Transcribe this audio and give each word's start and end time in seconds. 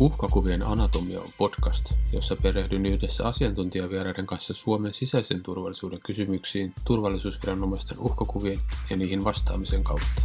Uhkakuvien 0.00 0.66
anatomia 0.66 1.20
on 1.20 1.26
podcast, 1.38 1.92
jossa 2.12 2.36
perehdyn 2.36 2.86
yhdessä 2.86 3.28
asiantuntijavieraiden 3.28 4.26
kanssa 4.26 4.54
Suomen 4.54 4.94
sisäisen 4.94 5.42
turvallisuuden 5.42 6.00
kysymyksiin 6.06 6.74
turvallisuusviranomaisten 6.84 7.98
uhkakuvien 7.98 8.58
ja 8.90 8.96
niihin 8.96 9.24
vastaamisen 9.24 9.82
kautta. 9.82 10.22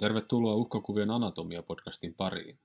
Tervetuloa 0.00 0.54
Uhkakuvien 0.54 1.10
anatomia-podcastin 1.10 2.14
pariin. 2.16 2.58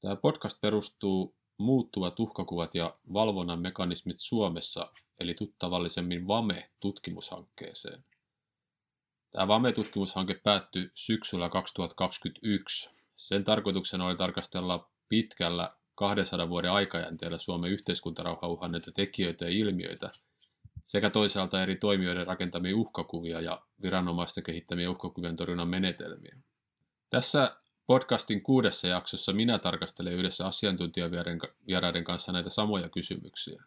Tämä 0.00 0.16
podcast 0.16 0.60
perustuu 0.60 1.34
muuttuvat 1.58 2.20
uhkakuvat 2.20 2.74
ja 2.74 2.94
valvonnan 3.12 3.60
mekanismit 3.60 4.20
Suomessa, 4.20 4.92
eli 5.20 5.34
tuttavallisemmin 5.34 6.28
VAME-tutkimushankkeeseen. 6.28 8.04
Tämä 9.30 9.48
VAME-tutkimushanke 9.48 10.40
päättyi 10.44 10.90
syksyllä 10.94 11.48
2021. 11.48 12.90
Sen 13.16 13.44
tarkoituksena 13.44 14.06
oli 14.06 14.16
tarkastella 14.16 14.90
pitkällä 15.08 15.76
200 15.94 16.48
vuoden 16.48 16.72
aikajänteellä 16.72 17.38
Suomen 17.38 17.70
yhteiskuntarauhan 17.70 18.50
uhanneita 18.50 18.92
tekijöitä 18.92 19.44
ja 19.44 19.50
ilmiöitä, 19.50 20.10
sekä 20.84 21.10
toisaalta 21.10 21.62
eri 21.62 21.76
toimijoiden 21.76 22.26
rakentamia 22.26 22.76
uhkakuvia 22.76 23.40
ja 23.40 23.62
viranomaisten 23.82 24.44
kehittämiä 24.44 24.90
uhkakuvien 24.90 25.36
torjunnan 25.36 25.68
menetelmiä. 25.68 26.36
Tässä 27.10 27.56
podcastin 27.86 28.42
kuudessa 28.42 28.88
jaksossa 28.88 29.32
minä 29.32 29.58
tarkastelen 29.58 30.12
yhdessä 30.12 30.46
asiantuntijavieraiden 30.46 32.04
kanssa 32.04 32.32
näitä 32.32 32.50
samoja 32.50 32.88
kysymyksiä. 32.88 33.64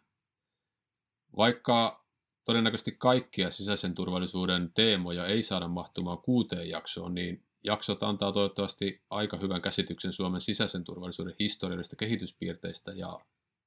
Vaikka 1.36 2.04
todennäköisesti 2.44 2.92
kaikkia 2.98 3.50
sisäisen 3.50 3.94
turvallisuuden 3.94 4.72
teemoja 4.74 5.26
ei 5.26 5.42
saada 5.42 5.68
mahtumaan 5.68 6.18
kuuteen 6.18 6.68
jaksoon, 6.68 7.14
niin 7.14 7.44
jaksot 7.64 8.02
antaa 8.02 8.32
toivottavasti 8.32 9.02
aika 9.10 9.36
hyvän 9.36 9.62
käsityksen 9.62 10.12
Suomen 10.12 10.40
sisäisen 10.40 10.84
turvallisuuden 10.84 11.34
historiallisista 11.38 11.96
kehityspiirteistä 11.96 12.92
ja 12.92 13.20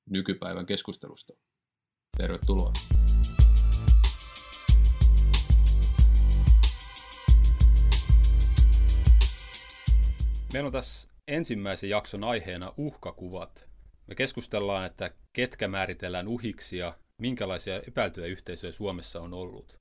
nykypäivän 0.10 0.66
keskustelusta. 0.66 1.34
Tervetuloa! 2.18 2.95
Meillä 10.56 10.68
on 10.68 10.74
tässä 10.74 11.10
ensimmäisen 11.28 11.90
jakson 11.90 12.24
aiheena 12.24 12.74
uhkakuvat. 12.78 13.66
Me 14.08 14.16
keskustellaan, 14.16 14.86
että 14.86 15.12
ketkä 15.34 15.68
määritellään 15.68 16.28
uhiksi 16.28 16.78
ja 16.78 16.98
minkälaisia 17.22 17.82
epäiltyjä 17.88 18.28
yhteisöjä 18.28 18.72
Suomessa 18.72 19.22
on 19.22 19.34
ollut. 19.34 19.78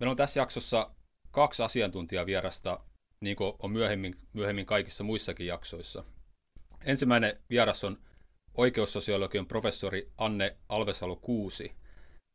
Meillä 0.00 0.10
on 0.10 0.16
tässä 0.16 0.40
jaksossa 0.40 0.90
kaksi 1.30 1.62
asiantuntijavierasta, 1.62 2.80
niin 3.20 3.36
kuin 3.36 3.52
on 3.58 3.72
myöhemmin, 3.72 4.16
myöhemmin 4.32 4.66
kaikissa 4.66 5.04
muissakin 5.04 5.46
jaksoissa. 5.46 6.04
Ensimmäinen 6.84 7.40
vieras 7.50 7.84
on 7.84 7.98
oikeussosiologian 8.54 9.46
professori 9.46 10.12
Anne 10.18 10.56
Alvesalo 10.68 11.16
Kuusi. 11.16 11.72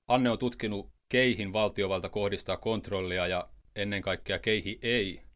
Anne 0.08 0.30
on 0.30 0.40
tutkinut, 0.40 0.90
keihin 1.12 1.54
valtiovalta 1.54 2.10
kohdistaa 2.10 2.58
kontrollia 2.58 3.28
ja 3.28 3.50
ennen 3.76 4.02
kaikkea 4.02 4.40
keihin 4.40 4.80
ei, 4.82 5.29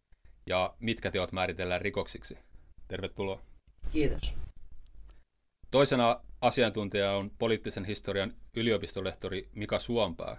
ja 0.45 0.73
mitkä 0.79 1.11
teot 1.11 1.31
määritellään 1.31 1.81
rikoksiksi. 1.81 2.37
Tervetuloa. 2.87 3.41
Kiitos. 3.91 4.35
Toisena 5.71 6.21
asiantuntija 6.41 7.11
on 7.11 7.31
poliittisen 7.37 7.85
historian 7.85 8.33
yliopistolehtori 8.53 9.49
Mika 9.55 9.79
Suompää. 9.79 10.37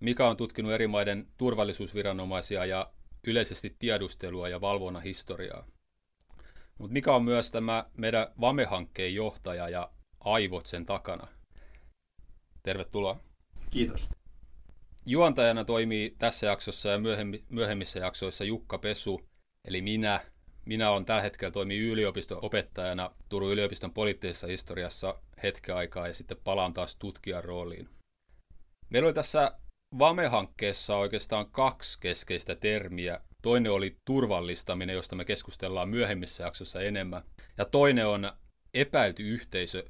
Mika 0.00 0.28
on 0.28 0.36
tutkinut 0.36 0.72
eri 0.72 0.86
maiden 0.86 1.26
turvallisuusviranomaisia 1.38 2.64
ja 2.64 2.92
yleisesti 3.26 3.76
tiedustelua 3.78 4.48
ja 4.48 4.60
valvonnan 4.60 5.02
historiaa. 5.02 5.66
Mutta 6.78 6.92
Mika 6.92 7.16
on 7.16 7.24
myös 7.24 7.50
tämä 7.50 7.84
meidän 7.96 8.26
VAME-hankkeen 8.40 9.14
johtaja 9.14 9.68
ja 9.68 9.90
aivot 10.20 10.66
sen 10.66 10.86
takana. 10.86 11.26
Tervetuloa. 12.62 13.20
Kiitos. 13.70 14.08
Juontajana 15.06 15.64
toimii 15.64 16.14
tässä 16.18 16.46
jaksossa 16.46 16.88
ja 16.88 16.98
myöhemmissä 17.48 17.98
jaksoissa 17.98 18.44
Jukka 18.44 18.78
Pesu, 18.78 19.28
eli 19.64 19.82
minä. 19.82 20.20
Minä 20.64 20.90
olen 20.90 21.04
tällä 21.04 21.22
hetkellä 21.22 21.52
toimii 21.52 21.78
yliopiston 21.88 22.38
opettajana 22.42 23.10
Turun 23.28 23.52
yliopiston 23.52 23.92
poliittisessa 23.92 24.46
historiassa 24.46 25.18
hetken 25.42 25.76
aikaa 25.76 26.08
ja 26.08 26.14
sitten 26.14 26.36
palaan 26.44 26.74
taas 26.74 26.96
tutkijan 26.96 27.44
rooliin. 27.44 27.88
Meillä 28.90 29.06
oli 29.06 29.14
tässä 29.14 29.52
VAME-hankkeessa 29.98 30.96
oikeastaan 30.96 31.50
kaksi 31.50 32.00
keskeistä 32.00 32.54
termiä. 32.54 33.20
Toinen 33.42 33.72
oli 33.72 33.96
turvallistaminen, 34.04 34.94
josta 34.94 35.16
me 35.16 35.24
keskustellaan 35.24 35.88
myöhemmissä 35.88 36.44
jaksossa 36.44 36.80
enemmän. 36.80 37.22
Ja 37.58 37.64
toinen 37.64 38.06
on 38.06 38.32
epäilty 38.74 39.22
yhteisö, 39.22 39.84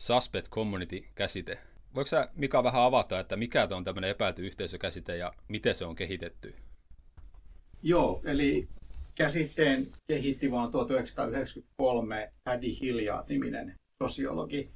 suspect 0.00 0.48
community-käsite. 0.48 1.69
Voiko 1.94 2.08
sä 2.08 2.28
Mika 2.34 2.64
vähän 2.64 2.82
avata, 2.82 3.20
että 3.20 3.36
mikä 3.36 3.68
on 3.70 3.84
tämmöinen 3.84 4.10
epäilty 4.10 4.46
yhteisökäsite 4.46 5.16
ja 5.16 5.32
miten 5.48 5.74
se 5.74 5.84
on 5.84 5.94
kehitetty? 5.94 6.54
Joo, 7.82 8.20
eli 8.24 8.68
käsitteen 9.14 9.86
kehitti 10.06 10.50
vuonna 10.50 10.70
1993 10.70 12.32
Paddy 12.44 12.68
Hilliard-niminen 12.80 13.74
sosiologi. 14.02 14.70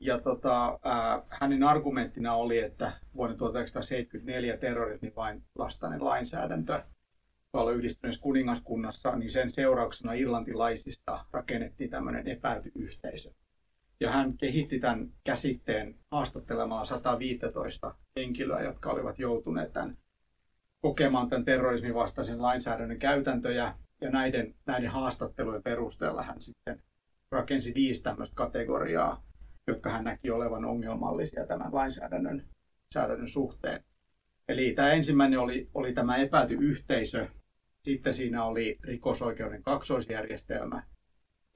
Ja 0.00 0.18
tota, 0.18 0.78
ää, 0.84 1.22
hänen 1.28 1.62
argumenttina 1.62 2.34
oli, 2.34 2.58
että 2.58 2.92
vuonna 3.16 3.36
1974 3.36 4.56
terrorismi 4.56 5.12
vain 5.16 5.42
lastainen 5.58 6.04
lainsäädäntö 6.04 6.82
tuolla 7.52 7.72
yhdistyneessä 7.72 8.22
kuningaskunnassa, 8.22 9.16
niin 9.16 9.30
sen 9.30 9.50
seurauksena 9.50 10.12
irlantilaisista 10.12 11.24
rakennettiin 11.32 11.90
tämmöinen 11.90 12.28
epäilty 12.28 12.72
yhteisö. 12.74 13.30
Ja 14.00 14.10
hän 14.10 14.36
kehitti 14.36 14.78
tämän 14.78 15.10
käsitteen 15.24 15.94
haastattelemalla 16.10 16.84
115 16.84 17.94
henkilöä, 18.16 18.62
jotka 18.62 18.90
olivat 18.90 19.18
joutuneet 19.18 19.72
tämän 19.72 19.96
kokemaan 20.80 21.28
tämän 21.28 21.44
terrorismin 21.44 21.94
vastaisen 21.94 22.42
lainsäädännön 22.42 22.98
käytäntöjä. 22.98 23.74
Ja 24.00 24.10
näiden, 24.10 24.54
näiden 24.66 24.90
haastattelujen 24.90 25.62
perusteella 25.62 26.22
hän 26.22 26.42
sitten 26.42 26.82
rakensi 27.30 27.74
viisi 27.74 28.02
tämmöistä 28.02 28.34
kategoriaa, 28.34 29.24
jotka 29.66 29.90
hän 29.90 30.04
näki 30.04 30.30
olevan 30.30 30.64
ongelmallisia 30.64 31.46
tämän 31.46 31.74
lainsäädännön 31.74 32.44
säädännön 32.94 33.28
suhteen. 33.28 33.84
Eli 34.48 34.72
tämä 34.72 34.92
ensimmäinen 34.92 35.38
oli, 35.38 35.68
oli 35.74 35.92
tämä 35.92 36.16
epäilty 36.16 36.54
yhteisö, 36.54 37.28
sitten 37.82 38.14
siinä 38.14 38.44
oli 38.44 38.78
rikosoikeuden 38.82 39.62
kaksoisjärjestelmä, 39.62 40.82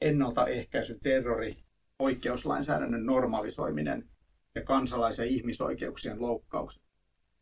ennaltaehkäisy, 0.00 0.98
terrori 1.03 1.56
oikeuslainsäädännön 1.98 3.06
normalisoiminen 3.06 4.09
ja 4.54 4.64
kansalais- 4.64 5.19
ja 5.19 5.25
ihmisoikeuksien 5.25 6.22
loukkaukset. 6.22 6.82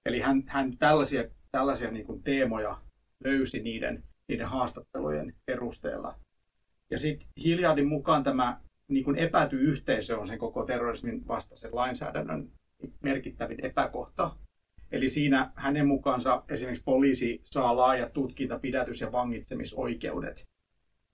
Eli 0.06 0.20
hän, 0.20 0.42
hän 0.46 0.78
tällaisia, 0.78 1.24
tällaisia 1.52 1.90
niin 1.90 2.06
kuin 2.06 2.22
teemoja 2.22 2.80
löysi 3.24 3.62
niiden, 3.62 4.02
niiden 4.28 4.46
haastattelujen 4.46 5.34
perusteella. 5.46 6.14
Ja 6.90 6.98
sitten 6.98 7.28
Hiljardin 7.44 7.88
mukaan 7.88 8.24
tämä 8.24 8.60
niin 8.88 9.04
kuin 9.04 9.16
epäty 9.16 9.60
yhteisö 9.60 10.18
on 10.18 10.26
sen 10.26 10.38
koko 10.38 10.64
terrorismin 10.64 11.28
vastaisen 11.28 11.74
lainsäädännön 11.74 12.48
merkittävin 13.02 13.64
epäkohta. 13.64 14.36
Eli 14.92 15.08
siinä 15.08 15.52
hänen 15.54 15.86
mukaansa 15.86 16.42
esimerkiksi 16.48 16.84
poliisi 16.84 17.40
saa 17.44 17.76
laajat 17.76 18.12
tutkinta, 18.12 18.58
pidätys- 18.58 19.00
ja 19.00 19.12
vangitsemisoikeudet 19.12 20.44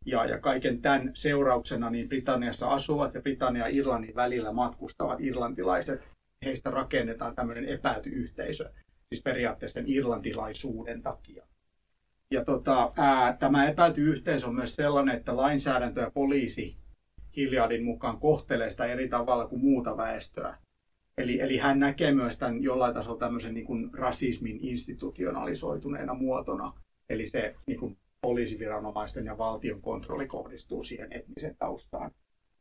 ja, 0.06 0.25
ja 0.25 0.38
kaiken 0.38 0.82
tämän 0.82 1.10
seurauksena 1.14 1.90
niin 1.90 2.08
Britanniassa 2.08 2.69
asuvat 2.69 3.14
ja 3.14 3.22
Britannia 3.22 3.69
ja 3.69 3.76
Irlannin 3.76 4.14
välillä 4.14 4.52
matkustavat 4.52 5.20
irlantilaiset, 5.20 6.08
heistä 6.44 6.70
rakennetaan 6.70 7.34
tämmöinen 7.34 7.64
epäilty 7.64 8.10
yhteisö, 8.10 8.70
siis 9.08 9.22
periaatteessa 9.22 9.81
irlantilaisuuden 9.87 11.02
takia. 11.02 11.46
Ja 12.31 12.44
tota, 12.44 12.93
ää, 12.96 13.37
tämä 13.37 13.69
epäilty 13.69 14.02
yhteisö 14.02 14.46
on 14.46 14.54
myös 14.54 14.76
sellainen, 14.76 15.16
että 15.16 15.37
lainsäädäntö 15.37 16.00
ja 16.00 16.10
poliisi 16.10 16.76
Hilliardin 17.37 17.84
mukaan 17.84 18.20
kohtelee 18.20 18.70
sitä 18.70 18.84
eri 18.87 19.08
tavalla 19.08 19.46
kuin 19.46 19.60
muuta 19.60 19.96
väestöä. 19.96 20.58
Eli, 21.19 21.40
eli 21.40 21.58
hän 21.58 21.81
näkee 21.81 22.14
myös 22.14 22.38
tämän 22.38 22.62
jollain 22.62 22.94
tasolla 22.94 23.19
tämmöisen 23.19 23.55
niin 23.55 23.66
kuin 23.66 23.90
rasismin 23.94 24.58
institutionalisoituneena 24.62 26.14
muotona. 26.14 26.72
Eli 27.08 27.26
se 27.26 27.55
niin 27.66 27.78
kuin 27.78 27.96
poliisiviranomaisten 28.22 29.26
ja 29.26 29.38
valtion 29.38 29.82
kontrolli 29.82 30.26
kohdistuu 30.26 30.82
siihen 30.82 31.12
etniseen 31.12 31.56
taustaan, 31.56 32.10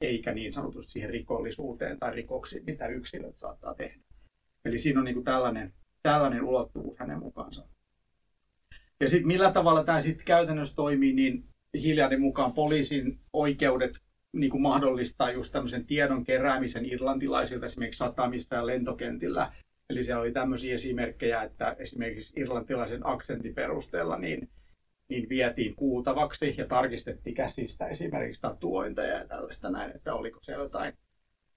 eikä 0.02 0.34
niin 0.34 0.54
sanotusti 0.54 0.92
siihen 0.92 1.10
rikollisuuteen 1.10 2.00
tai 2.00 2.12
rikoksiin, 2.12 2.66
mitä 2.66 2.88
yksilöt 2.88 3.38
saattaa 3.38 3.74
tehdä. 3.74 4.02
Eli 4.66 4.80
siinä 4.80 5.00
on 5.00 5.06
niin 5.06 5.16
kuin 5.16 5.24
tällainen, 5.24 5.74
tällainen 6.04 6.44
ulottuvuus 6.44 7.00
hänen 7.00 7.19
mukaansa. 7.19 7.68
Ja 9.00 9.10
sitten 9.10 9.28
millä 9.28 9.52
tavalla 9.52 9.84
tämä 9.84 10.02
sitten 10.02 10.25
käytännössä 10.25 10.75
toimii, 10.75 11.13
niin 11.13 11.44
Hiljadin 11.74 12.22
mukaan 12.22 12.54
poliisin 12.54 13.19
oikeudet 13.34 14.02
niin 14.34 14.52
kuin 14.52 14.62
mahdollistaa 14.62 15.31
just 15.31 15.52
tämmöisen 15.52 15.86
tiedon 15.86 16.24
keräämisen 16.24 16.86
irlantilaisilta 16.86 17.66
esimerkiksi 17.66 17.98
satamissa 17.98 18.56
ja 18.56 18.68
lentokentillä. 18.68 19.54
Eli 19.90 20.04
siellä 20.04 20.22
oli 20.22 20.31
tämmöisiä 20.31 20.74
esimerkkejä, 20.74 21.44
että 21.44 21.75
esimerkiksi 21.80 22.40
irlantilaisen 22.40 23.02
aksentin 23.04 23.56
perusteella 23.56 24.18
niin, 24.18 24.50
niin 25.12 25.30
vietiin 25.30 25.75
kuultavaksi 25.75 26.56
ja 26.58 26.68
tarkistettiin 26.68 27.36
käsistä 27.36 27.88
esimerkiksi 27.88 28.42
tatuointeja 28.42 29.18
ja 29.18 29.28
tällaista 29.28 29.69
näin, 29.69 29.96
että 29.96 30.13
oliko 30.13 30.40
siellä 30.42 30.63
jotain, 30.63 30.94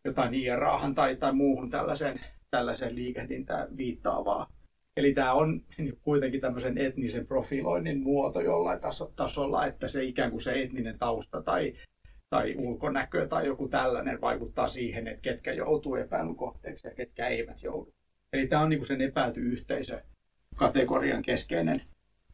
jotain 0.05 0.35
IRAhan 0.35 0.95
tai, 0.95 1.17
tai 1.17 1.33
muuhun 1.33 1.71
tällaiseen, 1.71 2.21
tällaiseen 2.51 2.95
liikehdintään 2.95 3.77
viittaavaa. 3.77 4.53
Eli 4.97 5.15
tämä 5.15 5.33
on 5.33 5.63
kuitenkin 6.03 6.41
tämmöisen 6.41 6.79
etnisen 6.79 7.27
profiloinnin 7.27 8.03
muoto 8.03 8.41
jollain 8.41 8.81
tasolla, 9.17 9.67
että 9.67 9.89
se 9.89 10.05
ikään 10.05 10.31
kuin 10.31 10.41
se 10.41 10.63
etninen 10.63 10.99
tausta 10.99 11.43
tai, 11.43 11.75
tai 12.31 12.55
ulkonäkö 12.59 13.29
tai 13.29 13.47
joku 13.47 13.69
tällainen 13.69 14.21
vaikuttaa 14.21 14.69
siihen, 14.69 15.09
että 15.09 15.23
ketkä 15.23 15.53
joutuu 15.53 15.95
epäilyn 15.95 16.37
kohteeksi 16.37 16.89
ja 16.89 16.95
ketkä 16.95 17.27
eivät 17.27 17.63
joudu. 17.63 17.95
Eli 18.33 18.47
tämä 18.47 18.63
on 18.63 18.69
niin 18.69 18.79
kuin 18.79 18.87
sen 18.87 19.01
epäilty 19.01 19.41
yhteisö 19.41 20.03
kategorian 20.57 21.23
keskeinen, 21.23 21.81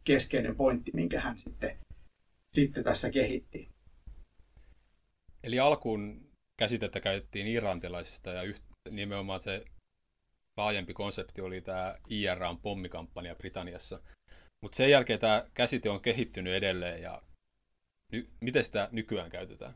keskeinen 0.04 0.56
pointti, 0.56 0.90
minkä 0.94 1.20
hän 1.20 1.38
sitten, 1.38 1.78
sitten 2.52 2.84
tässä 2.84 3.10
kehitti. 3.10 3.68
Eli 5.44 5.60
alkuun 5.60 6.30
käsitettä 6.58 7.00
käytettiin 7.00 7.46
irantilaisista 7.46 8.30
ja 8.30 8.42
yht, 8.42 8.62
nimenomaan 8.90 9.40
se 9.40 9.64
laajempi 10.56 10.94
konsepti 10.94 11.40
oli 11.40 11.60
tämä 11.60 11.96
IRAn 12.08 12.58
pommikampanja 12.58 13.34
Britanniassa. 13.34 14.00
Mutta 14.60 14.76
sen 14.76 14.90
jälkeen 14.90 15.18
tämä 15.18 15.44
käsite 15.54 15.90
on 15.90 16.00
kehittynyt 16.00 16.54
edelleen 16.54 17.02
ja 17.02 17.22
ny, 18.12 18.22
miten 18.40 18.64
sitä 18.64 18.88
nykyään 18.92 19.30
käytetään? 19.30 19.74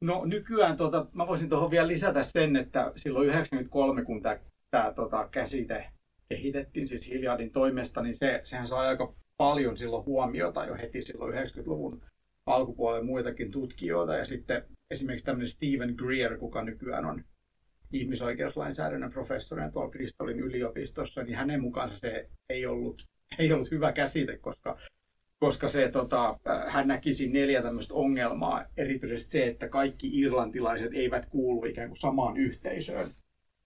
No 0.00 0.24
nykyään, 0.24 0.76
tuota, 0.76 1.06
mä 1.12 1.26
voisin 1.26 1.48
tuohon 1.48 1.70
vielä 1.70 1.88
lisätä 1.88 2.22
sen, 2.22 2.56
että 2.56 2.92
silloin 2.96 3.28
93, 3.28 4.04
kun 4.04 4.22
tämä 4.22 4.92
tota, 4.94 5.28
käsite 5.28 5.90
kehitettiin, 6.30 6.88
siis 6.88 7.08
Hiljadin 7.08 7.52
toimesta, 7.52 8.02
niin 8.02 8.16
se, 8.16 8.40
sehän 8.44 8.68
sai 8.68 8.86
aika 8.86 9.14
paljon 9.36 9.76
silloin 9.76 10.06
huomiota 10.06 10.64
jo 10.64 10.74
heti 10.74 11.02
silloin 11.02 11.34
90-luvun 11.34 12.02
alkupuolella 12.46 13.04
muitakin 13.04 13.50
tutkijoita. 13.50 14.16
Ja 14.16 14.24
sitten 14.24 14.64
esimerkiksi 14.90 15.26
tämmöinen 15.26 15.48
Stephen 15.48 15.94
Greer, 15.96 16.38
kuka 16.38 16.64
nykyään 16.64 17.04
on 17.04 17.24
ihmisoikeuslainsäädännön 17.92 19.12
professorina 19.12 19.70
tuolla 19.70 19.90
Bristolin 19.90 20.40
yliopistossa, 20.40 21.22
niin 21.22 21.36
hänen 21.36 21.60
mukaansa 21.60 21.98
se 21.98 22.28
ei 22.48 22.66
ollut, 22.66 23.06
ei 23.38 23.52
ollut 23.52 23.70
hyvä 23.70 23.92
käsite, 23.92 24.38
koska, 24.38 24.78
koska 25.38 25.68
se, 25.68 25.88
tota, 25.88 26.38
hän 26.66 26.88
näkisi 26.88 27.28
neljä 27.28 27.62
tämmöistä 27.62 27.94
ongelmaa, 27.94 28.64
erityisesti 28.76 29.30
se, 29.30 29.46
että 29.46 29.68
kaikki 29.68 30.20
irlantilaiset 30.20 30.94
eivät 30.94 31.26
kuulu 31.26 31.64
ikään 31.64 31.88
kuin 31.88 32.00
samaan 32.00 32.36
yhteisöön, 32.36 33.08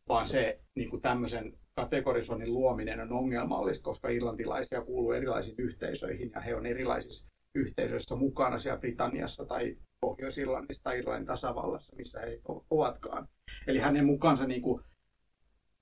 vaan 0.09 0.27
se 0.27 0.61
niin 0.75 0.91
kuin 0.91 1.03
tämmöisen 1.03 1.53
kategorisoinnin 1.77 2.55
luominen 2.55 3.01
on 3.01 3.13
ongelmallista, 3.13 3.85
koska 3.85 4.09
irlantilaisia 4.09 4.83
kuuluu 4.83 5.13
erilaisiin 5.13 5.55
yhteisöihin 5.59 6.31
ja 6.35 6.41
he 6.41 6.55
on 6.55 6.67
erilaisissa 6.67 7.27
yhteisöissä 7.55 8.17
mukana 8.17 8.59
siellä 8.59 8.81
Britanniassa 8.81 9.45
tai 9.45 9.77
Pohjois-Irlannissa 10.01 10.83
tai 10.83 10.99
Irlannin 10.99 11.27
tasavallassa, 11.27 11.97
missä 11.97 12.21
he 12.21 12.41
ovatkaan. 12.71 13.29
Eli 13.67 13.79
hänen 13.79 14.05
mukaansa 14.05 14.47
niin 14.47 14.63
kuin, 14.63 14.83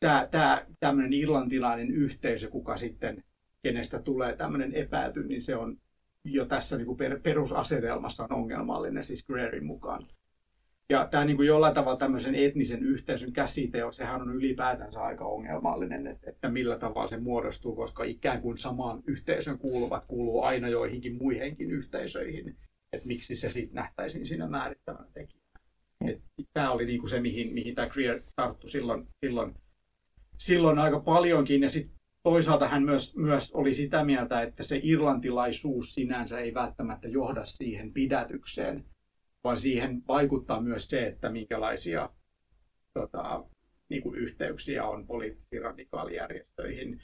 tämä, 0.01 0.29
tämä 0.31 0.67
tämmöinen 0.81 1.13
irlantilainen 1.13 1.91
yhteisö, 1.91 2.51
kuka 2.51 2.77
sitten, 2.77 3.25
kenestä 3.63 4.03
tulee 4.03 4.37
tämmöinen 4.37 4.75
epäilty, 4.75 5.25
niin 5.25 5.43
se 5.43 5.57
on 5.57 5.77
jo 6.25 6.47
tässä 6.47 6.77
niin 6.77 6.87
kuin 6.87 6.99
per, 6.99 7.21
perusasetelmassa 7.21 8.25
on 8.25 8.33
ongelmallinen, 8.33 9.05
siis 9.05 9.27
Greerin 9.27 9.67
mukaan. 9.67 10.07
Ja 10.93 11.09
tämä 11.11 11.25
niin 11.25 11.37
kuin 11.37 11.47
jollain 11.47 11.75
tavalla 11.75 11.99
tämmöisen 11.99 12.35
etnisen 12.35 12.83
yhteisön 12.83 13.33
käsite, 13.33 13.79
sehän 13.91 14.23
on 14.23 14.35
ylipäätänsä 14.35 15.01
aika 15.01 15.25
ongelmallinen, 15.25 16.07
että, 16.07 16.31
että 16.31 16.49
millä 16.49 16.79
tavalla 16.79 17.09
se 17.09 17.21
muodostuu, 17.21 17.77
koska 17.77 18.05
ikään 18.05 18.43
kuin 18.43 18.59
samaan 18.59 19.03
yhteisön 19.07 19.59
kuuluvat 19.59 20.05
kuuluu 20.07 20.43
aina 20.43 20.69
joihinkin 20.69 21.17
muihinkin 21.17 21.71
yhteisöihin 21.71 22.57
että 22.93 23.09
miksi 23.09 23.37
se 23.37 23.51
sitten 23.51 23.75
nähtäisiin 23.75 24.27
siinä 24.27 24.49
määrittävänä 24.49 25.07
tekijänä. 25.15 26.23
Tämä 26.53 26.71
oli 26.71 26.85
niinku 26.85 27.09
se, 27.09 27.21
mihin, 27.21 27.55
mihin 27.55 27.75
tämä 27.75 27.89
Greer 27.89 28.21
tarttui 28.37 28.71
silloin, 28.71 29.07
silloin, 29.27 29.55
silloin 30.39 30.79
aika 30.79 31.01
paljonkin. 31.01 31.63
Ja 31.63 31.71
sitten 31.71 31.97
toisaalta 32.23 32.69
hän 32.69 32.83
myös, 32.83 33.17
myös 33.17 33.53
oli 33.53 33.75
sitä 33.75 34.05
mieltä, 34.05 34.43
että 34.43 34.63
se 34.63 34.81
irlantilaisuus 34.83 35.95
sinänsä 35.95 36.39
ei 36.39 36.55
välttämättä 36.55 37.09
johda 37.09 37.45
siihen 37.45 37.93
pidätykseen, 37.93 38.85
vaan 39.45 39.57
siihen 39.57 40.03
vaikuttaa 40.09 40.61
myös 40.61 40.87
se, 40.87 41.07
että 41.07 41.31
minkälaisia 41.31 42.11
tota, 42.95 43.45
niin 43.89 44.03
kuin 44.03 44.19
yhteyksiä 44.19 44.85
on 44.85 45.07
poliittisiin 45.07 45.63
radikaalijärjestöihin 45.63 47.03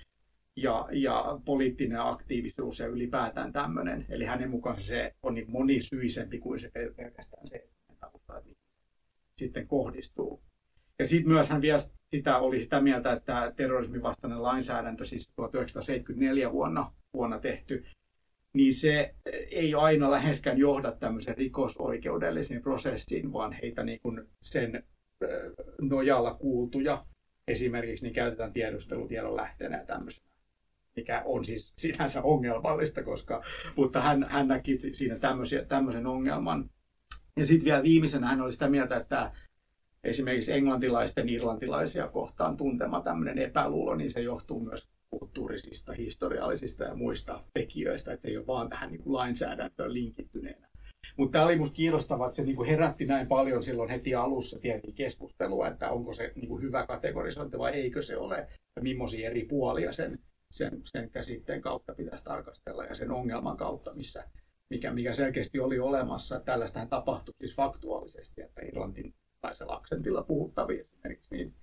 ja, 0.56 0.88
ja 0.92 1.40
poliittinen 1.44 2.00
aktiivisuus 2.00 2.78
ja 2.78 2.86
ylipäätään 2.86 3.52
tämmöinen. 3.52 4.06
Eli 4.08 4.24
hänen 4.24 4.50
mukaansa 4.50 4.82
se 4.82 5.14
on 5.22 5.34
niin 5.34 5.50
monisyisempi 5.50 6.38
kuin 6.38 6.60
se 6.60 6.70
pelkästään 6.96 7.48
se, 7.48 7.56
että 7.56 8.42
sitten 9.38 9.68
kohdistuu. 9.68 10.42
Ja 10.98 11.06
sitten 11.06 11.32
myös 11.32 11.48
hän 11.50 11.60
vielä 11.60 11.78
sitä 12.10 12.38
oli 12.38 12.62
sitä 12.62 12.80
mieltä, 12.80 13.12
että 13.12 13.52
terrorismin 13.56 14.02
vastainen 14.02 14.42
lainsäädäntö, 14.42 15.04
siis 15.04 15.32
1974 15.36 16.52
vuonna, 16.52 16.92
vuonna 17.14 17.38
tehty, 17.38 17.84
niin 18.58 18.74
se 18.74 19.14
ei 19.50 19.74
aina 19.74 20.10
läheskään 20.10 20.58
johda 20.58 20.92
tämmöisen 20.92 21.36
rikosoikeudellisiin 21.36 22.62
prosessiin, 22.62 23.32
vaan 23.32 23.52
heitä 23.52 23.82
niin 23.82 24.00
kuin 24.02 24.20
sen 24.42 24.84
nojalla 25.80 26.34
kuultuja 26.34 27.06
esimerkiksi 27.48 28.04
niin 28.04 28.14
käytetään 28.14 28.52
tiedustelutiedon 28.52 29.36
lähteenä 29.36 29.84
tämmöisenä 29.86 30.28
mikä 30.96 31.22
on 31.24 31.44
siis 31.44 31.72
sinänsä 31.76 32.22
ongelmallista, 32.22 33.02
koska, 33.02 33.42
mutta 33.76 34.00
hän, 34.00 34.26
hän 34.30 34.48
näki 34.48 34.78
siinä 34.92 35.18
tämmöisen 35.68 36.06
ongelman. 36.06 36.70
Ja 37.36 37.46
sitten 37.46 37.64
vielä 37.64 37.82
viimeisenä 37.82 38.26
hän 38.26 38.40
oli 38.40 38.52
sitä 38.52 38.68
mieltä, 38.68 38.96
että 38.96 39.32
esimerkiksi 40.04 40.52
englantilaisten 40.52 41.28
irlantilaisia 41.28 42.08
kohtaan 42.08 42.56
tuntema 42.56 43.00
tämmöinen 43.00 43.38
epäluulo, 43.38 43.94
niin 43.94 44.10
se 44.10 44.20
johtuu 44.20 44.60
myös 44.60 44.88
kulttuurisista, 45.10 45.92
historiallisista 45.92 46.84
ja 46.84 46.94
muista 46.94 47.44
tekijöistä, 47.54 48.12
että 48.12 48.22
se 48.22 48.28
ei 48.28 48.36
ole 48.36 48.46
vaan 48.46 48.68
tähän 48.68 48.90
niin 48.90 49.02
kuin 49.02 49.14
lainsäädäntöön 49.14 49.94
linkittyneenä. 49.94 50.68
Mutta 51.16 51.32
tämä 51.32 51.44
oli 51.44 51.54
minusta 51.54 51.74
kiinnostavaa, 51.74 52.26
että 52.26 52.36
se 52.36 52.42
niin 52.42 52.56
kuin 52.56 52.68
herätti 52.68 53.06
näin 53.06 53.26
paljon 53.26 53.62
silloin 53.62 53.90
heti 53.90 54.14
alussa 54.14 54.58
tietenkin 54.58 54.94
keskustelua, 54.94 55.68
että 55.68 55.90
onko 55.90 56.12
se 56.12 56.32
niin 56.34 56.48
kuin 56.48 56.62
hyvä 56.62 56.86
kategorisointi 56.86 57.58
vai 57.58 57.72
eikö 57.72 58.02
se 58.02 58.16
ole, 58.16 58.48
ja 58.76 58.82
millaisia 58.82 59.30
eri 59.30 59.44
puolia 59.44 59.92
sen 59.92 60.18
sen, 60.50 60.82
sen 60.84 61.10
käsitteen 61.10 61.60
kautta 61.60 61.94
pitäisi 61.94 62.24
tarkastella 62.24 62.84
ja 62.84 62.94
sen 62.94 63.10
ongelman 63.10 63.56
kautta, 63.56 63.94
missä, 63.94 64.24
mikä, 64.70 64.92
mikä 64.92 65.12
selkeästi 65.12 65.60
oli 65.60 65.78
olemassa. 65.78 66.40
Tällaistähän 66.40 66.88
tapahtui 66.88 67.34
siis 67.38 67.56
faktuaalisesti, 67.56 68.42
että 68.42 68.62
irlantilaisella 68.62 69.74
aksentilla 69.74 70.22
puhuttavia 70.22 70.80
esimerkiksi 70.80 71.34
niin, 71.34 71.54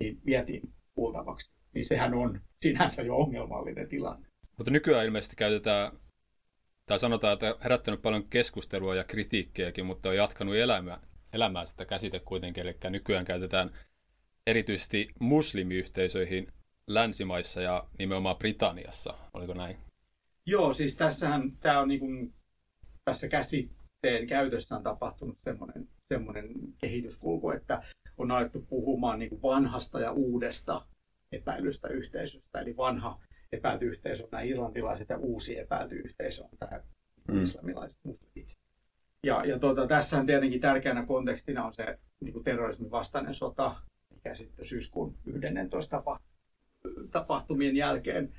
niin 0.00 0.20
vietiin 0.26 0.72
kuultavaksi. 0.94 1.52
Niin 1.74 1.86
sehän 1.86 2.14
on 2.14 2.40
sinänsä 2.64 3.02
jo 3.02 3.16
ongelmallinen 3.16 3.88
tilanne. 3.88 4.28
Mutta 4.58 4.70
nykyään 4.70 5.04
ilmeisesti 5.04 5.36
käytetään, 5.36 5.92
tai 6.86 6.98
sanotaan, 6.98 7.32
että 7.32 7.56
herättänyt 7.64 8.02
paljon 8.02 8.28
keskustelua 8.28 8.94
ja 8.94 9.04
kritiikkiäkin, 9.04 9.86
mutta 9.86 10.08
on 10.08 10.16
jatkanut 10.16 10.54
elämää, 10.54 11.00
elämää 11.32 11.66
sitä 11.66 11.84
käsite 11.84 12.20
kuitenkin. 12.20 12.66
Eli 12.66 12.76
nykyään 12.90 13.24
käytetään 13.24 13.70
erityisesti 14.46 15.08
muslimiyhteisöihin 15.20 16.52
länsimaissa 16.86 17.60
ja 17.60 17.88
nimenomaan 17.98 18.36
Britanniassa, 18.36 19.14
oliko 19.34 19.54
näin? 19.54 19.76
Joo, 20.46 20.72
siis 20.72 20.96
tässähän 20.96 21.52
tämä 21.60 21.80
on 21.80 21.88
niin 21.88 22.00
kuin, 22.00 22.34
tässä 23.04 23.28
käsitteen 23.28 24.26
käytössä 24.26 24.76
on 24.76 24.82
tapahtunut 24.82 25.38
semmoinen, 25.44 25.88
semmoinen 26.14 26.48
kehityskulku, 26.78 27.50
että 27.50 27.82
on 28.18 28.30
alettu 28.30 28.60
puhumaan 28.60 29.18
niin 29.18 29.28
kuin 29.28 29.42
vanhasta 29.42 30.00
ja 30.00 30.12
uudesta 30.12 30.86
epäilystä 31.32 31.88
yhteisöstä. 31.88 32.60
Eli 32.60 32.76
vanha 32.76 33.20
epäilty 33.52 33.86
yhteisö 33.86 34.22
on 34.24 34.28
nämä 34.32 34.42
irlantilaiset 34.42 35.08
ja 35.08 35.18
uusi 35.18 35.58
epäilty 35.58 35.94
yhteisö 35.94 36.42
on 36.42 36.58
tämä 36.58 36.80
mm. 37.28 37.42
islamilaiset 37.42 37.98
muslimit. 38.02 38.58
Ja, 39.26 39.44
ja 39.44 39.58
tuota, 39.58 39.86
tässähän 39.86 40.26
tietenkin 40.26 40.60
tärkeänä 40.60 41.06
kontekstina 41.06 41.64
on 41.64 41.72
se 41.72 41.98
niin 42.20 42.32
kuin 42.32 42.44
terrorismin 42.44 42.90
vastainen 42.90 43.34
sota, 43.34 43.76
mikä 44.10 44.34
sitten 44.34 44.64
syyskuun 44.64 45.18
11. 45.26 45.96
tapahtui 45.96 46.32
tapahtumien 47.10 47.76
jälkeen, 47.76 48.32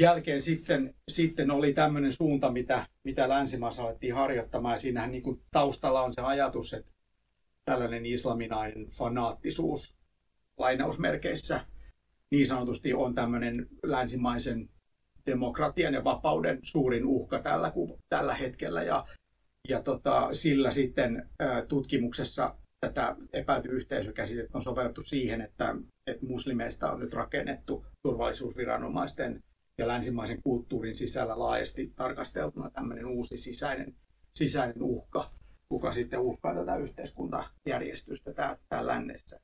jälkeen 0.00 0.42
sitten, 0.42 0.94
sitten 1.08 1.50
oli 1.50 1.72
tämmöinen 1.72 2.12
suunta, 2.12 2.50
mitä, 2.50 2.86
mitä 3.04 3.28
länsimaassa 3.28 3.82
alettiin 3.82 4.14
harjoittamaan. 4.14 4.74
Ja 4.74 4.78
siinähän 4.78 5.10
niin 5.10 5.22
kuin 5.22 5.42
taustalla 5.50 6.02
on 6.02 6.14
se 6.14 6.20
ajatus, 6.20 6.74
että 6.74 6.92
tällainen 7.64 8.06
islaminainen 8.06 8.86
fanaattisuus 8.90 9.96
lainausmerkeissä 10.58 11.66
niin 12.34 12.46
sanotusti 12.46 12.94
on 12.94 13.14
tämmöinen 13.14 13.66
länsimaisen 13.82 14.68
demokratian 15.26 15.94
ja 15.94 16.04
vapauden 16.04 16.58
suurin 16.62 17.06
uhka 17.06 17.42
tällä, 17.42 17.72
tällä 18.08 18.34
hetkellä. 18.34 18.82
Ja, 18.82 19.06
ja 19.68 19.82
tota, 19.82 20.28
sillä 20.32 20.70
sitten 20.70 21.30
tutkimuksessa 21.68 22.54
tätä 22.80 23.16
epäilty 23.32 23.68
yhteisökäsitettä 23.68 24.58
on 24.58 24.62
sovellettu 24.62 25.02
siihen, 25.02 25.40
että, 25.40 25.74
että 26.06 26.26
muslimeista 26.26 26.92
on 26.92 27.00
nyt 27.00 27.12
rakennettu 27.12 27.86
turvallisuusviranomaisten 28.02 29.42
ja 29.78 29.88
länsimaisen 29.88 30.42
kulttuurin 30.42 30.94
sisällä 30.94 31.38
laajasti 31.38 31.92
tarkasteltuna 31.96 32.70
tämmöinen 32.70 33.06
uusi 33.06 33.36
sisäinen, 33.36 33.94
sisäinen 34.30 34.82
uhka, 34.82 35.30
kuka 35.68 35.92
sitten 35.92 36.20
uhkaa 36.20 36.54
tätä 36.54 36.76
yhteiskuntajärjestystä 36.76 38.32
täällä 38.68 38.92
lännessä. 38.92 39.40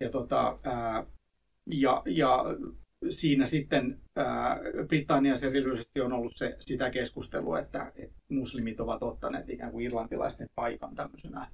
Ja, 0.00 0.10
tota, 0.10 0.58
ää, 0.62 1.06
ja, 1.66 2.02
ja 2.06 2.44
siinä 3.10 3.46
sitten 3.46 4.00
ää, 4.16 4.60
Britanniassa 4.88 5.46
erityisesti 5.46 6.00
on 6.00 6.12
ollut 6.12 6.36
se, 6.36 6.56
sitä 6.60 6.90
keskustelua, 6.90 7.60
että, 7.60 7.92
että 7.96 8.16
muslimit 8.28 8.80
ovat 8.80 9.02
ottaneet 9.02 9.50
ikään 9.50 9.72
kuin 9.72 9.84
irlantilaisten 9.84 10.48
paikan 10.54 10.94
tämmöisenä 10.94 11.50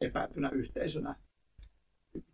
epäiltynä 0.00 0.50
yhteisönä, 0.50 1.16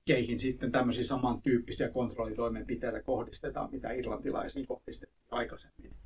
keihin 0.05 0.41
sitten 0.41 0.73
tämmöisiä 0.73 1.05
samantyyppisiä 1.05 1.89
kontrollitoimenpiteitä 1.89 3.03
kohdistetaan, 3.03 3.71
mitä 3.71 3.93
irlantilaisiin 3.93 4.67
kohdistettiin 4.67 5.27
aikaisemmin. 5.31 5.97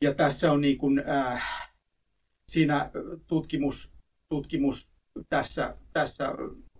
Ja 0.00 0.14
tässä 0.14 0.52
on 0.52 0.60
niin 0.60 0.78
kuin, 0.78 1.02
äh, 1.08 1.68
siinä 2.48 2.90
tutkimus, 3.26 3.92
tutkimus 4.28 4.92
tässä, 5.28 5.76
tässä 5.92 6.28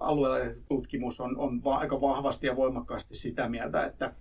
alueella 0.01 0.55
tutkimus 0.69 1.21
on, 1.21 1.39
on 1.39 1.65
va- 1.65 1.79
aika 1.79 2.01
vahvasti 2.01 2.47
ja 2.47 2.57
voimakkaasti 2.57 3.15
sitä 3.15 3.49
mieltä, 3.49 3.87
että, 3.87 4.15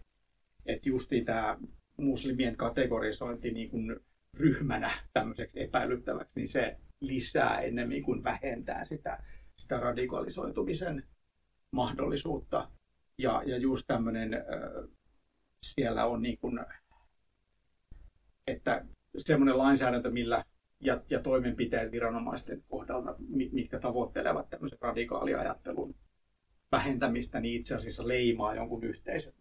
että 0.66 0.90
justiin 0.90 1.26
tämä 1.26 1.58
muslimien 1.98 2.58
kategorisointi 2.58 3.52
niin 3.52 3.70
kuin 3.70 4.00
ryhmänä 4.34 4.92
tämmöiseksi 5.14 5.62
epäilyttäväksi, 5.62 6.34
niin 6.36 6.48
se 6.48 6.78
lisää 7.02 7.62
ennemmin 7.62 8.04
kuin 8.04 8.24
vähentää 8.24 8.86
sitä, 8.86 9.24
sitä 9.58 9.80
radikalisoitumisen 9.80 11.04
mahdollisuutta. 11.72 12.72
Ja, 13.18 13.44
ja 13.46 13.58
just 13.58 13.84
tämmöinen, 13.88 14.32
siellä 15.66 16.06
on 16.06 16.22
niin 16.22 16.38
kuin, 16.38 16.60
että 18.48 18.86
semmoinen 19.18 19.58
lainsäädäntö, 19.58 20.12
millä 20.12 20.44
ja, 20.80 21.02
ja 21.10 21.20
toimenpiteet 21.20 21.92
viranomaisten 21.92 22.64
kohdalta, 22.70 23.16
mitkä 23.52 23.80
tavoittelevat 23.80 24.50
tämmöisen 24.50 24.78
radikaaliajattelun 24.82 25.96
vähentämistä, 26.72 27.40
niin 27.40 27.56
itse 27.60 27.76
asiassa 27.76 28.08
leimaa 28.08 28.56
jonkun 28.56 28.84
yhteisön 28.84 29.34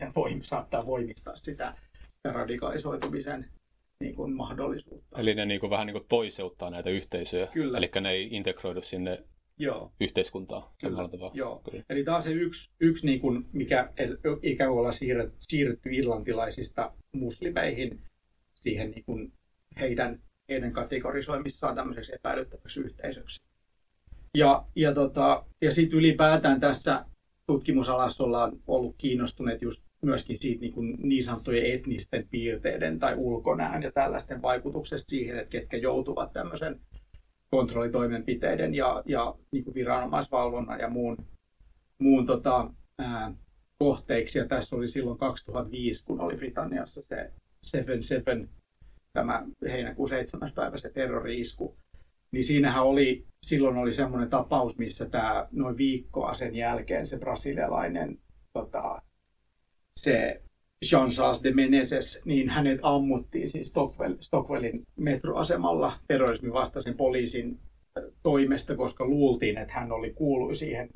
ja 0.00 0.12
voim, 0.16 0.42
saattaa 0.42 0.86
voimistaa 0.86 1.36
sitä, 1.36 1.74
sitä 2.10 2.32
radikalisoitumisen 2.32 3.50
niin 4.00 4.14
kuin 4.14 4.32
mahdollisuutta. 4.32 5.20
Eli 5.20 5.34
ne 5.34 5.46
niin 5.46 5.60
kuin 5.60 5.70
vähän 5.70 5.86
niin 5.86 5.94
kuin 5.94 6.06
toiseuttaa 6.08 6.70
näitä 6.70 6.90
yhteisöjä, 6.90 7.46
Kyllä. 7.46 7.78
eli 7.78 7.90
ne 8.00 8.10
ei 8.10 8.28
integroidu 8.30 8.80
sinne 8.80 9.24
Joo. 9.58 9.92
yhteiskuntaa 10.00 10.68
samalla 10.78 11.08
tavalla. 11.08 11.32
Joo. 11.34 11.62
Kyllä. 11.70 11.84
Eli 11.90 12.04
tämä 12.04 12.16
on 12.16 12.22
se 12.22 12.32
yksi, 12.32 12.70
yksi 12.80 13.06
niin 13.06 13.20
kuin, 13.20 13.46
mikä 13.52 13.92
ikään 14.42 14.70
kuin 14.70 14.92
siirretty 15.38 15.90
irlantilaisista 15.92 16.92
muslimeihin 17.12 18.02
siihen 18.54 18.90
niin 18.90 19.04
kuin 19.04 19.32
heidän, 19.80 20.22
heidän 20.50 20.72
kategorisoimissaan 20.72 21.74
tämmöiseksi 21.74 22.14
epäilyttäväksi 22.14 22.80
yhteisöksi. 22.80 23.42
Ja, 24.34 24.64
ja, 24.76 24.94
tota, 24.94 25.44
ja 25.60 25.74
sitten 25.74 25.98
ylipäätään 25.98 26.60
tässä 26.60 27.04
tutkimusalassa 27.46 28.24
ollaan 28.24 28.52
ollut 28.66 28.94
kiinnostuneet 28.98 29.62
just 29.62 29.82
myöskin 30.02 30.38
siitä 30.38 30.60
niin, 30.60 30.72
kuin 30.72 30.96
niin 30.98 31.24
sanottujen 31.24 31.74
etnisten 31.74 32.28
piirteiden 32.30 32.98
tai 32.98 33.14
ulkonään 33.16 33.82
ja 33.82 33.92
tällaisten 33.92 34.42
vaikutuksesta 34.42 35.10
siihen, 35.10 35.38
että 35.38 35.50
ketkä 35.50 35.76
joutuvat 35.76 36.32
tämmöisen 36.32 36.80
kontrollitoimenpiteiden 37.50 38.74
ja, 38.74 39.02
ja 39.06 39.34
niin 39.50 39.64
kuin 39.64 39.74
viranomaisvalvonnan 39.74 40.80
ja 40.80 40.88
muun, 40.88 41.16
muun 41.98 42.26
tota, 42.26 42.70
ää, 42.98 43.34
kohteiksi. 43.78 44.38
Ja 44.38 44.48
tässä 44.48 44.76
oli 44.76 44.88
silloin 44.88 45.18
2005, 45.18 46.04
kun 46.04 46.20
oli 46.20 46.36
Britanniassa 46.36 47.02
se 47.02 47.30
7-7, 48.44 48.48
tämä 49.12 49.46
heinäkuun 49.62 50.08
7. 50.08 50.52
päivä 50.54 50.78
se 50.78 50.90
terrori-isku. 50.90 51.76
Niin 52.32 52.44
siinähän 52.44 52.82
oli, 52.82 53.26
silloin 53.46 53.76
oli 53.76 53.92
semmoinen 53.92 54.30
tapaus, 54.30 54.78
missä 54.78 55.08
tämä 55.08 55.48
noin 55.52 55.76
viikkoa 55.76 56.34
sen 56.34 56.54
jälkeen 56.54 57.06
se 57.06 57.18
brasilialainen 57.18 58.18
tota, 58.52 59.02
se 60.00 60.42
Jean-Charles 60.86 61.42
de 61.44 61.52
Menezes, 61.52 62.22
niin 62.24 62.48
hänet 62.48 62.80
ammuttiin 62.82 63.50
siis 63.50 63.68
Stockwell, 63.68 64.14
Stockwellin 64.20 64.82
metroasemalla 64.96 65.98
terrorismin 66.08 66.52
vastaisen 66.52 66.96
poliisin 66.96 67.58
toimesta, 68.22 68.76
koska 68.76 69.04
luultiin, 69.04 69.58
että 69.58 69.74
hän 69.74 69.92
oli 69.92 70.12
kuului 70.12 70.54
siihen, 70.54 70.88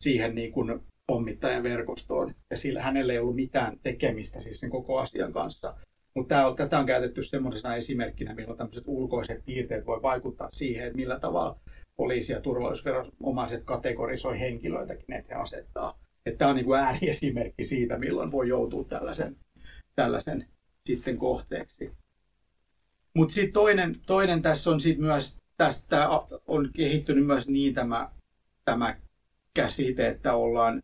siihen 0.00 0.34
niin 0.34 0.52
kuin 0.52 0.80
pommittajan 1.06 1.62
verkostoon. 1.62 2.34
Ja 2.50 2.56
sillä 2.56 2.82
hänellä 2.82 3.12
ei 3.12 3.18
ollut 3.18 3.36
mitään 3.36 3.78
tekemistä 3.82 4.40
siis 4.40 4.60
sen 4.60 4.70
koko 4.70 4.98
asian 4.98 5.32
kanssa. 5.32 5.74
Mutta 6.18 6.54
tätä 6.56 6.78
on 6.78 6.86
käytetty 6.86 7.22
semmoisena 7.22 7.76
esimerkkinä, 7.76 8.34
milloin 8.34 8.58
tämmöiset 8.58 8.84
ulkoiset 8.86 9.44
piirteet 9.46 9.86
voi 9.86 10.02
vaikuttaa 10.02 10.48
siihen, 10.52 10.86
että 10.86 10.96
millä 10.96 11.20
tavalla 11.20 11.60
poliisi- 11.96 12.32
ja 12.32 12.40
turvallisuusviranomaiset 12.40 13.64
kategorisoi 13.64 14.40
henkilöitäkin, 14.40 15.14
että 15.14 15.34
he 15.34 15.40
asettaa 15.40 15.98
että 16.26 16.38
tämä 16.38 16.50
on 16.50 16.56
niin 16.56 16.74
ääriesimerkki 16.74 17.64
siitä, 17.64 17.98
milloin 17.98 18.32
voi 18.32 18.48
joutua 18.48 18.84
tällaisen, 18.84 19.36
tällaisen 19.96 20.48
sitten 20.86 21.18
kohteeksi. 21.18 21.90
Mutta 23.14 23.34
sitten 23.34 23.52
toinen, 23.52 23.96
toinen 24.06 24.42
tässä 24.42 24.70
on 24.70 24.80
sitten 24.80 25.04
myös, 25.04 25.36
tästä 25.56 26.08
on 26.46 26.70
kehittynyt 26.76 27.26
myös 27.26 27.48
niin 27.48 27.74
tämä, 27.74 28.10
tämä 28.64 28.96
käsite, 29.54 30.08
että 30.08 30.34
ollaan 30.34 30.82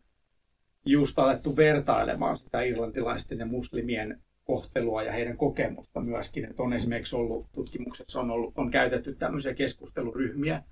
just 0.86 1.18
alettu 1.18 1.56
vertailemaan 1.56 2.38
sitä 2.38 2.62
irlantilaisten 2.62 3.38
ja 3.38 3.46
muslimien 3.46 4.23
kohtelua 4.44 5.02
ja 5.02 5.12
heidän 5.12 5.36
kokemusta 5.36 6.00
myöskin. 6.00 6.44
Että 6.44 6.62
on 6.62 6.72
esimerkiksi 6.72 7.16
ollut 7.16 7.46
tutkimuksessa 7.52 8.20
on, 8.20 8.30
ollut, 8.30 8.58
on 8.58 8.70
käytetty 8.70 9.14
tämmöisiä 9.14 9.54
keskusteluryhmiä, 9.54 10.62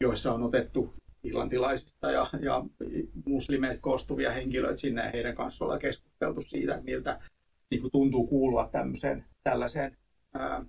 joissa 0.00 0.34
on 0.34 0.42
otettu 0.42 0.94
irlantilaisista 1.24 2.10
ja, 2.10 2.26
ja 2.40 2.64
muslimeista 3.26 3.82
koostuvia 3.82 4.32
henkilöitä 4.32 4.76
sinne 4.76 5.04
ja 5.04 5.10
heidän 5.10 5.34
kanssaan 5.34 5.66
ollaan 5.66 5.80
keskusteltu 5.80 6.40
siitä, 6.40 6.74
että 6.74 6.84
miltä 6.84 7.20
niin 7.70 7.80
kuin 7.80 7.92
tuntuu 7.92 8.26
kuulua 8.26 8.68
tämmöiseen, 8.72 9.24
tällaiseen 9.44 9.96
ää, 10.34 10.64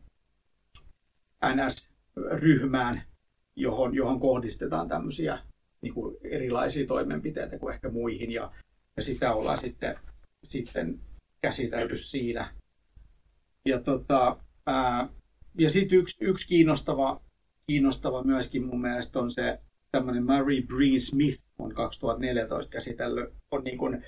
NS-ryhmään, 1.46 2.94
johon, 3.56 3.96
johon 3.96 4.20
kohdistetaan 4.20 4.88
tämmöisiä 4.88 5.40
niin 5.82 5.94
kuin 5.94 6.18
erilaisia 6.24 6.88
toimenpiteitä 6.88 7.60
kuin 7.60 7.74
ehkä 7.74 7.90
muihin 7.90 8.32
ja, 8.32 8.52
ja 8.98 9.04
sitä 9.04 9.34
ollaan 9.34 9.58
sitten, 9.58 9.96
sitten 10.44 11.00
käsitelty 11.44 11.98
siinä. 11.98 12.54
Ja, 13.66 13.80
tota, 13.80 14.38
ää, 14.66 15.10
ja 15.58 15.70
sitten 15.70 15.98
yksi, 15.98 16.18
yksi 16.20 16.48
kiinnostava, 16.48 17.22
kiinnostava 17.68 18.24
myöskin 18.24 18.66
mun 18.66 18.82
mielestä 18.82 19.20
on 19.20 19.32
se 19.32 19.60
tämmöinen 19.92 20.24
Mary 20.24 20.62
Breen 20.62 21.02
Smith 21.02 21.44
on 21.60 21.74
2014 21.74 22.72
käsitellyt, 22.72 23.34
on 23.52 23.64
niin 23.64 23.78
kuin 23.78 24.06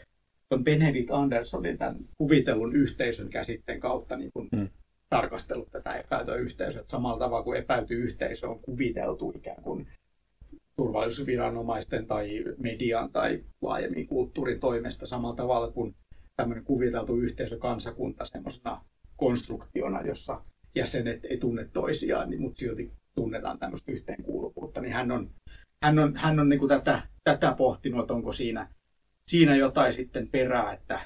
on 0.49 0.63
Benedict 0.63 1.11
Andersonin 1.11 1.77
tämän 1.77 1.97
kuvitellun 2.17 2.75
yhteisön 2.75 3.29
käsitteen 3.29 3.79
kautta 3.79 4.17
niin 4.17 4.31
kuin 4.33 4.49
mm. 4.51 4.69
tarkastellut 5.09 5.71
tätä 5.71 5.93
epäiltyä 5.93 6.35
yhteisöä. 6.35 6.79
Että 6.79 6.91
samalla 6.91 7.19
tavalla 7.19 7.43
kuin 7.43 7.59
epäilty 7.59 7.93
yhteisö 7.93 8.49
on 8.49 8.59
kuviteltu 8.59 9.33
ikään 9.35 9.63
kuin 9.63 9.87
turvallisuusviranomaisten 10.75 12.07
tai 12.07 12.43
median 12.57 13.11
tai 13.11 13.43
laajemmin 13.61 14.07
kulttuurin 14.07 14.59
toimesta 14.59 15.07
samalla 15.07 15.35
tavalla 15.35 15.71
kuin 15.71 15.95
tämmöinen 16.35 16.63
kuviteltu 16.63 17.17
yhteisö 17.17 17.57
kansakunta 17.57 18.25
semmoisena 18.25 18.85
konstruktiona, 19.17 20.01
jossa 20.01 20.41
jäsenet 20.75 21.25
ei 21.25 21.37
tunne 21.37 21.69
toisiaan, 21.73 22.29
niin, 22.29 22.41
mutta 22.41 22.57
silti 22.57 22.91
tunnetaan 23.15 23.59
tämmöistä 23.59 23.91
yhteenkuuluvuutta, 23.91 24.81
niin 24.81 24.93
hän 24.93 25.11
on 25.11 25.29
hän 25.85 25.99
on, 25.99 26.15
hän 26.15 26.39
on 26.39 26.49
niin 26.49 26.59
kuin 26.59 26.69
tätä, 26.69 27.01
tätä 27.23 27.53
pohtinut, 27.57 28.01
että 28.01 28.13
onko 28.13 28.31
siinä, 28.31 28.67
siinä 29.25 29.55
jotain 29.55 29.93
sitten 29.93 30.27
perää, 30.27 30.73
että, 30.73 30.99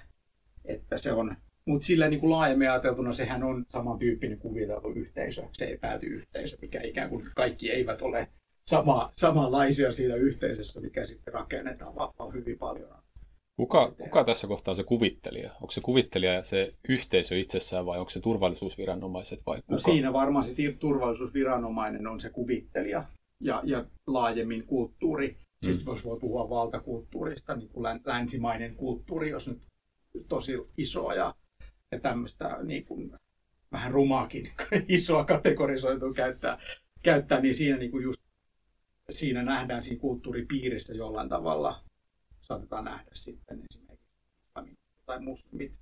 että 0.65 0.97
se 0.97 1.11
on, 1.11 1.35
mutta 1.65 1.85
sillä 1.85 2.09
niin 2.09 2.19
kuin 2.19 2.29
laajemmin 2.29 2.71
ajateltuna 2.71 3.13
sehän 3.13 3.43
on 3.43 3.65
samantyyppinen 3.69 4.39
kuviteltu 4.39 4.91
yhteisö, 4.91 5.43
se 5.51 5.65
epäilty 5.65 6.05
yhteisö, 6.05 6.57
mikä 6.61 6.81
ikään 6.81 7.09
kuin 7.09 7.29
kaikki 7.35 7.71
eivät 7.71 8.01
ole 8.01 8.27
sama, 8.67 9.09
samanlaisia 9.13 9.91
siinä 9.91 10.15
yhteisössä, 10.15 10.81
mikä 10.81 11.05
sitten 11.05 11.33
rakennetaan 11.33 11.95
vaan 11.95 12.33
hyvin 12.33 12.57
paljon. 12.57 12.89
Kuka, 13.59 13.91
kuka 13.91 14.23
tässä 14.23 14.47
kohtaa 14.47 14.71
on 14.71 14.75
se 14.75 14.83
kuvittelija? 14.83 15.51
Onko 15.53 15.71
se 15.71 15.81
kuvittelija 15.81 16.43
se 16.43 16.73
yhteisö 16.89 17.37
itsessään 17.37 17.85
vai 17.85 17.99
onko 17.99 18.09
se 18.09 18.19
turvallisuusviranomaiset 18.19 19.39
vai 19.45 19.57
no 19.57 19.61
kuka? 19.61 19.73
No 19.73 19.79
siinä 19.79 20.13
varmaan 20.13 20.45
se 20.45 20.53
turvallisuusviranomainen 20.79 22.07
on 22.07 22.19
se 22.19 22.29
kuvittelija 22.29 23.03
ja, 23.41 23.61
ja 23.65 23.85
laajemmin 24.07 24.67
kulttuuri. 24.67 25.27
Mm. 25.27 25.65
Siis 25.65 25.85
jos 25.85 26.05
voi 26.05 26.19
puhua 26.19 26.49
valtakulttuurista, 26.49 27.55
niin 27.55 27.69
kuin 27.69 27.85
länsimainen 28.05 28.75
kulttuuri, 28.75 29.29
jos 29.29 29.47
nyt 29.47 29.61
tosi 30.27 30.53
iso 30.77 31.11
ja, 31.11 31.35
ja 31.91 31.99
tämmöistä 31.99 32.57
niin 32.63 32.85
kuin 32.85 33.11
vähän 33.71 33.91
rumaakin 33.91 34.51
isoa 34.87 35.25
kategorisoitua 35.25 36.13
käyttää, 36.13 36.59
käyttää 37.03 37.39
niin 37.39 37.55
siinä 37.55 37.77
niin 37.77 37.91
kuin 37.91 38.03
just 38.03 38.21
siinä 39.09 39.43
nähdään 39.43 39.83
siinä 39.83 40.01
kulttuuripiirissä 40.01 40.93
jollain 40.93 41.29
tavalla, 41.29 41.83
saatetaan 42.49 42.85
nähdä 42.85 43.11
sitten 43.13 43.63
esimerkiksi 43.71 44.09
tai 45.05 45.21
muslimit 45.21 45.79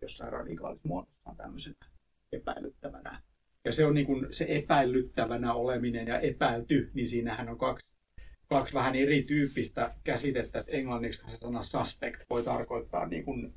jossain 0.00 0.32
radikaalissa 0.32 0.88
muodossaan 0.88 1.36
tämmöisenä 1.36 1.76
epäilyttävänä. 2.32 3.22
Ja 3.64 3.72
se 3.72 3.86
on 3.86 3.94
niin 3.94 4.06
kuin 4.06 4.26
se 4.30 4.46
epäilyttävänä 4.48 5.54
oleminen 5.54 6.06
ja 6.06 6.20
epäilty, 6.20 6.90
niin 6.94 7.08
siinähän 7.08 7.48
on 7.48 7.58
kaksi, 7.58 7.86
kaksi 8.48 8.74
vähän 8.74 8.94
erityyppistä 8.94 9.94
käsitettä, 10.04 10.58
että 10.60 10.72
englanniksi 10.72 11.22
se 11.30 11.36
sana 11.36 11.62
suspect 11.62 12.22
voi 12.30 12.42
tarkoittaa 12.42 13.06
niin 13.06 13.24
kuin 13.24 13.54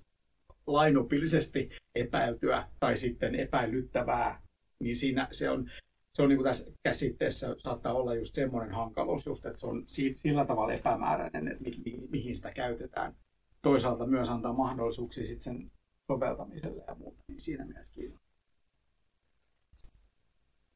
lainopillisesti 0.68 1.70
epäiltyä 1.96 2.68
tai 2.80 2.98
sitten 2.98 3.36
epäilyttävää, 3.36 4.42
niin 4.80 4.96
siinä 4.96 5.28
se 5.32 5.50
on, 5.50 5.72
se 6.18 6.24
on 6.24 6.30
niin 6.30 6.38
kuin 6.38 6.46
tässä 6.46 6.72
käsitteessä 6.84 7.56
saattaa 7.58 7.94
olla 7.94 8.16
just 8.16 8.34
semmoinen 8.34 8.76
hankaluus, 8.76 9.26
just, 9.26 9.46
että 9.46 9.60
se 9.60 9.68
on 9.68 9.86
sillä 10.16 10.46
tavalla 10.46 10.74
epämääräinen, 10.74 11.48
että 11.48 11.64
mi- 11.64 11.82
mi- 11.86 12.08
mihin 12.10 12.36
sitä 12.36 12.52
käytetään. 12.52 13.16
Toisaalta 13.62 14.08
myös 14.08 14.30
antaa 14.30 14.54
mahdollisuuksia 14.54 15.28
sitten 15.28 15.44
sen 15.44 15.72
soveltamiselle 16.12 16.84
ja 16.88 16.96
muuta, 16.96 17.24
niin 17.28 17.42
siinä 17.42 17.66
mielessä 17.66 17.94
kiinnostaa. 17.94 18.32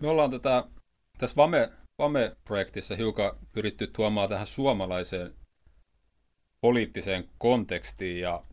Me 0.01 0.07
ollaan 0.07 0.31
tätä, 0.31 0.63
tässä 1.17 1.35
VAME, 1.35 1.69
VAME-projektissa 1.97 2.95
hiukan 2.95 3.31
pyritty 3.51 3.87
tuomaan 3.87 4.29
tähän 4.29 4.47
suomalaiseen 4.47 5.33
poliittiseen 6.61 7.29
kontekstiin 7.37 8.21
ja 8.21 8.43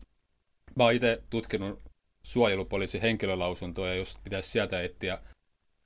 mä 0.75 0.91
itse 0.91 1.23
tutkinut 1.29 1.81
suojelupoliisin 2.23 3.01
henkilölausuntoja, 3.01 3.93
jos 3.93 4.17
pitäisi 4.23 4.51
sieltä 4.51 4.81
etsiä 4.81 5.21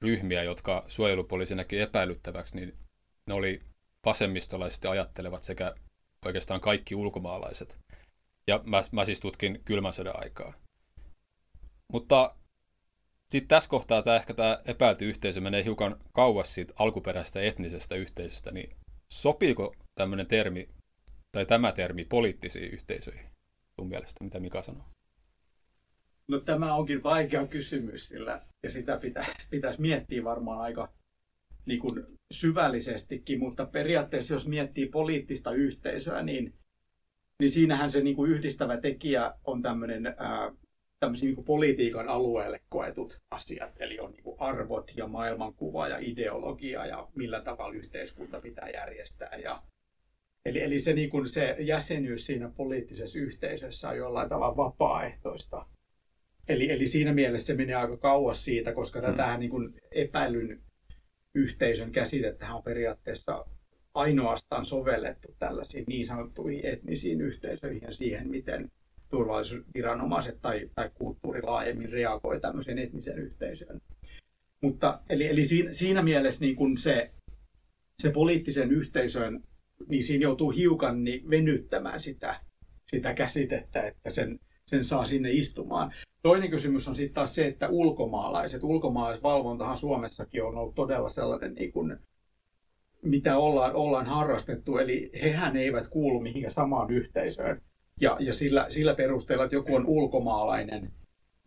ryhmiä, 0.04 0.44
jotka 0.44 0.86
suojelupoliisi 0.88 1.56
näki 1.56 1.80
epäilyttäväksi, 1.80 2.56
niin 2.56 2.78
ne 3.28 3.34
oli 3.34 3.62
vasemmistolaiset 4.06 4.86
ajattelevat 4.86 5.44
sekä 5.44 5.76
oikeastaan 6.26 6.62
kaikki 6.62 6.96
ulkomaalaiset. 6.96 7.78
Ja 8.48 8.62
mä, 8.66 8.84
mä 8.92 9.06
siis 9.06 9.20
tutkin 9.20 9.62
kylmän 9.66 9.94
sodan 9.94 10.24
aikaa. 10.24 10.54
Mutta 11.94 12.36
sitten 13.30 13.48
tässä 13.48 13.70
kohtaa 13.70 14.02
tämä 14.02 14.16
ehkä 14.16 14.34
tämä 14.34 14.58
epäilty 14.66 15.06
yhteisö 15.06 15.42
menee 15.42 15.64
hiukan 15.64 16.00
kauas 16.14 16.54
siitä 16.54 16.74
alkuperäisestä 16.80 17.42
etnisestä 17.42 17.96
yhteisöstä, 17.96 18.52
niin 18.52 18.76
sopiiko 19.14 19.76
tämmöinen 19.96 20.28
termi 20.28 20.70
tai 21.32 21.46
tämä 21.46 21.72
termi 21.72 22.06
poliittisiin 22.06 22.72
yhteisöihin 22.72 23.26
sun 23.76 23.88
mielestä, 23.90 24.24
mitä 24.24 24.40
Mika 24.40 24.62
sanoo? 24.62 24.86
No 26.28 26.40
tämä 26.40 26.76
onkin 26.76 27.04
vaikea 27.04 27.48
kysymys, 27.48 28.10
sillä 28.10 28.42
ja 28.64 28.72
sitä 28.72 28.98
pitäisi, 28.98 29.32
pitäisi 29.50 29.82
miettiä 29.82 30.24
varmaan 30.24 30.60
aika 30.60 30.94
niin 31.66 31.80
kuin 31.80 32.06
syvällisestikin, 32.32 33.40
mutta 33.40 33.66
periaatteessa 33.66 34.34
jos 34.34 34.48
miettii 34.48 34.86
poliittista 34.90 35.52
yhteisöä, 35.52 36.24
niin, 36.24 36.54
niin 37.40 37.50
siinähän 37.50 37.92
se 37.92 38.02
niin 38.02 38.16
kuin 38.16 38.32
yhdistävä 38.32 38.78
tekijä 38.78 39.34
on 39.44 39.62
tämmöinen 39.62 40.08
ää, 40.18 40.52
niin 41.22 41.44
politiikan 41.46 42.08
alueelle 42.08 42.60
koetut 42.70 43.22
asiat, 43.32 43.72
eli 43.80 44.00
on 44.00 44.12
niin 44.12 44.36
arvot 44.40 44.92
ja 44.96 45.08
maailmankuva 45.08 45.88
ja 45.88 45.98
ideologia 46.02 46.86
ja 46.86 47.08
millä 47.16 47.42
tavalla 47.42 47.74
yhteiskunta 47.74 48.42
pitää 48.42 48.70
järjestää. 48.70 49.36
Ja, 49.44 49.62
eli, 50.46 50.62
eli 50.62 50.80
se, 50.80 50.94
niin 50.94 51.10
kuin 51.10 51.30
se 51.30 51.56
jäsenyys 51.60 52.26
siinä 52.26 52.52
poliittisessa 52.58 53.20
yhteisössä 53.20 53.90
on 53.90 53.98
jollain 53.98 54.30
tavalla 54.30 54.58
vapaaehtoista. 54.58 55.66
Eli, 56.48 56.72
eli 56.72 56.88
siinä 56.88 57.14
mielessä 57.14 57.48
se 57.48 57.54
menee 57.54 57.76
aika 57.76 57.98
kauas 57.98 58.46
siitä, 58.46 58.74
koska 58.74 59.00
mm. 59.00 59.06
tätä 59.06 59.38
niin 59.38 59.50
kuin 59.50 59.74
epäilyn 59.92 60.62
yhteisön 61.36 61.92
käsitettä 61.92 62.54
on 62.54 62.64
periaatteessa 62.64 63.46
ainoastaan 63.94 64.66
sovellettu 64.66 65.36
tällaisiin 65.40 65.84
niin 65.88 66.06
sanottuihin 66.06 66.66
etnisiin 66.66 67.22
yhteisöihin 67.22 67.82
ja 67.82 67.94
siihen, 67.94 68.30
miten 68.30 68.72
turvallisuusviranomaiset 69.10 70.42
tai, 70.42 70.70
tai 70.76 70.92
kulttuuri 70.94 71.42
laajemmin 71.42 71.90
reagoi 71.90 72.40
tämmöiseen 72.40 72.80
etniseen 72.80 73.20
yhteisöön. 73.20 73.82
Mutta 74.62 75.02
eli, 75.10 75.28
eli 75.28 75.46
siinä, 75.46 75.74
siinä 75.74 76.02
mielessä 76.02 76.46
niin 76.46 76.56
kun 76.56 76.78
se, 76.78 77.12
se 78.00 78.10
poliittisen 78.12 78.72
yhteisön, 78.72 79.44
niin 79.88 80.04
siinä 80.04 80.24
joutuu 80.24 80.52
hiukan 80.52 81.04
niin 81.04 81.30
venyttämään 81.30 82.00
sitä, 82.00 82.40
sitä 82.88 83.14
käsitettä, 83.14 83.82
että 83.82 84.10
sen, 84.10 84.40
sen 84.66 84.84
saa 84.84 85.06
sinne 85.06 85.32
istumaan. 85.32 85.94
Toinen 86.22 86.50
kysymys 86.50 86.88
on 86.88 86.96
sitten 86.96 87.14
taas 87.14 87.36
se, 87.36 87.48
että 87.48 87.68
ulkomaalaiset, 87.70 88.64
ulkomaalaisvalvontahan 88.64 89.78
Suomessakin 89.78 90.44
on 90.44 90.58
ollut 90.58 90.76
todella 90.76 91.10
sellainen, 91.10 91.54
niin 91.54 91.72
kuin, 91.72 91.98
mitä 93.02 93.38
ollaan, 93.38 93.76
ollaan 93.76 94.06
harrastettu, 94.06 94.78
eli 94.78 95.12
hehän 95.22 95.58
eivät 95.58 95.88
kuulu 95.88 96.20
mihinkään 96.20 96.52
samaan 96.52 96.92
yhteisöön 96.92 97.62
ja, 98.02 98.18
ja 98.20 98.34
sillä, 98.34 98.66
sillä 98.70 98.96
perusteella, 98.96 99.44
että 99.44 99.56
joku 99.56 99.76
on 99.76 99.86
ulkomaalainen, 99.86 100.92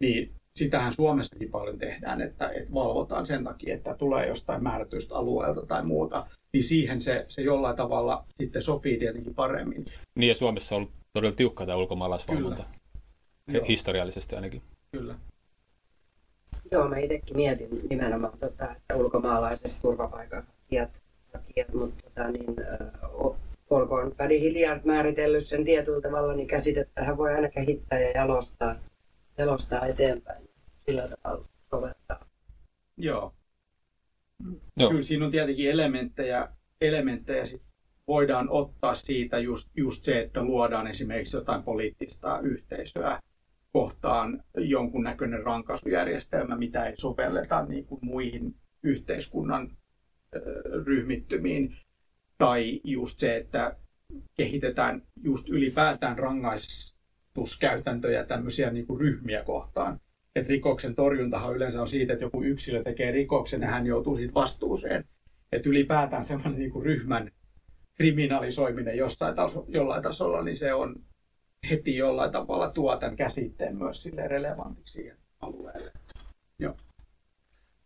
niin 0.01 0.33
sitähän 0.57 0.93
Suomessakin 0.93 1.51
paljon 1.51 1.79
tehdään, 1.79 2.21
että, 2.21 2.49
että 2.49 2.75
valvotaan 2.75 3.27
sen 3.27 3.45
takia, 3.45 3.75
että 3.75 3.95
tulee 3.95 4.27
jostain 4.27 4.63
määrätystä 4.63 5.15
alueelta 5.15 5.67
tai 5.67 5.85
muuta, 5.85 6.27
niin 6.53 6.65
siihen 6.65 7.03
se, 7.03 7.25
se 7.29 7.43
jollain 7.43 7.77
tavalla 7.77 8.25
sitten 8.39 8.63
sopii 8.63 8.99
tietenkin 8.99 9.35
paremmin. 9.35 9.85
Niin 10.15 10.29
ja 10.29 10.35
Suomessa 10.35 10.75
on 10.75 10.83
ollut 10.83 10.95
todella 11.13 11.37
tiukka 11.37 11.67
tämä 11.67 11.77
ulkomaalaisvalvonta, 11.77 12.63
Kyllä. 12.63 12.77
Historiallisesti 13.69 14.37
ainakin. 14.37 14.63
Kyllä. 14.93 15.15
Joo, 16.73 16.89
mä 16.89 16.99
itsekin 16.99 17.37
mietin 17.37 17.69
nimenomaan, 17.91 18.39
tota, 18.39 18.73
että 18.77 18.97
ulkomaalaiset 18.97 19.73
turvapaikanhakijat, 19.83 20.91
mutta 21.75 22.03
tota, 22.03 22.29
niin, 22.31 22.57
olkoon 23.71 24.15
Paddy 24.17 24.41
Hilliard 24.41 24.81
määritellyt 24.85 25.45
sen 25.45 25.65
tietyllä 25.65 26.01
tavalla, 26.01 26.35
niin 26.35 26.49
käsitettähän 26.49 27.17
voi 27.17 27.35
aina 27.35 27.49
kehittää 27.49 28.01
ja 28.01 28.11
jalostaa, 28.11 28.75
jalostaa 29.39 29.87
eteenpäin 29.87 30.49
sillä 30.87 31.09
tavalla 31.09 31.49
soveltaa. 31.71 32.27
Joo. 32.97 33.33
Joo. 34.77 34.91
Kyllä 34.91 35.03
siinä 35.03 35.25
on 35.25 35.31
tietenkin 35.31 35.71
elementtejä, 35.71 36.49
elementtejä 36.81 37.47
sit 37.47 37.63
voidaan 38.07 38.49
ottaa 38.51 38.95
siitä 38.95 39.39
just, 39.39 39.69
just 39.77 40.03
se, 40.03 40.21
että 40.21 40.43
luodaan 40.45 40.87
esimerkiksi 40.87 41.37
jotain 41.37 41.63
poliittista 41.63 42.41
yhteisöä 42.41 43.21
kohtaan 43.77 44.43
jonkunnäköinen 44.55 45.43
rankaisujärjestelmä, 45.43 46.57
mitä 46.57 46.87
ei 46.87 46.95
sovelleta 46.99 47.65
niin 47.65 47.87
kuin 47.87 47.99
muihin 48.03 48.55
yhteiskunnan 48.83 49.71
ryhmittymiin 50.85 51.77
tai 52.39 52.81
just 52.85 53.19
se, 53.19 53.37
että 53.37 53.77
kehitetään 54.37 55.03
just 55.23 55.49
ylipäätään 55.49 56.19
rangaistuskäytäntöjä 56.19 58.25
tämmöisiä 58.25 58.71
niin 58.71 58.87
kuin 58.87 59.01
ryhmiä 59.01 59.45
kohtaan. 59.45 60.01
Että 60.37 60.51
rikoksen 60.51 60.95
torjuntahan 60.95 61.57
yleensä 61.57 61.81
on 61.81 61.89
siitä, 61.89 62.13
että 62.13 62.25
joku 62.25 62.43
yksilö 62.43 62.83
tekee 62.83 63.11
rikoksen 63.11 63.63
ja 63.63 63.69
hän 63.69 63.87
joutuu 63.87 64.17
siitä 64.17 64.35
vastuuseen. 64.35 65.05
Että 65.53 65.69
ylipäätään 65.69 66.25
semmoinen 66.25 66.59
niin 66.59 66.71
kuin 66.71 66.85
ryhmän 66.85 67.31
kriminalisoiminen 67.95 68.97
jossain 68.97 69.35
taso, 69.35 69.65
jollain 69.69 70.03
tasolla, 70.03 70.43
niin 70.43 70.57
se 70.57 70.75
on 70.75 70.97
heti 71.71 71.97
jollain 71.97 72.33
tavalla 72.33 72.71
tuo 72.71 72.97
tämän 72.97 73.17
käsitteen 73.17 73.77
myös 73.77 74.03
sille 74.03 74.29
relevantiksi 74.29 74.93
siihen 74.93 75.17
alueelle. 75.41 75.93
Joo. 76.59 76.77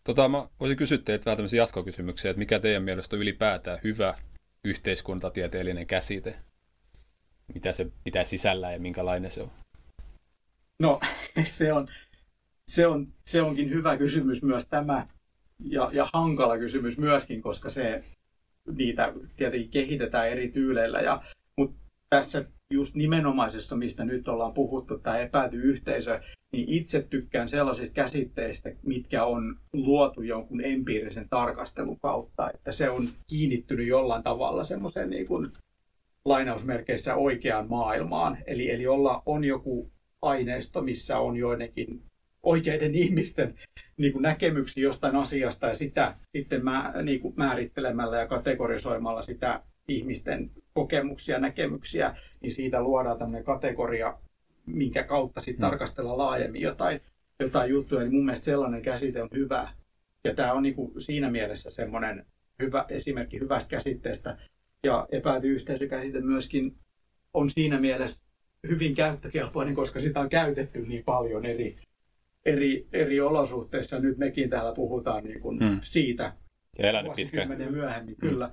Tota, 0.05 0.29
mä 0.29 0.49
voisin 0.61 0.77
kysyä 0.77 0.99
teiltä 0.99 1.25
vähän 1.25 1.37
tämmöisiä 1.37 1.63
jatkokysymyksiä, 1.63 2.31
että 2.31 2.39
mikä 2.39 2.59
teidän 2.59 2.83
mielestä 2.83 3.17
on 3.17 3.23
ylipäätään 3.23 3.79
hyvä 3.85 4.15
yhteiskuntatieteellinen 4.65 5.87
käsite? 5.87 6.37
Mitä 7.55 7.73
se 7.73 7.87
pitää 8.05 8.25
sisällä 8.25 8.73
ja 8.73 8.81
minkälainen 8.81 9.31
se 9.31 9.43
on? 9.43 9.51
No, 10.79 11.01
se, 11.45 11.73
on, 11.73 11.89
se, 12.71 12.87
on, 12.87 13.07
se 13.23 13.43
onkin 13.43 13.71
hyvä 13.71 13.97
kysymys 13.97 14.43
myös 14.43 14.67
tämä 14.67 15.07
ja, 15.59 15.91
ja 15.93 16.09
hankala 16.13 16.59
kysymys 16.59 16.99
myöskin, 16.99 17.43
koska 17.43 17.71
se, 17.71 18.05
niitä 18.73 19.13
tietenkin 19.37 19.71
kehitetään 19.71 20.29
eri 20.29 20.49
tyyleillä. 20.49 21.01
Ja, 21.01 21.23
mutta 21.57 21.77
tässä 22.11 22.45
just 22.71 22.95
nimenomaisessa, 22.95 23.77
mistä 23.77 24.05
nyt 24.05 24.29
ollaan 24.29 24.55
puhuttu, 24.55 24.99
tämä 24.99 25.19
epäilty 25.19 25.57
yhteisö, 25.57 26.21
niin 26.53 26.69
itse 26.69 27.07
tykkään 27.11 27.49
sellaisista 27.49 27.95
käsitteistä, 27.95 28.71
mitkä 28.83 29.25
on 29.25 29.57
luotu 29.73 30.23
jonkun 30.23 30.65
empiirisen 30.65 31.29
tarkastelun 31.31 32.01
kautta, 32.03 32.51
että 32.55 32.73
se 32.73 32.91
on 32.91 33.09
kiinnittynyt 33.27 33.87
jollain 33.87 34.23
tavalla 34.23 34.65
semmoiseen 34.65 35.11
niin 35.11 35.27
kuin 35.27 35.53
lainausmerkeissä 36.25 37.15
oikeaan 37.15 37.69
maailmaan. 37.69 38.39
Eli, 38.47 38.71
eli 38.71 38.87
olla, 38.87 39.23
on 39.27 39.45
joku 39.45 39.91
aineisto, 40.23 40.83
missä 40.83 41.19
on 41.19 41.37
joidenkin 41.37 42.03
oikeiden 42.43 42.95
ihmisten 42.95 43.55
niin 43.97 44.13
kuin 44.13 44.23
näkemyksiä 44.23 44.83
jostain 44.83 45.17
asiasta 45.17 45.67
ja 45.67 45.75
sitä 45.75 46.15
sitten 46.29 46.65
mä, 46.65 46.93
niin 47.03 47.21
kuin 47.21 47.35
määrittelemällä 47.37 48.19
ja 48.19 48.27
kategorisoimalla 48.27 49.23
sitä 49.23 49.63
ihmisten 49.91 50.51
kokemuksia 50.75 51.35
ja 51.35 51.41
näkemyksiä, 51.41 52.15
niin 52.41 52.53
siitä 52.53 52.83
luodaan 52.83 53.19
tämmöinen 53.19 53.45
kategoria, 53.45 54.19
minkä 54.67 55.03
kautta 55.03 55.41
sitten 55.41 55.65
hmm. 55.65 55.71
tarkastella 55.71 56.19
laajemmin 56.19 56.63
jotain, 56.63 57.01
jotain 57.41 57.71
juttuja, 57.71 58.01
niin 58.01 58.13
mun 58.13 58.25
mielestä 58.25 58.45
sellainen 58.45 58.83
käsite 58.83 59.23
on 59.23 59.29
hyvä. 59.35 59.73
Ja 60.25 60.35
tämä 60.35 60.53
on 60.53 60.63
niin 60.63 60.75
kuin 60.75 61.01
siinä 61.01 61.31
mielessä 61.31 61.71
semmoinen 61.71 62.27
hyvä 62.63 62.87
esimerkki 62.89 63.41
hyvästä 63.41 63.71
käsitteestä. 63.71 64.39
Ja 64.85 65.09
epäilty 65.13 65.49
yhteisökäsite 65.49 66.21
myöskin 66.21 66.77
on 67.35 67.51
siinä 67.51 67.81
mielessä 67.81 68.25
hyvin 68.69 68.95
käyttökelpoinen, 68.95 69.75
koska 69.75 70.01
sitä 70.01 70.21
on 70.21 70.29
käytetty 70.29 70.87
niin 70.87 71.05
paljon 71.05 71.47
eri, 71.47 71.77
eri, 72.47 72.87
eri 72.93 73.21
olosuhteissa. 73.21 74.01
Nyt 74.01 74.19
mekin 74.19 74.51
täällä 74.51 74.75
puhutaan 74.75 75.25
niin 75.25 75.41
kuin 75.41 75.59
hmm. 75.59 75.79
siitä 75.83 76.33
vuosikymmenen 77.05 77.73
myöhemmin, 77.73 78.17
hmm. 78.23 78.29
kyllä. 78.29 78.51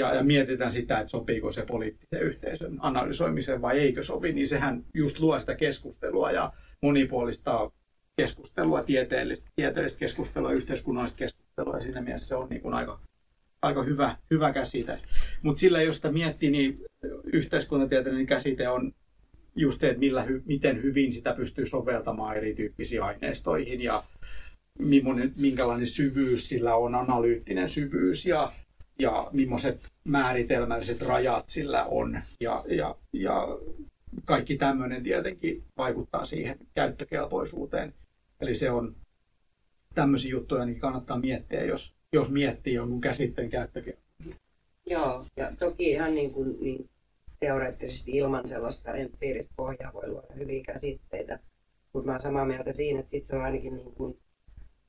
Ja, 0.00 0.14
ja 0.14 0.22
mietitään 0.22 0.72
sitä, 0.72 0.98
että 0.98 1.10
sopiiko 1.10 1.52
se 1.52 1.64
poliittisen 1.66 2.22
yhteisön 2.22 2.78
analysoimiseen 2.80 3.62
vai 3.62 3.78
eikö 3.78 4.02
sovi, 4.02 4.32
niin 4.32 4.48
sehän 4.48 4.84
just 4.94 5.18
luo 5.18 5.40
sitä 5.40 5.54
keskustelua 5.54 6.30
ja 6.30 6.52
monipuolista 6.82 7.70
keskustelua, 8.16 8.82
tieteellistä, 8.82 9.50
tieteellistä 9.56 9.98
keskustelua, 9.98 10.52
yhteiskunnallista 10.52 11.18
keskustelua, 11.18 11.76
ja 11.76 11.82
siinä 11.82 12.00
mielessä 12.00 12.28
se 12.28 12.34
on 12.34 12.48
niin 12.48 12.60
kuin 12.62 12.74
aika, 12.74 13.00
aika 13.62 13.82
hyvä, 13.82 14.16
hyvä 14.30 14.52
käsite. 14.52 14.98
Mutta 15.42 15.60
sillä, 15.60 15.82
jos 15.82 15.96
sitä 15.96 16.12
miettii, 16.12 16.50
niin 16.50 16.84
yhteiskuntatieteellinen 17.32 18.26
käsite 18.26 18.68
on 18.68 18.92
just 19.56 19.80
se, 19.80 19.88
että 19.88 20.00
millä, 20.00 20.26
miten 20.44 20.82
hyvin 20.82 21.12
sitä 21.12 21.34
pystyy 21.34 21.66
soveltamaan 21.66 22.36
erityyppisiin 22.36 23.02
aineistoihin 23.02 23.80
ja 23.82 24.04
minkälainen 25.36 25.86
syvyys 25.86 26.48
sillä 26.48 26.74
on, 26.74 26.94
analyyttinen 26.94 27.68
syvyys 27.68 28.26
ja, 28.26 28.52
ja 29.00 29.28
millaiset 29.32 29.80
määritelmälliset 30.04 31.02
rajat 31.02 31.48
sillä 31.48 31.84
on. 31.84 32.20
Ja, 32.40 32.64
ja, 32.68 32.96
ja 33.12 33.48
kaikki 34.24 34.56
tämmöinen 34.56 35.02
tietenkin 35.02 35.64
vaikuttaa 35.76 36.24
siihen 36.24 36.58
käyttökelpoisuuteen. 36.74 37.94
Eli 38.40 38.54
se 38.54 38.70
on 38.70 38.96
tämmöisiä 39.94 40.30
juttuja, 40.30 40.64
niin 40.64 40.80
kannattaa 40.80 41.18
miettiä, 41.18 41.64
jos, 41.64 41.94
jos 42.12 42.30
miettii 42.30 42.74
jonkun 42.74 43.00
käsitteen 43.00 43.50
käyttökelpoisuutta. 43.50 44.40
Joo, 44.86 45.24
ja 45.36 45.52
toki 45.58 45.90
ihan 45.90 46.14
niin 46.14 46.32
kuin, 46.32 46.56
niin 46.60 46.88
teoreettisesti 47.40 48.10
ilman 48.10 48.48
sellaista 48.48 48.94
empiiristä 48.94 49.52
pohjaa 49.56 49.92
voi 49.92 50.08
luoda 50.08 50.34
hyviä 50.34 50.62
käsitteitä. 50.66 51.38
Mutta 51.92 52.06
mä 52.06 52.12
olen 52.12 52.20
samaa 52.20 52.44
mieltä 52.44 52.72
siinä, 52.72 53.00
että 53.00 53.10
sit 53.10 53.24
se 53.24 53.36
on 53.36 53.42
ainakin 53.42 53.76
niin 53.76 53.92
kuin 53.92 54.18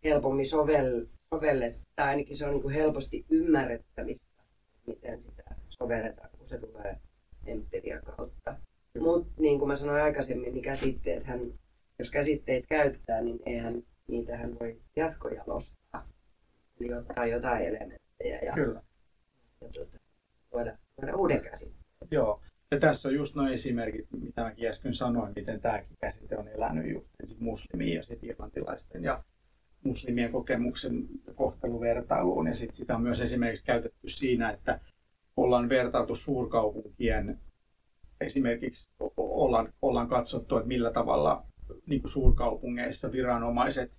helpommin 0.03 0.47
sovel, 0.47 1.05
sovellettu, 1.29 1.81
tai 1.95 2.07
ainakin 2.07 2.37
se 2.37 2.45
on 2.45 2.51
niin 2.51 2.61
kuin 2.61 2.73
helposti 2.73 3.25
ymmärrettävissä, 3.29 4.43
miten 4.87 5.23
sitä 5.23 5.43
sovelletaan, 5.69 6.29
kun 6.37 6.47
se 6.47 6.57
tulee 6.57 6.97
empiria 7.45 8.01
kautta. 8.01 8.55
Mutta 8.99 9.41
niin 9.41 9.59
kuin 9.59 9.67
mä 9.67 9.75
sanoin 9.75 10.03
aikaisemmin, 10.03 10.53
niin 10.53 10.63
käsitteet, 10.63 11.23
hän, 11.23 11.39
jos 11.99 12.11
käsitteet 12.11 12.65
käyttää, 12.67 13.21
niin 13.21 13.39
eihän 13.45 13.83
niitähän 14.07 14.59
voi 14.59 14.81
jatkojalostaa. 14.95 16.07
Eli 16.79 16.93
ottaa 16.93 17.25
jotain 17.25 17.65
elementtejä 17.65 18.39
ja, 18.39 18.53
Kyllä. 18.53 18.81
ja 19.61 19.69
tuota, 20.49 20.77
uuden 21.15 21.41
käsitteen. 21.41 21.81
Joo. 22.11 22.41
Ja 22.71 22.79
tässä 22.79 23.09
on 23.09 23.15
just 23.15 23.35
nuo 23.35 23.47
esimerkit, 23.47 24.07
mitä 24.21 24.43
mäkin 24.43 24.69
äsken 24.69 24.93
sanoin, 24.93 25.33
miten 25.35 25.61
tämäkin 25.61 25.97
käsite 26.01 26.37
on 26.37 26.47
elänyt 26.47 26.91
just 27.21 27.39
muslimien 27.39 27.95
ja 27.95 28.03
sitten 28.03 28.29
irlantilaisten 28.29 29.03
ja 29.03 29.23
muslimien 29.83 30.31
kokemuksen 30.31 31.07
kohteluvertailuun. 31.35 32.47
Ja 32.47 32.55
sitten 32.55 32.75
sitä 32.75 32.95
on 32.95 33.01
myös 33.01 33.21
esimerkiksi 33.21 33.65
käytetty 33.65 34.09
siinä, 34.09 34.49
että 34.49 34.79
ollaan 35.37 35.69
vertailtu 35.69 36.15
suurkaupunkien, 36.15 37.39
esimerkiksi 38.21 38.89
ollaan, 39.17 39.73
ollaan 39.81 40.07
katsottu, 40.07 40.57
että 40.57 40.67
millä 40.67 40.91
tavalla 40.91 41.45
niin 41.85 42.01
kuin 42.01 42.11
suurkaupungeissa 42.11 43.11
viranomaiset 43.11 43.97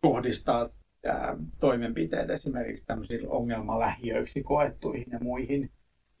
kohdistaa 0.00 0.68
ää, 1.06 1.36
toimenpiteet 1.60 2.30
esimerkiksi 2.30 2.86
tämmöisiin 2.86 3.28
ongelmalähiöiksi 3.28 4.42
koettuihin 4.42 5.06
ja 5.10 5.18
muihin 5.18 5.70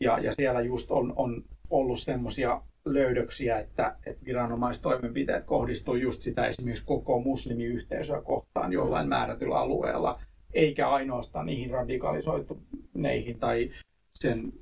ja, 0.00 0.18
ja 0.18 0.32
siellä 0.32 0.60
just 0.60 0.90
on, 0.90 1.12
on 1.16 1.44
ollut 1.70 2.00
semmoisia 2.00 2.62
löydöksiä, 2.84 3.58
että, 3.58 3.96
että 4.06 4.24
viranomaistoimenpiteet 4.24 5.44
kohdistuu 5.44 5.94
just 5.94 6.20
sitä 6.20 6.46
esimerkiksi 6.46 6.84
koko 6.84 7.20
muslimiyhteisöä 7.20 8.22
kohtaan 8.22 8.72
jollain 8.72 9.08
määrätyllä 9.08 9.58
alueella, 9.58 10.20
eikä 10.54 10.88
ainoastaan 10.88 11.46
niihin 11.46 11.70
radikalisoituneihin 11.70 13.38
tai 13.38 13.70
sen 14.14 14.52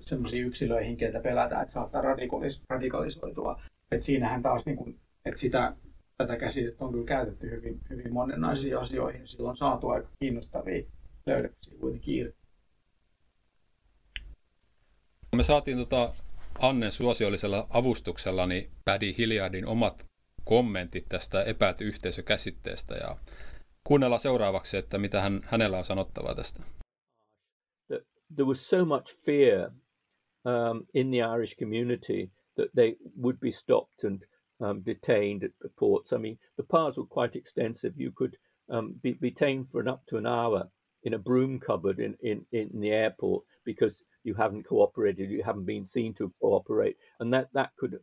semmoisiin 0.00 0.46
yksilöihin, 0.46 0.96
keitä 0.96 1.20
pelätään, 1.20 1.62
että 1.62 1.72
saattaa 1.72 2.02
radikalis- 2.02 2.62
radikalisoitua. 2.68 3.60
Et 3.90 4.02
siinähän 4.02 4.42
taas 4.42 4.66
niin 4.66 4.76
kun, 4.76 4.98
että 5.24 5.40
sitä, 5.40 5.76
tätä 6.18 6.36
käsitettä 6.36 6.84
on 6.84 6.92
kyllä 6.92 7.06
käytetty 7.06 7.50
hyvin, 7.50 7.80
hyvin 7.90 8.12
monenlaisiin 8.12 8.78
asioihin. 8.78 9.28
Silloin 9.28 9.50
on 9.50 9.56
saatu 9.56 9.88
aika 9.88 10.08
kiinnostavia 10.18 10.82
löydöksiä 11.26 11.78
kuitenkin 11.80 12.14
irti. 12.14 12.38
Me 15.36 15.42
saatiin 15.42 15.78
tota 15.78 16.10
Annen 16.58 16.92
suosiollisella 16.92 17.66
avustuksella 17.70 18.46
niin 18.46 18.70
Paddy 18.84 19.14
Hilliardin 19.18 19.66
omat 19.66 20.06
kommentit 20.44 21.08
tästä 21.08 21.42
epäilty 21.42 21.84
yhteisökäsitteestä 21.84 22.94
ja 22.94 23.16
kuunnellaan 23.84 24.20
seuraavaksi, 24.20 24.76
että 24.76 24.98
mitä 24.98 25.20
hän, 25.20 25.40
hänellä 25.44 25.78
on 25.78 25.84
sanottavaa 25.84 26.34
tästä. 26.34 26.62
There 28.34 28.46
was 28.46 28.70
so 28.70 28.84
much 28.84 29.24
fear 29.24 29.70
um, 30.44 30.86
in 30.94 31.10
the 31.10 31.18
Irish 31.36 31.56
community 31.58 32.30
that 32.56 32.72
they 32.74 32.96
would 33.22 33.36
be 33.38 33.50
stopped 33.50 34.04
and 34.04 34.22
um, 34.60 34.82
detained 34.86 35.44
at 35.44 35.58
the 35.58 35.68
ports. 35.78 36.12
I 36.12 36.18
mean, 36.18 36.38
the 36.56 36.64
powers 36.70 36.98
were 36.98 37.08
quite 37.08 37.38
extensive. 37.38 37.94
You 37.98 38.12
could 38.12 38.34
um, 38.68 38.94
be 39.02 39.12
detained 39.12 39.68
for 39.68 39.80
an 39.80 39.88
up 39.88 40.06
to 40.06 40.16
an 40.16 40.26
hour 40.26 40.70
in 41.04 41.14
a 41.14 41.18
broom 41.18 41.60
cupboard 41.60 42.00
in, 42.00 42.16
in, 42.22 42.44
in 42.52 42.80
the 42.80 42.90
airport 42.90 43.44
because 43.64 44.02
you 44.24 44.34
haven't 44.34 44.64
cooperated, 44.64 45.30
you 45.30 45.42
haven't 45.42 45.66
been 45.66 45.84
seen 45.84 46.14
to 46.14 46.32
cooperate, 46.40 46.96
and 47.20 47.32
that 47.32 47.48
that 47.52 47.70
could 47.78 47.98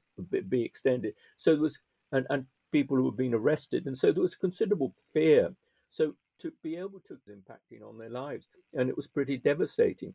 be 0.50 0.64
extended. 0.64 1.16
So 1.38 1.54
there 1.54 1.62
was 1.62 1.80
and, 2.12 2.26
and 2.30 2.46
people 2.72 2.98
who 2.98 3.06
had 3.06 3.18
been 3.18 3.34
arrested, 3.34 3.88
and 3.88 3.98
so 3.98 4.12
there 4.12 4.22
was 4.22 4.36
considerable 4.36 4.94
fear. 5.14 5.54
So 5.90 6.16
to 6.40 6.54
be 6.64 6.78
able 6.78 7.02
to 7.02 7.18
impacting 7.30 7.88
on 7.88 7.98
their 7.98 8.10
lives, 8.10 8.48
and 8.74 8.90
it 8.90 8.96
was 8.96 9.08
pretty 9.08 9.38
devastating. 9.38 10.14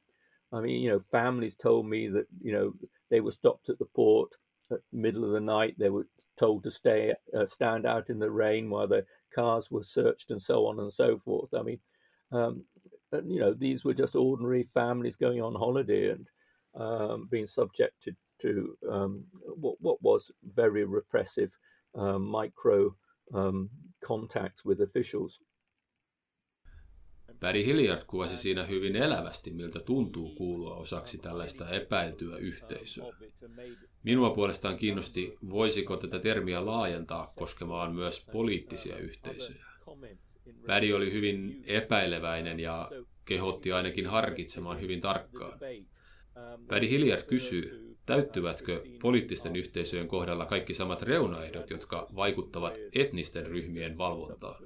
I 0.52 0.60
mean, 0.60 0.80
you 0.82 0.90
know, 0.90 1.00
families 1.00 1.54
told 1.56 1.86
me 1.86 2.08
that 2.08 2.26
you 2.40 2.52
know 2.52 2.74
they 3.10 3.20
were 3.20 3.32
stopped 3.32 3.68
at 3.68 3.78
the 3.78 3.86
port 3.86 4.32
at 4.70 4.80
the 4.92 4.98
middle 4.98 5.24
of 5.24 5.32
the 5.32 5.40
night. 5.40 5.76
They 5.78 5.90
were 5.90 6.06
told 6.36 6.64
to 6.64 6.70
stay, 6.70 7.14
uh, 7.36 7.46
stand 7.46 7.86
out 7.86 8.10
in 8.10 8.18
the 8.18 8.30
rain 8.30 8.70
while 8.70 8.86
their 8.88 9.06
cars 9.34 9.70
were 9.70 9.82
searched, 9.82 10.30
and 10.30 10.40
so 10.40 10.66
on 10.66 10.78
and 10.78 10.92
so 10.92 11.18
forth. 11.18 11.52
I 11.52 11.62
mean, 11.62 11.80
um, 12.32 12.64
you 13.24 13.40
know 13.40 13.54
these 13.54 13.84
were 13.84 13.94
just 13.94 14.16
ordinary 14.16 14.62
families 14.62 15.16
going 15.16 15.42
on 15.42 15.56
holiday 15.56 16.10
and 16.12 16.26
um, 16.74 17.28
being 17.28 17.46
subjected 17.46 18.16
to 18.38 18.76
um, 18.92 19.24
what, 19.60 19.76
what 19.80 19.98
was 20.02 20.30
very 20.42 20.84
repressive 20.84 21.50
um, 21.94 22.22
micro 22.30 22.94
um, 23.34 23.70
contacts 24.04 24.64
with 24.64 24.80
officials. 24.80 25.40
Barry 27.40 27.64
Hilliard 27.66 28.02
kuvasi 28.06 28.36
siinä 28.36 28.64
hyvin 28.64 28.96
elävästi, 28.96 29.50
miltä 29.50 29.80
tuntuu 29.80 30.34
kuulua 30.34 30.76
osaksi 30.76 31.18
tällaista 31.18 31.70
epäiltyä 31.70 32.36
yhteisöä. 32.36 33.04
Minua 34.02 34.30
puolestaan 34.30 34.76
kiinnosti, 34.76 35.36
voisiko 35.50 35.96
tätä 35.96 36.18
termiä 36.18 36.66
laajentaa 36.66 37.32
koskemaan 37.36 37.94
myös 37.94 38.26
poliittisia 38.32 38.96
yhteisöjä. 38.96 39.75
Pädi 40.66 40.92
oli 40.92 41.12
hyvin 41.12 41.64
epäileväinen 41.66 42.60
ja 42.60 42.90
kehotti 43.24 43.72
ainakin 43.72 44.06
harkitsemaan 44.06 44.80
hyvin 44.80 45.00
tarkkaan. 45.00 45.58
Pädi 46.68 46.90
Hilliard 46.90 47.22
kysyy, 47.22 47.96
täyttyvätkö 48.06 48.82
poliittisten 49.02 49.56
yhteisöjen 49.56 50.08
kohdalla 50.08 50.46
kaikki 50.46 50.74
samat 50.74 51.02
reunaehdot, 51.02 51.70
jotka 51.70 52.06
vaikuttavat 52.16 52.78
etnisten 52.94 53.46
ryhmien 53.46 53.98
valvontaan? 53.98 54.64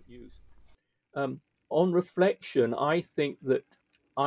Um, 1.25 1.41
on 1.71 1.95
reflection, 1.95 2.75
I 2.97 3.01
think 3.15 3.39
that 3.41 3.81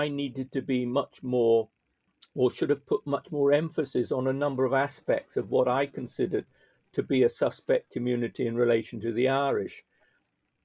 I 0.06 0.10
needed 0.10 0.48
to 0.54 0.62
be 0.62 0.86
much 0.86 1.24
more, 1.24 1.68
or 2.36 2.52
should 2.52 2.70
have 2.70 2.86
put 2.86 3.06
much 3.06 3.32
more 3.32 3.58
emphasis 3.58 4.12
on 4.12 4.28
a 4.28 4.34
number 4.34 4.66
of 4.66 4.74
aspects 4.74 5.38
of 5.38 5.52
what 5.52 5.68
I 5.68 5.92
considered 5.96 6.46
to 6.92 7.04
be 7.04 7.26
a 7.26 7.30
suspect 7.30 7.94
community 7.94 8.48
in 8.48 8.56
relation 8.56 9.00
to 9.00 9.12
the 9.14 9.28
Irish. 9.28 9.84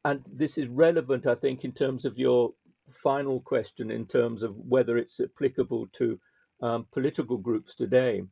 And 0.05 0.23
this 0.33 0.59
is 0.59 0.69
relevant, 0.69 1.27
I 1.27 1.35
think, 1.35 1.65
in 1.65 1.73
terms 1.73 2.05
of 2.05 2.19
your 2.19 2.53
final 2.89 3.41
question, 3.41 3.91
in 3.91 4.07
terms 4.07 4.43
of 4.43 4.57
whether 4.57 4.97
it's 4.97 5.21
applicable 5.21 5.89
to 5.95 6.19
um, 6.63 6.87
political 6.93 7.37
groups 7.37 7.75
today. 7.75 8.23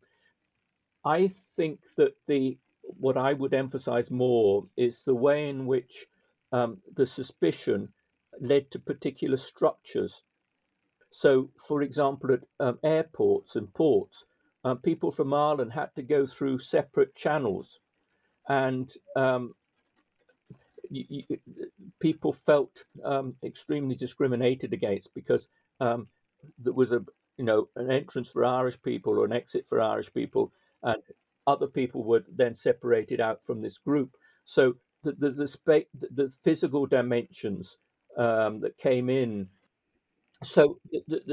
I 1.05 1.29
think 1.29 1.81
that 1.97 2.15
the 2.27 2.59
what 2.83 3.17
I 3.17 3.33
would 3.33 3.55
emphasize 3.55 4.11
more 4.11 4.67
is 4.77 5.03
the 5.03 5.15
way 5.15 5.49
in 5.49 5.67
which 5.67 6.07
um, 6.53 6.79
the 6.95 7.07
suspicion 7.07 7.89
led 8.41 8.71
to 8.71 8.79
particular 8.79 9.37
structures. 9.37 10.23
So, 11.11 11.51
for 11.67 11.83
example, 11.83 12.35
at 12.35 12.41
um, 12.61 12.79
airports 12.85 13.57
and 13.57 13.73
ports, 13.75 14.25
uh, 14.65 14.75
people 14.75 15.11
from 15.11 15.33
Ireland 15.33 15.73
had 15.73 15.95
to 15.97 16.03
go 16.03 16.27
through 16.27 16.59
separate 16.59 17.15
channels, 17.15 17.81
and 18.49 18.93
you, 20.91 21.23
people 22.01 22.33
felt 22.33 22.85
um, 23.05 23.35
extremely 23.43 23.95
discriminated 23.95 24.73
against 24.73 25.15
because 25.15 25.49
um, 25.81 26.09
there 26.59 26.73
was 26.73 26.93
a 26.93 27.05
you 27.37 27.45
know 27.45 27.69
an 27.77 27.91
entrance 27.91 28.31
for 28.31 28.45
Irish 28.45 28.81
people 28.83 29.19
or 29.19 29.25
an 29.25 29.33
exit 29.33 29.67
for 29.67 29.81
Irish 29.81 30.13
people, 30.13 30.53
and 30.83 31.03
other 31.47 31.67
people 31.67 32.03
were 32.03 32.25
then 32.29 32.55
separated 32.55 33.21
out 33.21 33.45
from 33.45 33.61
this 33.61 33.79
group. 33.79 34.17
So 34.45 34.77
the 35.03 35.13
the, 35.13 35.31
the, 35.95 36.09
the 36.15 36.33
physical 36.43 36.87
dimensions 36.87 37.77
um, 38.17 38.61
that 38.61 38.79
came 38.79 39.11
in. 39.11 39.49
So, 40.43 40.79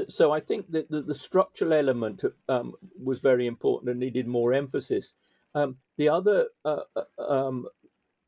so 0.08 0.32
I 0.32 0.40
think 0.40 0.70
that 0.70 0.90
the, 0.90 1.02
the 1.02 1.14
structural 1.14 1.74
element 1.74 2.24
um, 2.48 2.72
was 3.02 3.20
very 3.20 3.46
important 3.46 3.90
and 3.90 4.00
needed 4.00 4.26
more 4.26 4.54
emphasis. 4.54 5.12
Um, 5.54 5.76
the 5.98 6.08
other 6.08 6.48
uh, 6.64 6.80
uh 6.96 7.22
um, 7.22 7.66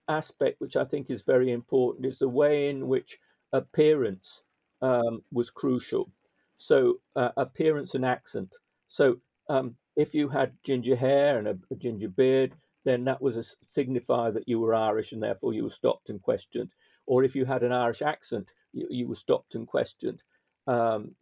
aspect, 0.08 0.60
which 0.60 0.76
I 0.76 0.84
think 0.84 1.10
is 1.10 1.22
very 1.22 1.52
important, 1.52 2.06
is 2.06 2.18
the 2.18 2.28
way 2.28 2.68
in 2.68 2.86
which 2.86 3.18
appearance 3.52 4.42
um, 4.82 5.22
was 5.32 5.50
crucial. 5.50 6.10
So, 6.58 7.00
uh, 7.14 7.30
appearance 7.36 7.94
and 7.94 8.04
accent. 8.04 8.54
So, 8.88 9.16
um, 9.48 9.76
if 9.96 10.14
you 10.14 10.28
had 10.28 10.52
ginger 10.64 10.96
hair 10.96 11.38
and 11.38 11.48
a, 11.48 11.58
a, 11.70 11.76
ginger 11.76 12.08
beard, 12.08 12.54
then 12.84 13.04
that 13.04 13.20
was 13.20 13.36
a 13.36 13.40
signifier 13.66 14.32
that 14.34 14.48
you 14.48 14.60
were 14.60 14.74
Irish 14.74 15.12
and 15.12 15.22
therefore 15.22 15.52
you 15.52 15.62
were 15.62 15.70
stopped 15.70 16.10
and 16.10 16.20
questioned. 16.20 16.70
Or 17.06 17.24
if 17.24 17.36
you 17.36 17.44
had 17.44 17.62
an 17.62 17.72
Irish 17.72 18.02
accent, 18.02 18.52
you, 18.72 18.86
you 18.90 19.08
were 19.08 19.14
stopped 19.14 19.54
and 19.54 19.66
questioned. 19.66 20.22
Um, 20.66 21.14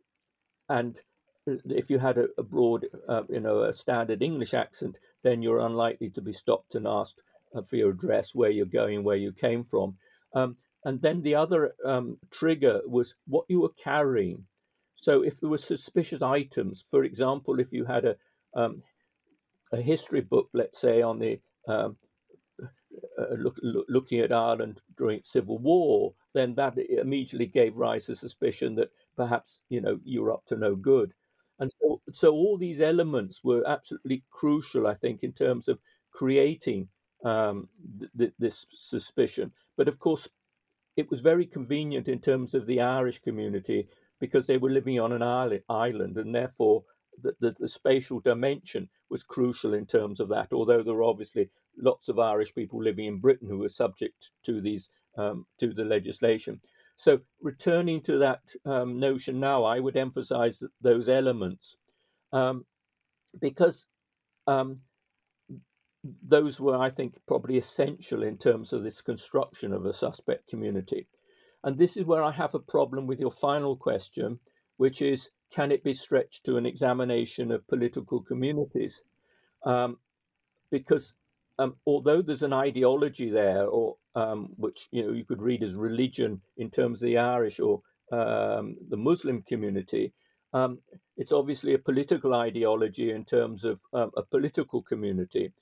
and 0.69 1.01
if 1.47 1.91
you 1.91 1.99
had 1.99 2.19
a, 2.19 2.29
a 2.39 2.43
broad, 2.43 2.87
uh, 3.09 3.23
you 3.29 3.41
know, 3.41 3.63
a 3.63 3.73
standard 3.73 4.23
English 4.23 4.55
accent, 4.55 4.99
then 5.23 5.43
you're 5.43 5.59
unlikely 5.67 6.11
to 6.11 6.23
be 6.23 6.33
stopped 6.33 6.75
and 6.75 6.87
asked 6.87 7.23
for 7.63 7.77
your 7.77 7.91
address, 7.91 8.35
where 8.35 8.51
you're 8.51 8.67
going, 8.67 9.05
where 9.05 9.17
you 9.17 9.33
came 9.33 9.65
from. 9.65 9.97
Um, 10.35 10.57
and 10.85 11.01
then 11.01 11.23
the 11.23 11.35
other 11.35 11.75
um, 11.85 12.19
trigger 12.31 12.81
was 12.87 13.15
what 13.27 13.47
you 13.49 13.61
were 13.61 13.73
carrying. 13.83 14.45
So 14.97 15.23
if 15.23 15.41
there 15.41 15.51
were 15.51 15.59
suspicious 15.59 16.23
items, 16.23 16.85
for 16.89 17.05
example, 17.05 17.61
if 17.61 17.73
you 17.73 17.85
had 17.85 18.05
a 18.05 18.17
um, 18.55 18.83
a 19.73 19.81
history 19.81 20.21
book, 20.21 20.49
let's 20.53 20.81
say 20.81 21.03
on 21.03 21.19
the 21.19 21.41
um, 21.67 21.97
uh, 23.19 23.35
look, 23.37 23.57
look, 23.63 23.87
looking 23.89 24.21
at 24.21 24.33
Ireland 24.33 24.81
during 24.97 25.21
Civil 25.25 25.59
War, 25.59 26.15
then 26.33 26.55
that 26.55 26.79
immediately 26.79 27.47
gave 27.47 27.77
rise 27.77 28.07
to 28.07 28.15
suspicion 28.17 28.75
that 28.77 28.91
perhaps 29.17 29.61
you 29.69 29.81
know 29.81 29.99
you 30.05 30.23
were 30.23 30.33
up 30.33 30.45
to 30.47 30.57
no 30.57 30.77
good. 30.77 31.13
And 31.59 31.71
so, 31.81 32.01
so 32.13 32.33
all 32.33 32.59
these 32.59 32.81
elements 32.81 33.45
were 33.45 33.63
absolutely 33.67 34.25
crucial, 34.31 34.87
I 34.87 34.95
think, 34.95 35.23
in 35.23 35.33
terms 35.33 35.69
of 35.69 35.79
creating 36.13 36.89
um, 37.25 37.69
th- 37.99 38.11
th- 38.17 38.33
this 38.39 38.67
suspicion. 38.71 39.53
But 39.77 39.89
of 39.89 39.99
course, 39.99 40.29
it 40.97 41.11
was 41.11 41.21
very 41.21 41.47
convenient 41.47 42.09
in 42.09 42.21
terms 42.21 42.55
of 42.55 42.67
the 42.67 42.81
Irish 42.81 43.19
community 43.19 43.89
because 44.21 44.47
they 44.47 44.59
were 44.59 44.71
living 44.71 45.01
on 45.01 45.13
an 45.13 45.23
island, 45.69 46.17
and 46.17 46.35
therefore 46.35 46.85
the, 47.23 47.35
the, 47.41 47.57
the, 47.59 47.69
spatial 47.69 48.21
dimension 48.21 48.89
was 49.11 49.23
crucial 49.23 49.75
in 49.75 49.87
terms 49.87 50.21
of 50.21 50.29
that. 50.29 50.53
Although 50.53 50.83
there 50.83 50.95
were 50.95 51.03
obviously 51.03 51.51
lots 51.77 52.09
of 52.09 52.19
Irish 52.19 52.55
people 52.55 52.83
living 52.83 53.07
in 53.07 53.19
Britain 53.19 53.49
who 53.49 53.59
were 53.59 53.69
subject 53.69 54.31
to 54.45 54.61
these 54.61 54.89
um, 55.17 55.47
to 55.61 55.73
the 55.73 55.85
legislation. 55.85 56.61
So 56.97 57.21
returning 57.41 58.01
to 58.03 58.19
that 58.19 58.43
um, 58.65 59.01
notion 59.01 59.41
now, 59.41 59.65
I 59.65 59.81
would 59.81 59.97
emphasise 59.97 60.63
those 60.81 61.09
elements 61.09 61.77
um, 62.33 62.65
because 63.41 63.87
um, 64.47 64.81
those 66.23 66.61
were, 66.61 66.77
I 66.77 66.91
think, 66.91 67.15
probably 67.27 67.57
essential 67.57 68.23
in 68.23 68.37
terms 68.37 68.73
of 68.73 68.83
this 68.83 69.01
construction 69.01 69.73
of 69.73 69.87
a 69.87 69.93
suspect 69.93 70.49
community. 70.49 71.07
And 71.63 71.79
this 71.79 71.97
is 71.97 72.05
where 72.05 72.23
I 72.23 72.31
have 72.33 72.55
a 72.55 72.59
problem 72.59 73.07
with 73.07 73.21
your 73.21 73.31
final 73.31 73.75
question, 73.75 74.39
which 74.77 75.01
is 75.01 75.31
can 75.51 75.73
it 75.73 75.83
be 75.83 75.95
stretched 75.95 76.45
to 76.45 76.57
an 76.57 76.67
examination 76.67 77.51
of 77.51 77.67
political 77.69 78.21
communities? 78.21 79.03
Um, 79.65 79.99
because 80.71 81.15
um, 81.59 81.77
although 81.87 82.21
there's 82.21 82.43
an 82.43 82.53
ideology 82.53 83.31
there, 83.31 83.67
or 83.67 83.97
um, 84.15 84.51
which 84.57 84.89
you 84.91 85.07
know 85.07 85.13
you 85.13 85.25
could 85.25 85.41
read 85.41 85.63
as 85.63 85.75
religion 85.75 86.43
in 86.57 86.71
terms 86.71 87.03
of 87.03 87.07
the 87.07 87.19
Irish 87.19 87.61
or 87.61 87.81
um, 88.13 88.77
the 88.91 88.97
Muslim 88.97 89.43
community, 89.43 90.13
um, 90.53 90.81
it's 91.17 91.33
obviously 91.33 91.75
a 91.75 91.79
political 91.79 92.35
ideology 92.35 93.11
in 93.11 93.25
terms 93.25 93.65
of 93.65 93.81
um, 93.93 94.11
a 94.17 94.23
political 94.23 94.83
community. 94.83 95.53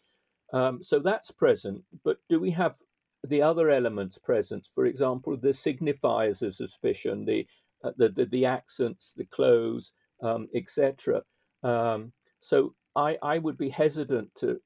Um, 0.52 0.82
so 0.82 0.98
that's 0.98 1.30
present, 1.30 1.82
but 2.04 2.18
do 2.28 2.38
we 2.38 2.50
have 2.50 2.76
the 3.24 3.42
other 3.42 3.70
elements 3.70 4.18
present? 4.18 4.68
For 4.74 4.84
example, 4.86 5.36
the 5.36 5.50
signifiers 5.50 6.42
of 6.42 6.54
suspicion, 6.54 7.24
the 7.24 7.46
uh, 7.84 7.92
the, 7.96 8.10
the, 8.10 8.26
the 8.26 8.44
accents, 8.46 9.12
the 9.16 9.24
clothes, 9.24 9.92
um, 10.22 10.48
etc. 10.54 11.22
Um, 11.62 12.12
so 12.40 12.74
I 12.94 13.18
I 13.22 13.38
would 13.38 13.56
be 13.56 13.70
hesitant 13.70 14.34
to 14.36 14.60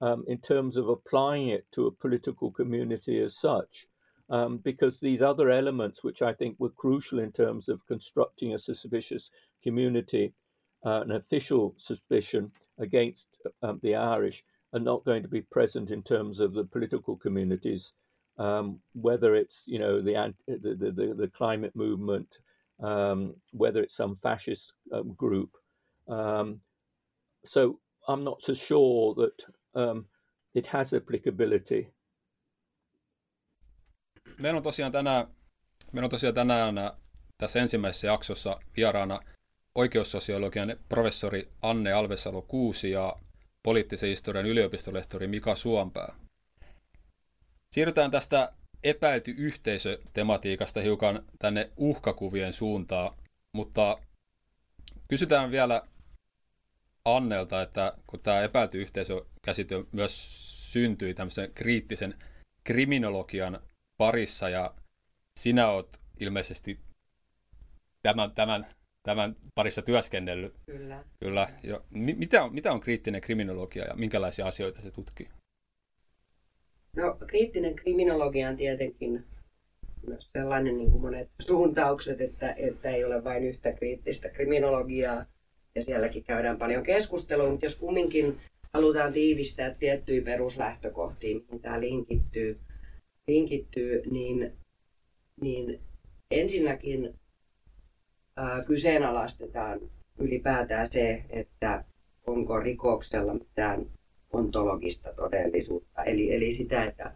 um, 0.00 0.24
in 0.26 0.38
terms 0.38 0.76
of 0.76 0.88
applying 0.88 1.48
it 1.48 1.64
to 1.72 1.86
a 1.86 1.92
political 1.92 2.50
community 2.50 3.20
as 3.20 3.36
such. 3.36 3.86
Um, 4.30 4.58
because 4.58 4.98
these 4.98 5.20
other 5.20 5.50
elements, 5.50 6.02
which 6.02 6.22
I 6.22 6.32
think 6.32 6.56
were 6.58 6.70
crucial 6.70 7.18
in 7.18 7.32
terms 7.32 7.68
of 7.68 7.86
constructing 7.86 8.54
a 8.54 8.58
suspicious 8.58 9.30
community, 9.62 10.32
uh, 10.86 11.02
an 11.02 11.12
official 11.12 11.74
suspicion 11.76 12.50
against 12.78 13.28
um, 13.62 13.78
the 13.82 13.94
Irish, 13.94 14.42
are 14.72 14.80
not 14.80 15.04
going 15.04 15.22
to 15.22 15.28
be 15.28 15.42
present 15.42 15.90
in 15.90 16.02
terms 16.02 16.40
of 16.40 16.54
the 16.54 16.64
political 16.64 17.16
communities, 17.16 17.92
um, 18.38 18.80
whether 18.94 19.34
it's 19.34 19.64
you 19.66 19.78
know 19.78 20.00
the 20.02 20.34
the 20.46 20.92
the, 20.92 21.14
the 21.14 21.28
climate 21.28 21.74
movement, 21.74 22.40
um, 22.82 23.34
whether 23.52 23.82
it's 23.82 23.96
some 23.96 24.14
fascist 24.14 24.72
um, 24.92 25.14
group. 25.16 25.50
Um, 26.08 26.60
so 27.44 27.78
I'm 28.08 28.24
not 28.24 28.42
so 28.42 28.54
sure 28.54 29.14
that 29.14 29.44
um, 29.74 30.06
it 30.54 30.66
has 30.66 30.94
applicability. 30.94 31.86
Meillä 34.40 34.56
on 34.56 34.62
tosiaan 34.62 34.92
tänään, 34.92 35.26
meillä 35.92 36.06
on 36.06 36.10
tosiaan 36.10 36.34
tänään 36.34 36.74
tässä 37.38 37.60
ensimmäisessä 37.60 38.06
jaksossa 38.06 38.60
vieraana 38.76 39.20
oikeussosiologian 39.74 40.76
professori 40.88 41.48
Anne 41.62 41.92
Alvesalo 41.92 42.42
Kuusi 42.42 42.90
ja 42.90 43.16
poliittisen 43.62 44.08
historian 44.08 44.46
yliopistolehtori 44.46 45.26
Mika 45.26 45.54
Suompää. 45.54 46.14
Siirrytään 47.70 48.10
tästä 48.10 48.52
epäilty 48.84 49.30
yhteisötematiikasta 49.30 50.80
hiukan 50.80 51.24
tänne 51.38 51.70
uhkakuvien 51.76 52.52
suuntaan, 52.52 53.16
mutta 53.52 53.98
kysytään 55.08 55.50
vielä 55.50 55.82
Annelta, 57.04 57.62
että 57.62 57.92
kun 58.06 58.20
tämä 58.20 58.40
epäilty 58.42 58.80
yhteisökäsite 58.82 59.74
myös 59.92 60.72
syntyi 60.72 61.14
tämmöisen 61.14 61.52
kriittisen 61.54 62.14
kriminologian 62.64 63.60
parissa 63.96 64.48
ja 64.48 64.74
sinä 65.40 65.68
oot 65.68 66.00
ilmeisesti 66.20 66.80
tämän, 68.02 68.32
tämän 68.32 68.66
tämän 69.02 69.36
parissa 69.54 69.82
työskennellyt. 69.82 70.54
Kyllä. 70.66 71.04
Kyllä. 71.20 71.48
Jo. 71.62 71.84
Mitä, 71.90 72.44
on, 72.44 72.54
mitä 72.54 72.72
on 72.72 72.80
kriittinen 72.80 73.20
kriminologia 73.20 73.84
ja 73.84 73.94
minkälaisia 73.94 74.46
asioita 74.46 74.80
se 74.80 74.90
tutkii? 74.90 75.28
No, 76.96 77.16
kriittinen 77.26 77.74
kriminologia 77.74 78.48
on 78.48 78.56
tietenkin 78.56 79.24
myös 80.06 80.30
sellainen 80.32 80.78
niin 80.78 80.90
kuin 80.90 81.02
monet 81.02 81.28
suuntaukset, 81.40 82.20
että, 82.20 82.52
että 82.52 82.90
ei 82.90 83.04
ole 83.04 83.24
vain 83.24 83.44
yhtä 83.44 83.72
kriittistä 83.72 84.28
kriminologiaa, 84.28 85.24
ja 85.74 85.82
sielläkin 85.82 86.24
käydään 86.24 86.58
paljon 86.58 86.82
keskustelua, 86.82 87.50
mutta 87.50 87.66
jos 87.66 87.78
kumminkin 87.78 88.40
halutaan 88.72 89.12
tiivistää 89.12 89.74
tiettyjä 89.74 90.22
peruslähtökohtia, 90.22 91.36
mihin 91.36 91.60
tämä 91.60 91.80
linkittyy, 91.80 92.60
linkittyy 93.28 94.02
niin, 94.10 94.52
niin 95.40 95.80
ensinnäkin 96.30 97.14
kyseenalaistetaan 98.66 99.80
ylipäätään 100.18 100.86
se, 100.86 101.24
että 101.30 101.84
onko 102.26 102.60
rikoksella 102.60 103.34
mitään 103.34 103.86
ontologista 104.32 105.12
todellisuutta. 105.12 106.02
Eli, 106.02 106.34
eli 106.34 106.52
sitä, 106.52 106.84
että, 106.84 107.12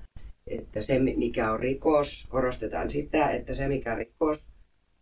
että 0.46 0.80
se 0.80 0.98
mikä 0.98 1.52
on 1.52 1.60
rikos, 1.60 2.26
korostetaan 2.28 2.90
sitä, 2.90 3.30
että 3.30 3.54
se 3.54 3.68
mikä 3.68 3.92
on 3.92 3.98
rikos 3.98 4.46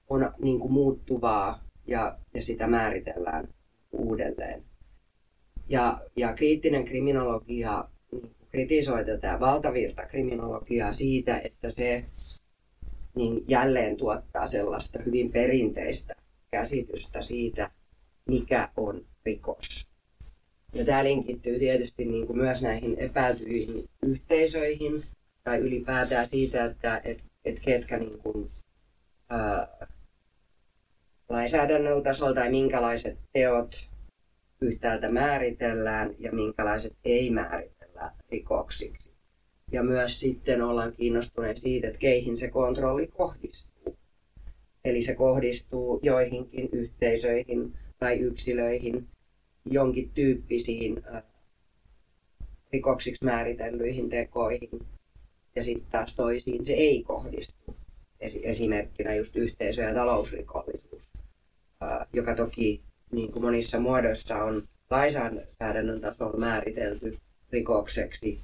on 0.08 0.32
niin 0.42 0.60
kuin 0.60 0.72
muuttuvaa 0.72 1.64
ja, 1.86 2.18
ja 2.34 2.42
sitä 2.42 2.66
määritellään 2.66 3.48
uudelleen. 3.92 4.62
Ja, 5.68 6.00
ja 6.16 6.34
kriittinen 6.34 6.84
kriminologia 6.84 7.84
niin 8.12 8.34
kritisoi 8.50 9.04
tätä 9.04 9.40
valtavirta 9.40 10.06
kriminologiaa 10.06 10.92
siitä, 10.92 11.38
että 11.38 11.70
se 11.70 12.04
niin 13.14 13.44
jälleen 13.48 13.96
tuottaa 13.96 14.46
sellaista 14.46 14.98
hyvin 15.06 15.32
perinteistä 15.32 16.14
käsitystä 16.50 17.20
siitä, 17.20 17.70
mikä 18.28 18.68
on 18.76 19.04
rikos. 19.24 19.88
Ja 20.72 20.84
tämä 20.84 21.04
linkittyy 21.04 21.58
tietysti 21.58 22.04
niin 22.04 22.26
kuin 22.26 22.38
myös 22.38 22.62
näihin 22.62 22.98
epäiltyihin 22.98 23.88
yhteisöihin, 24.02 25.04
tai 25.44 25.58
ylipäätään 25.58 26.26
siitä, 26.26 26.64
että 26.64 27.00
et, 27.04 27.22
et 27.44 27.60
ketkä 27.60 27.98
niin 27.98 28.18
kuin, 28.18 28.50
ää, 29.28 29.68
lainsäädännön 31.28 32.02
tasolla 32.02 32.34
tai 32.34 32.50
minkälaiset 32.50 33.18
teot 33.32 33.88
yhtäältä 34.60 35.10
määritellään 35.10 36.14
ja 36.18 36.32
minkälaiset 36.32 36.92
ei 37.04 37.30
määritellä 37.30 38.12
rikoksiksi. 38.30 39.13
Ja 39.74 39.82
myös 39.82 40.20
sitten 40.20 40.62
ollaan 40.62 40.92
kiinnostuneet 40.92 41.56
siitä, 41.56 41.86
että 41.86 41.98
keihin 41.98 42.36
se 42.36 42.50
kontrolli 42.50 43.06
kohdistuu. 43.06 43.96
Eli 44.84 45.02
se 45.02 45.14
kohdistuu 45.14 46.00
joihinkin 46.02 46.68
yhteisöihin 46.72 47.72
tai 47.98 48.18
yksilöihin, 48.18 49.08
jonkin 49.64 50.10
tyyppisiin 50.10 51.02
rikoksiksi 52.72 53.24
määritellyihin 53.24 54.08
tekoihin 54.08 54.70
ja 55.56 55.62
sitten 55.62 55.90
taas 55.90 56.16
toisiin 56.16 56.64
se 56.64 56.72
ei 56.72 57.02
kohdistu. 57.02 57.76
Esimerkkinä 58.20 59.14
just 59.14 59.36
yhteisö- 59.36 59.82
ja 59.82 59.94
talousrikollisuus, 59.94 61.12
joka 62.12 62.34
toki 62.34 62.82
niin 63.12 63.32
kuin 63.32 63.42
monissa 63.42 63.80
muodoissa 63.80 64.36
on 64.36 64.68
lainsäädännön 64.90 66.00
tasolla 66.00 66.38
määritelty 66.38 67.18
rikokseksi, 67.50 68.40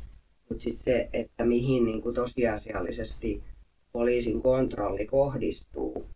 mutta 0.50 0.62
sitten 0.62 0.84
se, 0.84 1.08
että 1.12 1.44
mihin 1.44 1.84
niin 1.84 2.02
kuin 2.02 2.14
tosiasiallisesti 2.14 3.42
poliisin 3.92 4.42
kontrolli 4.42 5.06
kohdistuu, 5.06 6.10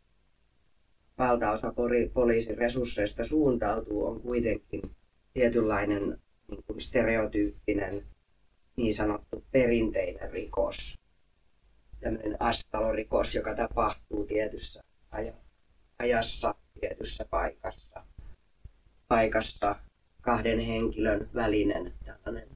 valtaosa 1.18 1.74
poliisin 2.14 2.58
resursseista 2.58 3.24
suuntautuu, 3.24 4.06
on 4.06 4.20
kuitenkin 4.20 4.82
tietynlainen 5.34 6.18
niin 6.48 6.64
kuin 6.66 6.80
stereotyyppinen 6.80 8.06
niin 8.76 8.94
sanottu 8.94 9.44
perinteinen 9.50 10.30
rikos, 10.30 10.98
tämmöinen 12.00 12.36
astalorikos, 12.40 13.34
joka 13.34 13.54
tapahtuu 13.54 14.26
tietyssä 14.26 14.82
ajassa, 15.98 16.54
tietyssä 16.80 17.26
paikassa, 17.30 18.04
paikassa 19.08 19.76
kahden 20.20 20.60
henkilön 20.60 21.30
välinen 21.34 21.92
tällainen 22.04 22.48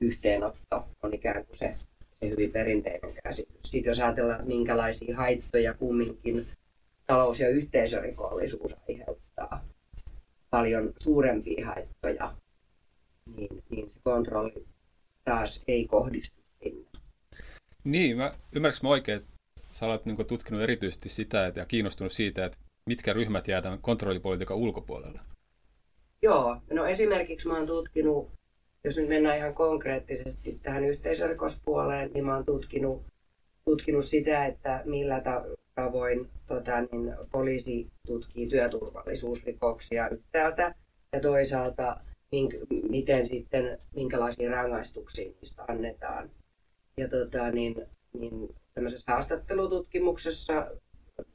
yhteenotto 0.00 0.91
on 1.02 1.14
ikään 1.14 1.46
kuin 1.46 1.58
se, 1.58 1.74
se 2.12 2.28
hyvin 2.28 2.52
perinteinen 2.52 3.14
käsitys. 3.24 3.56
Sitten 3.62 3.90
jos 3.90 4.00
ajatellaan, 4.00 4.46
minkälaisia 4.46 5.16
haittoja 5.16 5.74
kumminkin 5.74 6.46
talous- 7.06 7.40
ja 7.40 7.48
yhteisörikollisuus 7.48 8.76
aiheuttaa, 8.88 9.64
paljon 10.50 10.92
suurempia 10.98 11.66
haittoja, 11.66 12.34
niin, 13.36 13.62
niin 13.70 13.90
se 13.90 14.00
kontrolli 14.04 14.66
taas 15.24 15.62
ei 15.68 15.86
kohdistu 15.86 16.42
sinne. 16.62 16.86
Niin, 17.84 18.16
mä, 18.16 18.34
ymmärrätkö 18.52 18.86
mä 18.86 18.90
oikein, 18.90 19.16
että 19.16 19.28
sä 19.70 19.86
olet 19.86 20.04
niin 20.06 20.26
tutkinut 20.26 20.62
erityisesti 20.62 21.08
sitä 21.08 21.46
että, 21.46 21.60
ja 21.60 21.66
kiinnostunut 21.66 22.12
siitä, 22.12 22.44
että 22.44 22.58
mitkä 22.86 23.12
ryhmät 23.12 23.48
jää 23.48 23.62
tämän 23.62 23.78
kontrollipolitiikan 23.78 24.56
ulkopuolelle? 24.56 25.20
Joo, 26.22 26.62
no 26.70 26.86
esimerkiksi 26.86 27.48
mä 27.48 27.56
oon 27.56 27.66
tutkinut, 27.66 28.30
jos 28.84 28.96
nyt 28.96 29.08
mennään 29.08 29.36
ihan 29.36 29.54
konkreettisesti 29.54 30.60
tähän 30.62 30.84
yhteisörikospuoleen, 30.84 32.10
niin 32.14 32.24
mä 32.24 32.34
oon 32.34 32.44
tutkinut, 32.44 33.02
tutkinut 33.64 34.04
sitä, 34.04 34.46
että 34.46 34.82
millä 34.84 35.22
tavoin 35.74 36.30
tota, 36.46 36.80
niin 36.80 37.14
poliisi 37.32 37.90
tutkii 38.06 38.46
työturvallisuusrikoksia 38.46 40.08
yhtäältä 40.08 40.74
ja 41.12 41.20
toisaalta 41.20 42.00
mink, 42.32 42.54
miten 42.88 43.26
sitten, 43.26 43.78
minkälaisia 43.94 44.50
rangaistuksia 44.50 45.32
niistä 45.40 45.64
annetaan. 45.68 46.30
Ja 46.96 47.08
tota, 47.08 47.50
niin, 47.50 47.86
niin 48.18 48.54
tämmöisessä 48.74 49.12
haastattelututkimuksessa 49.12 50.66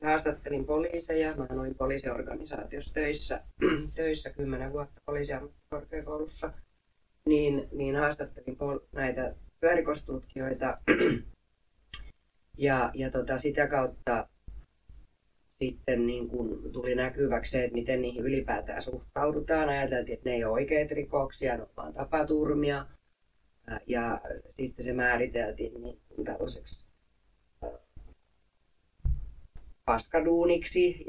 haastattelin 0.03 0.65
poliiseja. 0.65 1.35
Mä 1.35 1.47
olin 1.61 1.75
poliisiorganisaatiossa 1.75 2.93
töissä, 2.93 3.43
töissä 3.95 4.29
10 4.29 4.73
vuotta 4.73 5.01
poliisiammattikorkeakoulussa. 5.05 6.53
Niin, 7.27 7.67
niin 7.71 7.95
haastattelin 7.95 8.57
näitä 8.91 9.35
pyörikostutkijoita 9.59 10.77
ja, 12.57 12.91
ja 12.93 13.11
tota, 13.11 13.37
sitä 13.37 13.67
kautta 13.67 14.27
sitten 15.61 16.07
niin 16.07 16.27
kun 16.27 16.69
tuli 16.73 16.95
näkyväksi 16.95 17.51
se, 17.51 17.63
että 17.63 17.75
miten 17.75 18.01
niihin 18.01 18.23
ylipäätään 18.23 18.81
suhtaudutaan. 18.81 19.69
Ajateltiin, 19.69 20.13
että 20.13 20.29
ne 20.29 20.35
ei 20.35 20.43
ole 20.43 20.53
oikeita 20.53 20.95
rikoksia, 20.95 21.57
ne 21.57 21.63
on 21.63 21.69
vain 21.77 21.93
tapaturmia. 21.93 22.85
Ja 23.87 24.21
sitten 24.49 24.85
se 24.85 24.93
määriteltiin 24.93 25.81
niin 25.81 25.99
tällaiseksi 26.25 26.87
paskaduuniksi, 29.85 31.05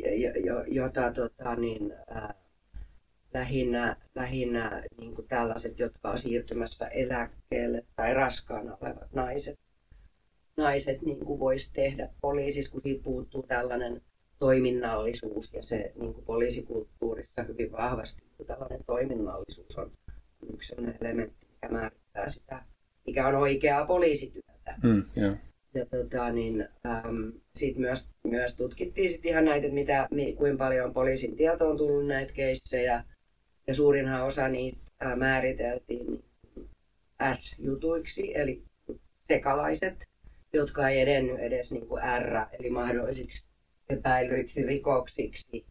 jota 0.67 1.13
tota, 1.13 1.57
niin, 1.57 1.95
ää, 2.09 2.35
lähinnä, 3.35 3.97
lähinnä 4.15 4.83
niin 5.01 5.15
kuin 5.15 5.29
tällaiset, 5.29 5.79
jotka 5.79 6.11
on 6.11 6.19
siirtymässä 6.19 6.87
eläkkeelle 6.87 7.85
tai 7.97 8.15
raskaana 8.15 8.79
olevat 8.81 9.13
naiset, 9.13 9.59
naiset 10.57 11.03
niin 11.03 11.25
kuin 11.25 11.41
voisi 11.41 11.73
tehdä 11.73 12.09
poliisissa, 12.21 12.73
kun 12.73 12.81
siitä 12.83 13.03
puuttuu 13.03 13.43
tällainen 13.43 14.03
toiminnallisuus 14.39 15.53
ja 15.53 15.63
se 15.63 15.93
niin 16.01 16.15
kuin 16.15 16.25
poliisikulttuurissa 16.25 17.43
hyvin 17.43 17.73
vahvasti 17.73 18.23
niin 18.39 18.47
tällainen 18.47 18.85
toiminnallisuus 18.87 19.79
on 19.79 19.93
yksi 20.53 20.75
elementti, 21.01 21.47
mikä 21.47 21.69
määrittää 21.69 22.29
sitä, 22.29 22.65
mikä 23.07 23.29
on 23.29 23.35
oikeaa 23.35 23.87
poliisityötä. 23.87 24.75
Mm, 24.83 25.03
yeah. 25.17 25.39
Ja 25.75 25.87
tota, 25.87 26.33
niin, 26.33 26.69
äm, 26.87 27.33
sit 27.55 27.77
myös, 27.77 28.09
myös 28.25 28.57
tutkittiin 28.57 29.09
sit 29.09 29.27
ihan 29.27 29.45
näitä, 29.45 29.67
että 29.67 29.75
mitä, 29.75 30.09
mi, 30.11 30.33
kuinka 30.33 30.65
paljon 30.65 30.93
poliisin 30.93 31.37
tietoon 31.37 31.77
tullut 31.77 32.07
näitä 32.07 32.33
keissejä. 32.33 33.05
Ja 33.69 33.75
suurinhan 33.75 34.27
osa 34.27 34.49
niistä 34.49 34.83
ää, 35.01 35.17
määriteltiin 35.17 36.25
S-jutuiksi, 37.33 38.33
eli 38.35 38.63
sekalaiset, 39.25 40.09
jotka 40.53 40.89
ei 40.89 41.01
edennyt 41.01 41.39
edes 41.39 41.73
niin 41.73 41.87
kuin 41.87 42.03
R, 42.19 42.57
eli 42.59 42.71
mahdollisiksi 42.71 43.47
epäilyiksi 43.89 44.67
rikoksiksi, 44.67 45.67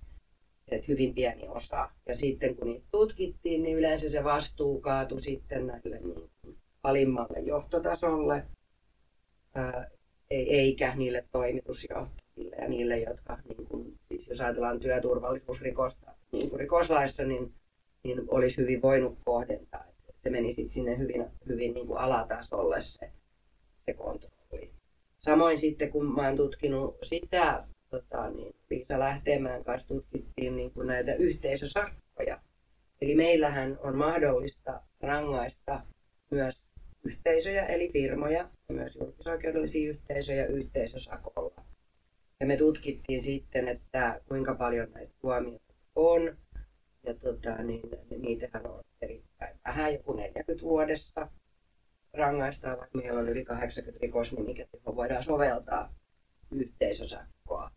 että 0.68 0.86
hyvin 0.88 1.14
pieni 1.14 1.48
osa. 1.48 1.90
Ja 2.06 2.16
sitten 2.16 2.56
kun 2.56 2.68
niitä 2.68 2.88
tutkittiin, 2.92 3.64
niin 3.64 3.78
yleensä 3.78 4.10
se 4.10 4.24
vastuu 4.24 4.82
kaatui 4.82 5.20
sitten 5.20 5.68
näille 5.68 6.00
niin 6.00 6.30
alimmalle 6.84 7.40
johtotasolle, 7.40 8.44
ää, 9.56 9.90
eikä 10.30 10.96
niille 10.96 11.26
toimitusjohtajille 11.32 12.56
ja 12.56 12.68
niille, 12.68 13.00
jotka, 13.00 13.38
niin 13.50 13.68
kuin, 13.68 14.00
siis 14.08 14.28
jos 14.28 14.42
ajatellaan 14.42 14.80
työturvallisuusrikosta 14.80 16.12
niin 16.32 16.50
kuin 16.50 16.60
rikoslaissa, 16.60 17.24
niin, 17.24 17.54
niin 18.08 18.28
olisi 18.28 18.58
hyvin 18.58 18.82
voinut 18.82 19.18
kohdentaa. 19.26 19.86
Se 20.24 20.30
meni 20.30 20.52
sitten 20.52 20.74
sinne 20.74 20.98
hyvin, 20.98 21.26
hyvin 21.50 21.74
niin 21.74 21.88
kuin 21.88 22.00
alatasolle 22.00 22.82
se, 22.82 23.12
se 23.80 23.94
kontrolli. 23.94 24.72
Samoin 25.20 25.58
sitten, 25.58 25.92
kun 25.92 26.16
mä 26.16 26.28
oon 26.28 26.36
tutkinut 26.36 26.98
sitä 27.04 27.64
tota, 27.90 28.30
niin 28.30 28.56
Liisa 28.70 29.00
Lähteenmäen 29.00 29.64
kanssa 29.64 29.88
tutkittiin 29.88 30.56
niin 30.56 30.72
kuin 30.72 30.88
näitä 30.88 31.14
yhteisösakkoja. 31.14 32.40
Eli 33.02 33.16
meillähän 33.16 33.80
on 33.84 33.98
mahdollista 33.98 34.82
rangaista 35.02 35.82
myös 36.30 36.68
yhteisöjä 37.04 37.66
eli 37.66 37.90
firmoja 37.94 38.50
ja 38.70 38.76
myös 38.76 38.96
julkisoikeudellisia 38.96 39.90
yhteisöjä 39.90 40.46
yhteisösakolla. 40.46 41.62
Ja 42.40 42.46
me 42.46 42.58
tutkittiin 42.58 43.22
sitten, 43.22 43.68
että 43.68 44.22
kuinka 44.28 44.56
paljon 44.56 44.92
näitä 44.92 45.14
tuomioita 45.22 45.74
on. 45.96 46.38
Ja 47.04 47.14
tota, 47.14 47.64
niin, 47.64 47.90
niitähän 48.18 48.68
on 48.68 48.84
erittäin 49.02 49.60
vähän, 49.66 49.94
joku 49.94 50.14
40 50.14 50.64
vuodessa 50.64 51.30
rangaistaan, 52.14 52.78
vaikka 52.78 52.98
meillä 52.98 53.20
on 53.20 53.30
yli 53.30 53.46
80 53.46 54.02
rikosnimikettä, 54.02 54.78
johon 54.78 54.96
voidaan 54.96 55.24
soveltaa 55.24 55.94
yhteisösakkoa. 56.52 57.72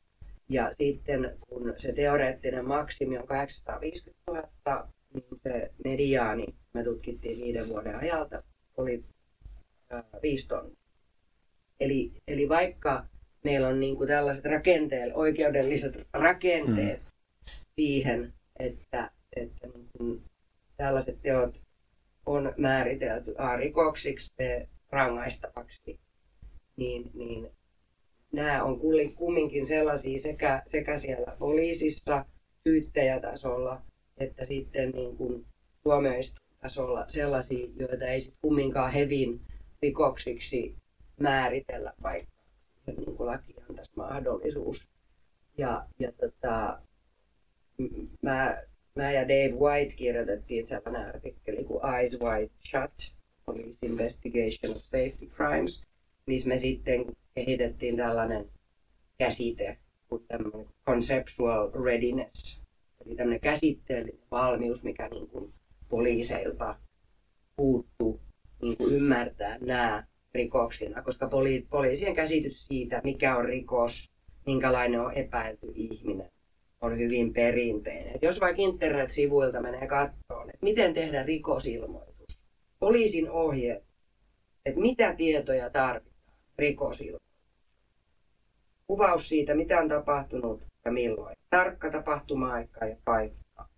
Ja 0.49 0.73
sitten 0.73 1.39
kun 1.41 1.75
se 1.77 1.93
teoreettinen 1.93 2.69
maksimi 2.69 3.19
on 3.19 3.27
850 3.27 4.49
000, 4.67 4.89
niin 5.15 5.25
se 5.37 5.71
mediaani, 5.85 6.55
me 6.73 6.85
tutkittiin 6.85 7.45
viiden 7.45 7.69
vuoden 7.69 7.97
ajalta, 7.97 8.43
oli 8.77 9.05
äh, 9.95 10.05
viisi 10.23 10.49
tonnia. 10.49 10.77
Eli, 11.81 12.13
eli 12.29 12.49
vaikka 12.49 13.07
meillä 13.45 13.69
on 13.69 13.81
niin 13.81 13.97
kuin 13.97 14.09
tällaiset 14.09 14.45
rakenteet, 14.45 15.13
oikeudelliset 15.15 15.95
rakenteet 16.13 17.01
hmm. 17.01 17.11
siihen, 17.77 18.33
että, 18.61 19.11
että 19.37 19.67
niin 19.67 19.89
kuin 19.99 20.23
tällaiset 20.77 21.23
teot 21.23 21.63
on 22.27 22.55
määritelty 22.57 23.35
A 23.39 23.57
rikoksiksi, 23.57 24.33
B 24.37 24.41
rangaistavaksi, 24.91 26.01
niin, 26.77 27.11
niin 27.15 27.51
nämä 28.33 28.65
on 28.65 28.81
kumminkin 29.17 29.67
sellaisia 29.67 30.19
sekä, 30.19 30.63
sekä 30.67 30.97
siellä 30.97 31.37
poliisissa, 31.39 32.25
syyttäjätasolla, 32.65 33.83
että 34.19 34.45
sitten 34.45 34.91
niin 34.91 35.17
kuin 35.17 35.47
tuomioistuintasolla 35.83 37.05
sellaisia, 37.09 37.67
joita 37.77 38.05
ei 38.05 38.21
sitten 38.21 38.41
kumminkaan 38.41 38.93
hevin 38.93 39.41
rikoksiksi 39.83 40.77
määritellä, 41.21 41.93
vaikka 42.03 42.33
niin 42.87 43.17
kuin 43.17 43.27
laki 43.27 43.55
antaisi 43.69 43.93
mahdollisuus. 43.97 44.89
Ja, 45.59 45.87
ja 45.99 46.13
tota, 46.13 46.81
mä, 48.23 48.63
mä 48.97 49.13
ja 49.13 49.23
Dave 49.23 49.53
White 49.61 49.95
kirjoitettiin 49.95 50.67
sellainen 50.67 51.09
artikkeli 51.09 51.65
kuin 51.65 51.81
Eyes 51.95 52.21
Wide 52.21 52.51
Shut, 52.59 53.15
Police 53.47 53.87
Investigation 53.87 54.73
of 54.73 54.77
Safety 54.77 55.27
Crimes, 55.27 55.85
missä 56.27 56.49
me 56.49 56.57
sitten 56.57 57.05
kehitettiin 57.35 57.97
tällainen 57.97 58.47
käsite 59.19 59.79
kuin 60.09 60.27
conceptual 60.87 61.71
readiness, 61.85 62.63
eli 63.07 63.17
tämmöinen 63.17 63.41
käsitteellinen 63.41 64.21
valmius, 64.31 64.85
mikä 64.85 65.09
niin 65.09 65.29
kuin 65.29 65.53
poliiseilta 65.89 66.77
puuttuu 67.57 68.21
niin 68.63 68.77
kuin 68.77 68.95
ymmärtää 68.95 69.59
nämä 69.59 70.05
rikoksina, 70.35 71.03
koska 71.03 71.27
poli- 71.27 71.67
poliisien 71.71 72.15
käsitys 72.15 72.67
siitä, 72.67 73.01
mikä 73.05 73.37
on 73.37 73.45
rikos, 73.45 74.11
minkälainen 74.47 75.01
on 75.01 75.15
epäilty 75.15 75.73
ihminen, 75.75 76.31
on 76.81 76.99
hyvin 76.99 77.33
perinteinen. 77.33 78.19
Jos 78.23 78.41
vaikka 78.41 78.63
internet-sivuilta 78.63 79.63
menee 79.63 79.87
kattoon, 79.87 80.51
että 80.51 80.63
miten 80.63 80.95
tehdä 80.95 81.23
rikosilmoitus, 81.23 82.43
poliisin 82.79 83.31
ohjeet, 83.31 83.85
että 84.67 84.81
mitä 84.81 85.15
tietoja 85.15 85.71
tarvitaan 85.71 86.35
rikosilmoitus, 86.59 87.31
kuvaus 88.87 89.29
siitä, 89.29 89.55
mitä 89.55 89.81
on 89.81 89.89
tapahtunut 89.89 90.63
ja 90.85 90.93
milloin, 90.93 91.37
tarkka 91.51 91.91
tapahtuma-aika 91.91 92.87
ja 92.87 92.97
paikka, 93.05 93.69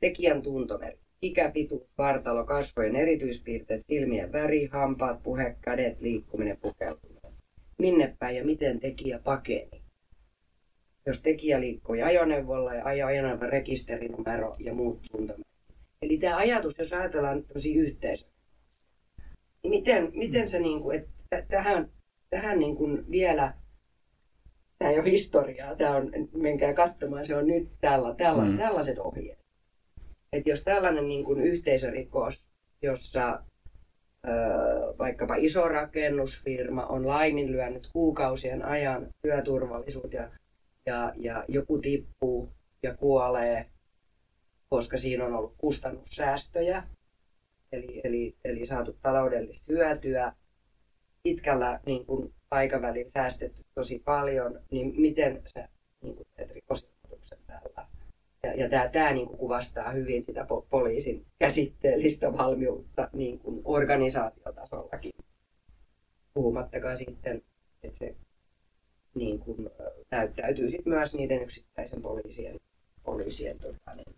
tekijän 0.00 0.42
tuntomerkki, 0.42 1.08
ikä, 1.22 1.50
pituus, 1.50 1.88
vartalo, 1.98 2.44
kasvojen 2.44 2.96
erityispiirteet, 2.96 3.80
silmien 3.86 4.32
väri, 4.32 4.66
hampaat, 4.66 5.22
puhe, 5.22 5.56
kädet, 5.60 6.00
liikkuminen, 6.00 6.56
pukeutuminen. 6.56 7.32
Minne 7.78 8.16
päin 8.18 8.36
ja 8.36 8.44
miten 8.44 8.80
tekijä 8.80 9.18
pakeni. 9.18 9.77
Jos 11.08 11.22
tekijä 11.22 11.60
liikkui 11.60 12.02
ajoneuvolla 12.02 12.74
ja 12.74 12.84
ajoneuvon 12.84 13.48
rekisterinumero 13.48 14.56
ja 14.58 14.74
muut 14.74 15.02
tuntomerkit. 15.10 15.46
Eli 16.02 16.18
tämä 16.18 16.36
ajatus, 16.36 16.78
jos 16.78 16.92
ajatellaan 16.92 17.42
tämmöisiä 17.42 17.80
yhteisöjä, 17.80 18.30
niin 19.62 19.70
miten, 19.70 20.10
miten 20.14 20.48
se, 20.48 20.60
niin 20.60 20.80
kuin, 20.80 20.98
että 20.98 21.42
tähän, 21.48 21.90
tähän 22.30 22.58
niin 22.58 22.76
kuin 22.76 23.10
vielä, 23.10 23.54
tämä 24.78 24.90
ei 24.90 24.98
ole 24.98 25.10
historiaa, 25.10 25.76
tämä 25.76 25.96
on, 25.96 26.10
menkää 26.32 26.74
katsomaan, 26.74 27.26
se 27.26 27.36
on 27.36 27.46
nyt 27.46 27.68
tällä, 27.80 28.14
tällaiset, 28.14 28.56
mm. 28.56 28.62
tällaiset 28.62 28.98
ohjeet 28.98 29.38
että 30.32 30.50
jos 30.50 30.64
tällainen 30.64 31.08
niin 31.08 31.24
kuin 31.24 31.40
yhteisörikos, 31.40 32.46
jossa 32.82 33.42
ö, 34.26 34.30
vaikkapa 34.98 35.36
iso 35.36 35.68
rakennusfirma 35.68 36.86
on 36.86 37.06
laiminlyönyt 37.06 37.88
kuukausien 37.92 38.64
ajan 38.64 39.08
työturvallisuutta 39.22 40.16
ja, 40.16 40.30
ja, 40.88 41.12
ja 41.16 41.44
joku 41.48 41.78
tippuu 41.78 42.52
ja 42.82 42.96
kuolee, 42.96 43.66
koska 44.68 44.96
siinä 44.96 45.24
on 45.24 45.34
ollut 45.34 45.54
kustannussäästöjä, 45.58 46.82
eli, 47.72 48.00
eli, 48.04 48.36
eli 48.44 48.64
saatu 48.64 48.92
taloudellista 49.02 49.72
hyötyä, 49.72 50.32
pitkällä 51.22 51.80
niin 51.86 52.06
kuin, 52.06 52.34
aikavälillä 52.50 53.10
säästetty 53.10 53.64
tosi 53.74 54.02
paljon, 54.04 54.60
niin 54.70 55.00
miten 55.00 55.42
sä 55.46 55.68
niin 56.02 56.16
kuin, 56.16 56.26
teet 56.36 56.50
rikosilmoituksen 56.50 57.38
tällä? 57.46 57.86
Ja, 58.42 58.54
ja 58.54 58.68
tämä, 58.68 58.88
tämä 58.88 59.12
niin 59.12 59.26
kuin 59.26 59.38
kuvastaa 59.38 59.90
hyvin 59.90 60.24
sitä 60.24 60.42
po- 60.42 60.66
poliisin 60.70 61.26
käsitteellistä 61.38 62.32
valmiutta 62.32 63.10
niin 63.12 63.38
kuin 63.38 63.60
organisaatiotasollakin. 63.64 65.12
Puhumattakaan 66.34 66.96
sitten, 66.96 67.42
että 67.82 67.98
se 67.98 68.14
niin 69.14 69.38
kuin, 69.38 69.70
näyttäytyy 70.10 70.70
sit 70.70 70.86
myös 70.86 71.14
niiden 71.14 71.42
yksittäisen 71.42 72.02
poliisien, 72.02 72.56
poliisien 73.04 73.58
tota, 73.58 73.94
niin, 73.94 74.16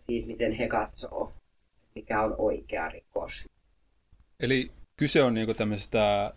siitä, 0.00 0.26
miten 0.26 0.52
he 0.52 0.68
katsoo, 0.68 1.32
mikä 1.94 2.22
on 2.22 2.34
oikea 2.38 2.88
rikos. 2.88 3.44
Eli 4.40 4.70
kyse 4.96 5.22
on 5.22 5.34
niin 5.34 5.56
tämmöisestä 5.56 6.34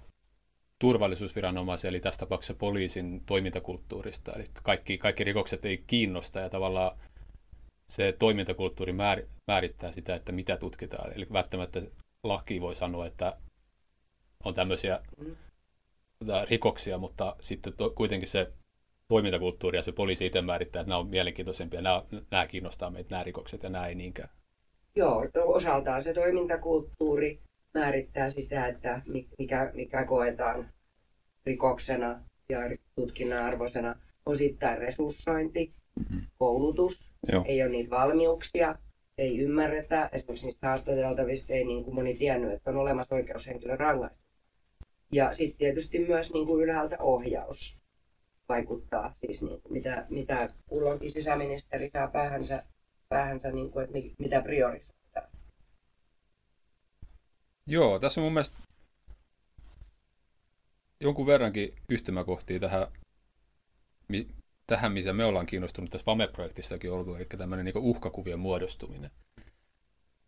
turvallisuusviranomaisen, 0.80 1.90
eli 1.90 2.00
tässä 2.00 2.20
tapauksessa 2.20 2.54
poliisin 2.54 3.22
toimintakulttuurista. 3.26 4.34
Eli 4.34 4.46
kaikki, 4.64 4.98
kaikki 4.98 5.24
rikokset 5.24 5.66
ei 5.66 5.84
kiinnosta 5.88 6.40
ja 6.40 6.50
tavallaan 6.50 6.98
se 7.88 8.16
toimintakulttuuri 8.20 8.94
määrittää 9.48 9.92
sitä, 9.92 10.16
että 10.16 10.32
mitä 10.32 10.58
tutkitaan. 10.58 11.14
Eli 11.16 11.28
välttämättä 11.34 11.82
laki 12.24 12.62
voi 12.62 12.76
sanoa, 12.76 13.06
että 13.06 13.38
on 14.44 14.54
tämmöisiä 14.54 15.00
mm. 15.18 15.36
Rikoksia, 16.50 16.98
mutta 16.98 17.36
sitten 17.40 17.74
to, 17.74 17.90
kuitenkin 17.90 18.28
se 18.28 18.52
toimintakulttuuri 19.08 19.78
ja 19.78 19.82
se 19.82 19.92
poliisi 19.92 20.26
itse 20.26 20.42
määrittää, 20.42 20.80
että 20.82 20.90
nämä 20.90 21.00
on 21.00 21.08
mielenkiintoisempia, 21.08 21.82
nämä, 21.82 22.04
nämä 22.32 22.48
kiinnostaa 22.48 22.90
meitä, 22.90 23.10
nämä 23.10 23.24
rikokset 23.24 23.64
ja 23.64 23.70
nämä 23.70 23.88
ei 23.88 23.96
niinkään. 23.96 24.30
Joo, 24.96 25.24
no 25.36 25.42
osaltaan 25.46 26.04
se 26.04 26.14
toimintakulttuuri 26.14 27.40
määrittää 27.74 28.30
sitä, 28.30 28.68
että 28.68 29.02
mikä, 29.38 29.72
mikä 29.74 30.06
koetaan 30.06 30.70
rikoksena 31.46 32.22
ja 32.50 32.60
tutkinnan 32.96 33.44
arvoisena. 33.44 33.96
Osittain 34.26 34.78
resurssointi, 34.78 35.74
mm-hmm. 36.00 36.22
koulutus, 36.38 37.14
Joo. 37.32 37.44
ei 37.48 37.62
ole 37.62 37.70
niitä 37.70 37.90
valmiuksia, 37.90 38.76
ei 39.18 39.40
ymmärretä. 39.40 40.10
Esimerkiksi 40.12 40.46
niistä 40.46 40.68
haastateltavista 40.68 41.54
ei 41.54 41.66
niin 41.66 41.84
kuin 41.84 41.96
moni 41.96 42.14
tiennyt, 42.14 42.52
että 42.52 42.70
on 42.70 42.78
olemassa 42.78 43.16
oikeushenkilön 43.16 43.80
rangaistus. 43.80 44.29
Ja 45.12 45.34
sitten 45.34 45.58
tietysti 45.58 46.00
myös 46.00 46.34
niin 46.34 46.46
kuin 46.46 46.64
ylhäältä 46.64 46.98
ohjaus 47.00 47.80
vaikuttaa, 48.50 49.16
siis 49.26 49.42
niin, 49.42 49.62
mitä, 49.70 50.06
mitä 50.10 50.50
kulloinkin 50.68 51.12
sisäministeri 51.12 51.90
saa 51.94 52.08
päähänsä, 52.08 52.64
päähänsä 53.10 53.52
niin 53.52 53.72
kuin, 53.72 53.86
että 53.86 53.98
mitä 54.20 54.42
priorisoi. 54.42 54.96
Joo, 57.68 58.00
tässä 58.00 58.22
on 58.22 58.26
mun 58.26 58.34
mielestä 58.34 58.60
jonkun 61.00 61.26
verrankin 61.26 61.76
yhtymäkohtia 61.90 62.60
tähän, 62.60 62.88
mi, 64.08 64.28
tähän, 64.68 64.92
missä 64.92 65.14
me 65.14 65.26
ollaan 65.26 65.46
kiinnostunut 65.46 65.90
tässä 65.90 66.06
VAME-projektissakin 66.06 66.92
ollut, 66.92 67.18
eli 67.18 67.26
tämmöinen 67.26 67.66
niin 67.66 67.78
uhkakuvien 67.78 68.40
muodostuminen. 68.40 69.12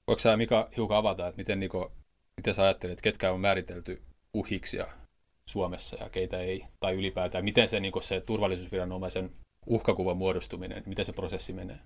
Voiko 0.07 0.19
sä 0.19 0.37
Mika 0.37 0.69
hiukan 0.77 0.97
avata, 0.97 1.27
että 1.27 1.37
miten, 1.37 1.59
niin 1.59 1.69
kuin, 1.69 1.89
miten 2.37 2.55
sä 2.55 2.63
ajattelet, 2.63 3.01
ketkä 3.01 3.31
on 3.31 3.39
määritelty 3.39 4.01
uhiksi 4.33 4.77
ja 4.77 4.87
Suomessa 5.49 5.97
ja 6.03 6.09
keitä 6.09 6.39
ei, 6.39 6.65
tai 6.79 6.95
ylipäätään, 6.95 7.43
miten 7.43 7.69
se, 7.69 7.79
niin 7.79 7.93
se 8.01 8.21
turvallisuusviranomaisen 8.21 9.31
uhkakuvan 9.65 10.17
muodostuminen, 10.17 10.83
miten 10.85 11.05
se 11.05 11.13
prosessi 11.13 11.53
menee? 11.53 11.79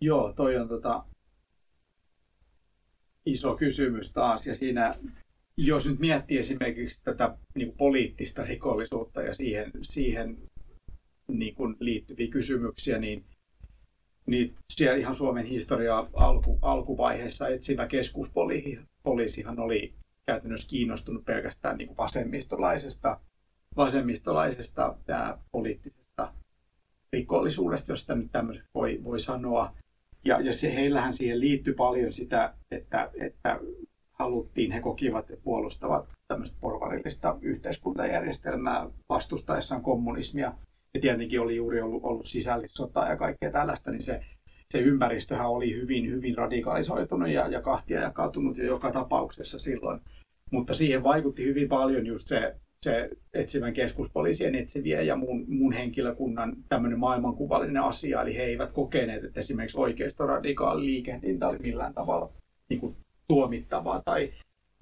Joo, 0.00 0.32
toi 0.32 0.56
on 0.56 0.68
tota, 0.68 1.04
iso 3.26 3.56
kysymys 3.56 4.12
taas. 4.12 4.46
Ja 4.46 4.54
siinä, 4.54 4.94
jos 5.56 5.86
nyt 5.86 5.98
miettii 5.98 6.38
esimerkiksi 6.38 7.02
tätä 7.04 7.36
niin 7.54 7.68
kuin 7.68 7.76
poliittista 7.76 8.44
rikollisuutta 8.44 9.22
ja 9.22 9.34
siihen, 9.34 9.70
siihen 9.82 10.38
niin 11.28 11.54
kuin 11.54 11.76
liittyviä 11.80 12.28
kysymyksiä, 12.28 12.98
niin, 12.98 13.24
niin 14.26 14.54
siellä 14.72 14.96
ihan 14.96 15.14
Suomen 15.14 15.46
historia 15.46 16.08
alku, 16.12 16.58
alkuvaiheessa 16.62 17.48
etsivä 17.48 17.86
keskuspoliisihan 17.86 19.58
oli 19.58 19.94
käytännössä 20.26 20.68
kiinnostunut 20.68 21.24
pelkästään 21.24 21.78
niin 21.78 21.88
kuin 21.88 21.96
vasemmistolaisesta, 21.96 23.20
vasemmistolaisesta 23.76 24.96
ja 25.08 25.38
poliittisesta 25.52 26.32
rikollisuudesta, 27.12 27.92
jos 27.92 28.00
sitä 28.00 28.14
nyt 28.14 28.32
tämmöiseksi 28.32 28.70
voi, 28.74 29.00
voi 29.04 29.20
sanoa. 29.20 29.74
Ja, 30.24 30.40
ja 30.40 30.52
se, 30.52 30.74
heillähän 30.74 31.14
siihen 31.14 31.40
liittyi 31.40 31.74
paljon 31.74 32.12
sitä, 32.12 32.54
että, 32.70 33.10
että 33.20 33.60
haluttiin, 34.12 34.72
he 34.72 34.80
kokivat 34.80 35.28
ja 35.30 35.36
puolustavat 35.44 36.08
tämmöistä 36.28 36.56
porvarillista 36.60 37.38
yhteiskuntajärjestelmää 37.40 38.86
vastustaessaan 39.08 39.82
kommunismia. 39.82 40.54
Ja 40.94 41.00
tietenkin 41.00 41.40
oli 41.40 41.56
juuri 41.56 41.80
ollut, 41.80 42.04
ollut 42.04 42.26
sisällissota 42.26 43.06
ja 43.06 43.16
kaikkea 43.16 43.52
tällaista, 43.52 43.90
niin 43.90 44.02
se, 44.02 44.24
se 44.74 44.80
ympäristöhän 44.80 45.48
oli 45.48 45.74
hyvin, 45.74 46.10
hyvin 46.10 46.36
radikalisoitunut 46.36 47.28
ja, 47.28 47.48
ja 47.48 47.62
kahtia 47.62 48.00
jakautunut 48.00 48.58
jo 48.58 48.64
joka 48.64 48.92
tapauksessa 48.92 49.58
silloin. 49.58 50.00
Mutta 50.50 50.74
siihen 50.74 51.02
vaikutti 51.02 51.44
hyvin 51.44 51.68
paljon 51.68 52.06
just 52.06 52.26
se 52.26 52.54
se 52.84 53.10
etsivän 53.34 53.72
keskuspoliisien 53.72 54.54
etsiviä 54.54 55.02
ja 55.02 55.16
mun, 55.16 55.44
mun 55.48 55.72
henkilökunnan 55.72 56.56
tämmöinen 56.68 56.98
maailmankuvallinen 56.98 57.82
asia. 57.82 58.22
Eli 58.22 58.36
he 58.36 58.42
eivät 58.42 58.72
kokeneet, 58.72 59.24
että 59.24 59.40
esimerkiksi 59.40 59.78
oikeistoradikaali 59.78 60.86
liikehdintä 60.86 61.48
oli 61.48 61.58
millään 61.58 61.94
tavalla 61.94 62.32
niin 62.68 62.80
kuin, 62.80 62.96
tuomittavaa 63.28 64.02
tai, 64.04 64.32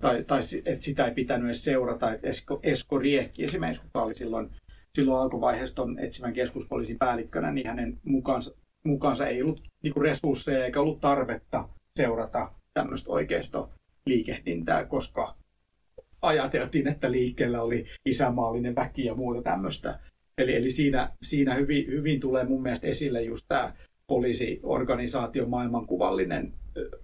tai, 0.00 0.24
tai 0.24 0.40
että 0.64 0.84
sitä 0.84 1.06
ei 1.06 1.14
pitänyt 1.14 1.46
edes 1.46 1.64
seurata. 1.64 2.12
Että 2.12 2.28
Esko, 2.28 2.60
Esko 2.62 2.98
Riekki 2.98 3.44
esimerkiksi, 3.44 3.82
joka 3.84 4.02
oli 4.02 4.14
silloin, 4.14 4.50
silloin 4.94 5.22
alkuvaiheessa 5.22 5.86
etsivän 5.98 6.32
keskuspoliisin 6.32 6.98
päällikkönä, 6.98 7.52
niin 7.52 7.66
hänen 7.66 7.98
mukaansa, 8.04 8.54
mukaansa 8.84 9.26
ei 9.26 9.42
ollut 9.42 9.62
niin 9.82 9.92
kuin 9.94 10.04
resursseja 10.04 10.64
eikä 10.64 10.80
ollut 10.80 11.00
tarvetta 11.00 11.68
seurata 11.96 12.52
tämmöistä 12.74 13.10
oikeisto 13.10 13.70
liikehdintää, 14.06 14.84
koska 14.84 15.36
ajateltiin, 16.22 16.88
että 16.88 17.10
liikkeellä 17.10 17.62
oli 17.62 17.86
isämaallinen 18.06 18.74
väki 18.74 19.04
ja 19.04 19.14
muuta 19.14 19.42
tämmöistä. 19.42 19.98
Eli, 20.38 20.56
eli 20.56 20.70
siinä, 20.70 21.12
siinä 21.22 21.54
hyvin, 21.54 21.86
hyvin 21.86 22.20
tulee 22.20 22.44
mun 22.44 22.62
mielestä 22.62 22.86
esille 22.86 23.22
just 23.22 23.44
tämä 23.48 23.72
poliisiorganisaation 24.06 25.50
maailmankuvallinen 25.50 26.52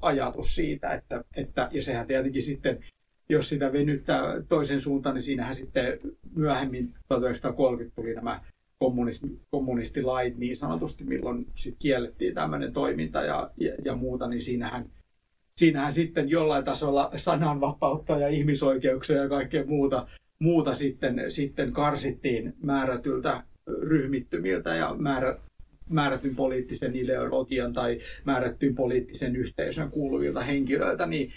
ajatus 0.00 0.54
siitä, 0.54 0.94
että, 0.94 1.24
että, 1.36 1.68
ja 1.72 1.82
sehän 1.82 2.06
tietenkin 2.06 2.42
sitten, 2.42 2.84
jos 3.28 3.48
sitä 3.48 3.72
venyttää 3.72 4.22
toisen 4.48 4.80
suuntaan, 4.80 5.14
niin 5.14 5.22
siinähän 5.22 5.56
sitten 5.56 5.98
myöhemmin 6.34 6.94
1930 7.08 7.96
tuli 7.96 8.14
nämä 8.14 8.40
kommunisti, 8.78 9.40
kommunistilait 9.50 10.38
niin 10.38 10.56
sanotusti, 10.56 11.04
milloin 11.04 11.46
sitten 11.54 11.78
kiellettiin 11.78 12.34
tämmöinen 12.34 12.72
toiminta 12.72 13.22
ja, 13.22 13.50
ja, 13.56 13.74
ja 13.84 13.96
muuta, 13.96 14.28
niin 14.28 14.42
siinähän, 14.42 14.90
siinähän 15.56 15.92
sitten 15.92 16.28
jollain 16.28 16.64
tasolla 16.64 17.10
sananvapautta 17.16 18.18
ja 18.18 18.28
ihmisoikeuksia 18.28 19.16
ja 19.16 19.28
kaikkea 19.28 19.64
muuta, 19.66 20.06
muuta 20.38 20.74
sitten, 20.74 21.24
sitten 21.28 21.72
karsittiin 21.72 22.54
määrätyltä 22.62 23.42
ryhmittymiltä 23.66 24.74
ja 24.74 24.94
määrä, 24.98 25.38
määrätyn 25.88 26.36
poliittisen 26.36 26.96
ideologian 26.96 27.72
tai 27.72 28.00
määrättyyn 28.24 28.74
poliittisen 28.74 29.36
yhteisön 29.36 29.90
kuuluvilta 29.90 30.40
henkilöiltä, 30.40 31.06
niin, 31.06 31.32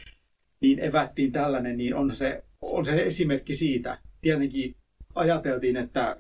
niin 0.61 0.79
evättiin 0.79 1.31
tällainen, 1.31 1.77
niin 1.77 1.95
on 1.95 2.15
se, 2.15 2.43
on 2.61 2.85
se 2.85 3.03
esimerkki 3.03 3.55
siitä. 3.55 3.97
Tietenkin 4.21 4.75
ajateltiin, 5.15 5.77
että 5.77 6.17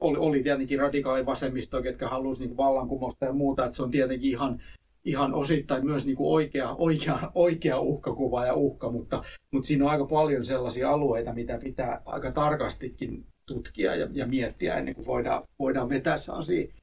oli, 0.00 0.18
oli 0.18 0.42
tietenkin 0.42 0.78
radikaali 0.78 1.26
vasemmisto, 1.26 1.82
ketkä 1.82 2.08
halusivat 2.08 2.48
niin 2.48 2.56
vallankumousta 2.56 3.24
ja 3.24 3.32
muuta, 3.32 3.64
että 3.64 3.76
se 3.76 3.82
on 3.82 3.90
tietenkin 3.90 4.30
ihan, 4.30 4.62
ihan 5.04 5.34
osittain 5.34 5.86
myös 5.86 6.06
niin 6.06 6.16
kuin 6.16 6.32
oikea, 6.32 6.74
oikea, 6.74 7.30
oikea 7.34 7.80
uhkakuva 7.80 8.46
ja 8.46 8.54
uhka, 8.54 8.90
mutta, 8.90 9.24
mutta 9.50 9.66
siinä 9.66 9.84
on 9.84 9.90
aika 9.90 10.06
paljon 10.06 10.44
sellaisia 10.44 10.90
alueita, 10.90 11.32
mitä 11.32 11.58
pitää 11.58 12.02
aika 12.04 12.32
tarkastikin 12.32 13.26
tutkia 13.46 13.94
ja, 13.94 14.08
ja 14.12 14.26
miettiä 14.26 14.74
ennen 14.74 14.94
kuin 14.94 15.06
voidaan, 15.06 15.42
voidaan 15.58 15.88
vetää 15.88 16.18
sellaisia 16.18 16.74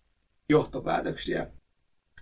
johtopäätöksiä 0.49 1.47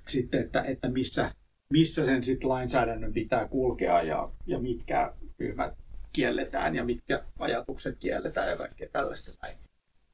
sitten, 0.08 0.42
että, 0.42 0.62
että 0.62 0.90
missä, 0.90 1.32
missä 1.70 2.06
sen 2.06 2.24
sitten 2.24 2.50
lainsäädännön 2.50 3.14
pitää 3.14 3.48
kulkea 3.48 4.02
ja, 4.02 4.32
ja 4.46 4.60
mitkä 4.60 5.14
ryhmät 5.40 5.74
kielletään 6.14 6.76
ja 6.76 6.86
mitkä 6.86 7.24
ajatukset 7.40 7.98
kielletään 8.00 8.50
ja 8.50 8.58
kaikkea 8.58 8.90
tällaista 8.92 9.32
näin. 9.44 9.58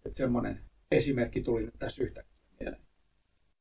Että 0.07 0.17
semmoinen 0.17 0.63
esimerkki 0.91 1.41
tuli 1.41 1.65
nyt 1.65 1.79
tässä 1.79 2.03
yhtäkkiä 2.03 2.37
mieleen. 2.59 2.81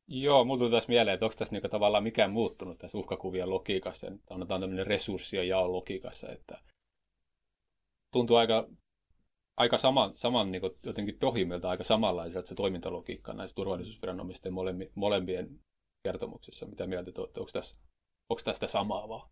Joo, 0.07 0.45
mulla 0.45 0.59
tuli 0.59 0.71
tässä 0.71 0.89
mieleen, 0.89 1.13
että 1.13 1.25
onko 1.25 1.35
tässä 1.37 1.53
niinku 1.53 1.69
tavallaan 1.69 2.03
mikään 2.03 2.31
muuttunut 2.31 2.77
tässä 2.77 2.97
uhkakuvien 2.97 3.49
logiikassa, 3.49 4.07
että 4.07 4.33
annetaan 4.33 4.61
tämmöinen 4.61 4.87
resurssien 4.87 5.47
jaon 5.47 5.73
logiikassa, 5.73 6.29
että 6.29 6.61
tuntuu 8.13 8.35
aika, 8.35 8.69
aika 9.57 9.77
saman, 9.77 10.11
saman 10.15 10.51
niin 10.51 10.61
jotenkin 10.85 11.19
pohjimmilta 11.19 11.69
aika 11.69 11.83
samanlaiselta 11.83 12.47
se 12.47 12.55
toimintalogiikka 12.55 13.33
näissä 13.33 13.55
turvallisuusviranomaisten 13.55 14.53
molempien 14.95 15.59
kertomuksissa. 16.03 16.65
Mitä 16.65 16.87
mieltä 16.87 17.11
te 17.11 17.21
olette? 17.21 17.39
Onko 17.39 17.51
tässä, 17.53 17.77
onko 18.29 18.41
tästä 18.43 18.67
samaa 18.67 19.09
vaan? 19.09 19.29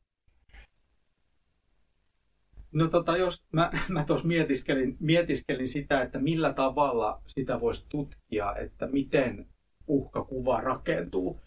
No 2.72 2.88
tota, 2.88 3.18
jos 3.18 3.44
mä, 3.52 3.72
mä 3.90 4.04
tuossa 4.04 4.28
mietiskelin, 4.28 4.98
mietiskelin 5.00 5.68
sitä, 5.68 6.02
että 6.02 6.20
millä 6.20 6.54
tavalla 6.54 7.22
sitä 7.28 7.62
voisi 7.62 7.86
tutkia, 7.90 8.56
että 8.56 8.88
miten 8.88 9.48
uhkakuva 9.88 10.62
rakentuu. 10.62 11.40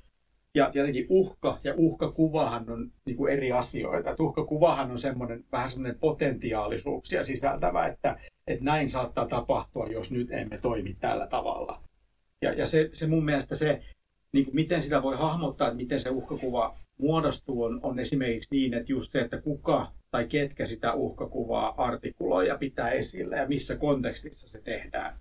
Ja 0.54 0.70
tietenkin 0.70 1.06
uhka 1.08 1.58
ja 1.64 1.74
uhkakuvahan 1.76 2.70
on 2.70 2.92
niin 3.04 3.16
kuin 3.16 3.32
eri 3.32 3.52
asioita. 3.52 4.10
Että 4.10 4.22
uhkakuvahan 4.22 4.90
on 4.90 4.98
semmoinen, 4.98 5.44
vähän 5.52 5.70
semmoinen 5.70 5.98
potentiaalisuuksia 5.98 7.24
sisältävä, 7.24 7.86
että, 7.86 8.18
että 8.46 8.64
näin 8.64 8.90
saattaa 8.90 9.28
tapahtua, 9.28 9.86
jos 9.86 10.10
nyt 10.10 10.30
emme 10.30 10.58
toimi 10.58 10.96
tällä 11.00 11.26
tavalla. 11.26 11.82
Ja, 12.42 12.52
ja 12.52 12.66
se, 12.66 12.90
se 12.92 13.06
mun 13.06 13.24
mielestä 13.24 13.54
se, 13.54 13.82
niin 14.32 14.44
kuin 14.44 14.54
miten 14.54 14.82
sitä 14.82 15.02
voi 15.02 15.16
hahmottaa, 15.16 15.68
että 15.68 15.76
miten 15.76 16.00
se 16.00 16.10
uhkakuva 16.10 16.76
muodostuu, 16.98 17.62
on, 17.62 17.80
on 17.82 17.98
esimerkiksi 17.98 18.48
niin, 18.50 18.74
että 18.74 18.92
just 18.92 19.12
se, 19.12 19.20
että 19.20 19.40
kuka 19.40 19.92
tai 20.10 20.26
ketkä 20.26 20.66
sitä 20.66 20.92
uhkakuvaa 20.94 21.74
artikuloi 21.84 22.48
ja 22.48 22.58
pitää 22.58 22.90
esillä 22.90 23.36
ja 23.36 23.48
missä 23.48 23.76
kontekstissa 23.76 24.48
se 24.48 24.60
tehdään. 24.60 25.18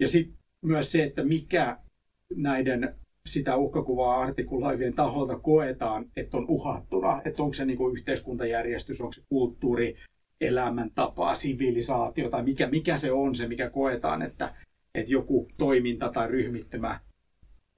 Ja 0.00 0.08
sitten 0.08 0.38
myös 0.62 0.92
se, 0.92 1.04
että 1.04 1.24
mikä 1.24 1.78
näiden 2.36 2.94
sitä 3.26 3.56
uhkakuvaa 3.56 4.20
artikuloivien 4.20 4.94
taholta 4.94 5.38
koetaan, 5.38 6.10
että 6.16 6.36
on 6.36 6.46
uhattuna, 6.48 7.22
että 7.24 7.42
onko 7.42 7.54
se 7.54 7.64
niin 7.64 7.76
kuin 7.76 7.96
yhteiskuntajärjestys, 7.96 9.00
onko 9.00 9.12
se 9.12 9.22
kulttuuri, 9.28 9.96
elämäntapa, 10.40 11.34
sivilisaatio 11.34 12.30
tai 12.30 12.42
mikä, 12.42 12.66
mikä 12.66 12.96
se 12.96 13.12
on 13.12 13.34
se, 13.34 13.48
mikä 13.48 13.70
koetaan, 13.70 14.22
että, 14.22 14.54
että 14.94 15.12
joku 15.12 15.46
toiminta 15.58 16.08
tai 16.08 16.28
ryhmittymä 16.28 17.00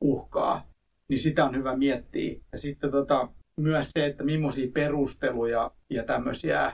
uhkaa, 0.00 0.70
niin 1.11 1.20
sitä 1.20 1.44
on 1.44 1.56
hyvä 1.56 1.76
miettiä. 1.76 2.40
Ja 2.52 2.58
sitten 2.58 2.90
tota, 2.90 3.28
myös 3.56 3.90
se, 3.90 4.06
että 4.06 4.24
millaisia 4.24 4.70
perusteluja 4.74 5.70
ja 5.90 6.04
tämmöisiä 6.04 6.72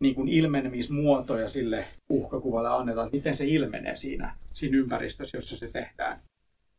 niin 0.00 0.14
kuin 0.14 0.28
ilmenemismuotoja 0.28 1.48
sille 1.48 1.84
uhkakuvalle 2.08 2.68
annetaan, 2.68 3.06
että 3.06 3.16
miten 3.16 3.36
se 3.36 3.46
ilmenee 3.46 3.96
siinä, 3.96 4.36
siinä 4.52 4.78
ympäristössä, 4.78 5.38
jossa 5.38 5.56
se 5.56 5.72
tehdään. 5.72 6.20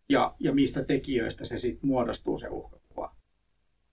Ja, 0.09 0.35
ja 0.39 0.53
mistä 0.53 0.83
tekijöistä 0.83 1.45
se 1.45 1.57
sitten 1.57 1.89
muodostuu 1.89 2.37
se 2.37 2.47
uhkakuva. 2.47 3.15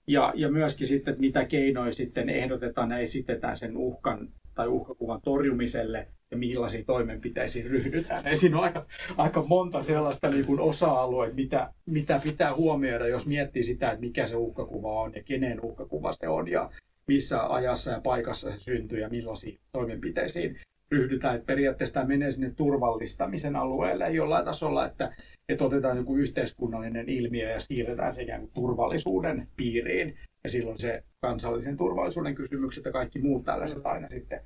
Ja, 0.06 0.32
ja 0.36 0.50
myöskin 0.50 0.86
sitten, 0.86 1.16
mitä 1.18 1.44
keinoja 1.44 1.92
sitten 1.92 2.28
ehdotetaan 2.28 2.90
ja 2.90 2.98
esitetään 2.98 3.58
sen 3.58 3.76
uhkan 3.76 4.28
tai 4.54 4.68
uhkakuvan 4.68 5.20
torjumiselle 5.22 6.08
ja 6.30 6.36
millaisiin 6.36 6.84
toimenpiteisiin 6.84 7.66
ryhdytään. 7.66 8.24
Ja 8.24 8.36
siinä 8.36 8.58
on 8.58 8.64
aika, 8.64 8.86
aika 9.16 9.44
monta 9.48 9.80
sellaista 9.80 10.30
niin 10.30 10.44
kuin 10.44 10.60
osa-alueita, 10.60 11.34
mitä, 11.34 11.72
mitä 11.86 12.20
pitää 12.24 12.54
huomioida, 12.54 13.08
jos 13.08 13.26
miettii 13.26 13.64
sitä, 13.64 13.90
että 13.90 14.00
mikä 14.00 14.26
se 14.26 14.36
uhkakuva 14.36 15.02
on 15.02 15.12
ja 15.14 15.22
kenen 15.22 15.60
uhkakuva 15.64 16.12
se 16.12 16.28
on 16.28 16.48
ja 16.48 16.70
missä 17.06 17.54
ajassa 17.54 17.90
ja 17.90 18.00
paikassa 18.00 18.50
se 18.52 18.58
syntyy 18.58 19.00
ja 19.00 19.08
millaisiin 19.08 19.58
toimenpiteisiin 19.72 20.60
ryhdytään. 20.90 21.34
Että 21.34 21.46
periaatteessa 21.46 21.94
tämä 21.94 22.06
menee 22.06 22.30
sinne 22.30 22.52
turvallistamisen 22.56 23.56
alueelle 23.56 24.10
jollain 24.10 24.44
tasolla, 24.44 24.86
että, 24.86 25.16
että 25.48 25.64
otetaan 25.64 25.96
joku 25.96 26.16
yhteiskunnallinen 26.16 27.08
ilmiö 27.08 27.50
ja 27.50 27.60
siirretään 27.60 28.12
se 28.12 28.22
ikään 28.22 28.40
kuin 28.40 28.52
turvallisuuden 28.54 29.48
piiriin. 29.56 30.18
Ja 30.44 30.50
silloin 30.50 30.78
se 30.78 31.04
kansallisen 31.20 31.76
turvallisuuden 31.76 32.34
kysymykset 32.34 32.84
ja 32.84 32.92
kaikki 32.92 33.18
muut 33.18 33.44
tällaiset 33.44 33.86
aina 33.86 34.08
sitten 34.08 34.40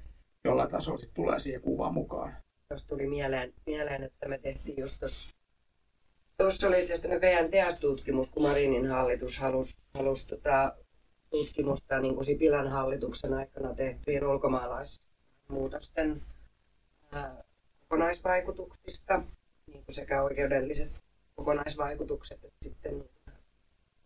jollain 0.45 0.71
tasolla 0.71 0.99
sit 0.99 1.15
tulee 1.15 1.39
siihen 1.39 1.63
kuvaan 1.63 1.95
mukaan. 1.95 2.37
Tuossa 2.69 2.89
tuli 2.89 3.07
mieleen, 3.07 3.53
mieleen, 3.67 4.03
että 4.03 4.29
me 4.29 4.39
tehtiin 4.39 4.81
just 4.81 5.01
tuossa 5.01 5.31
Tuossa 6.37 6.69
oli 6.69 6.81
itse 6.81 6.95
asiassa 6.95 7.21
VNTS-tutkimus, 7.21 8.31
kun 8.31 8.43
Marinin 8.43 8.87
hallitus 8.87 9.39
halusi, 9.39 9.81
halusi 9.95 10.29
tota, 10.29 10.77
tutkimusta 11.31 12.01
niin 12.01 12.15
kuin 12.15 12.25
Sipilän 12.25 12.69
hallituksen 12.69 13.35
aikana 13.35 13.75
tehtyjen 13.75 14.27
ulkomaalaismuutosten 14.27 16.23
kokonaisvaikutuksista, 17.81 19.23
niin 19.67 19.85
kuin 19.85 19.95
sekä 19.95 20.23
oikeudelliset 20.23 21.05
kokonaisvaikutukset 21.35 22.45
että 22.45 22.65
sitten 22.65 23.05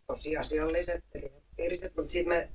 tosiasialliset, 0.06 1.04
eli 1.14 1.32
piiriset, 1.56 1.96
mutta 1.96 2.12
sitten 2.12 2.28
me 2.28 2.48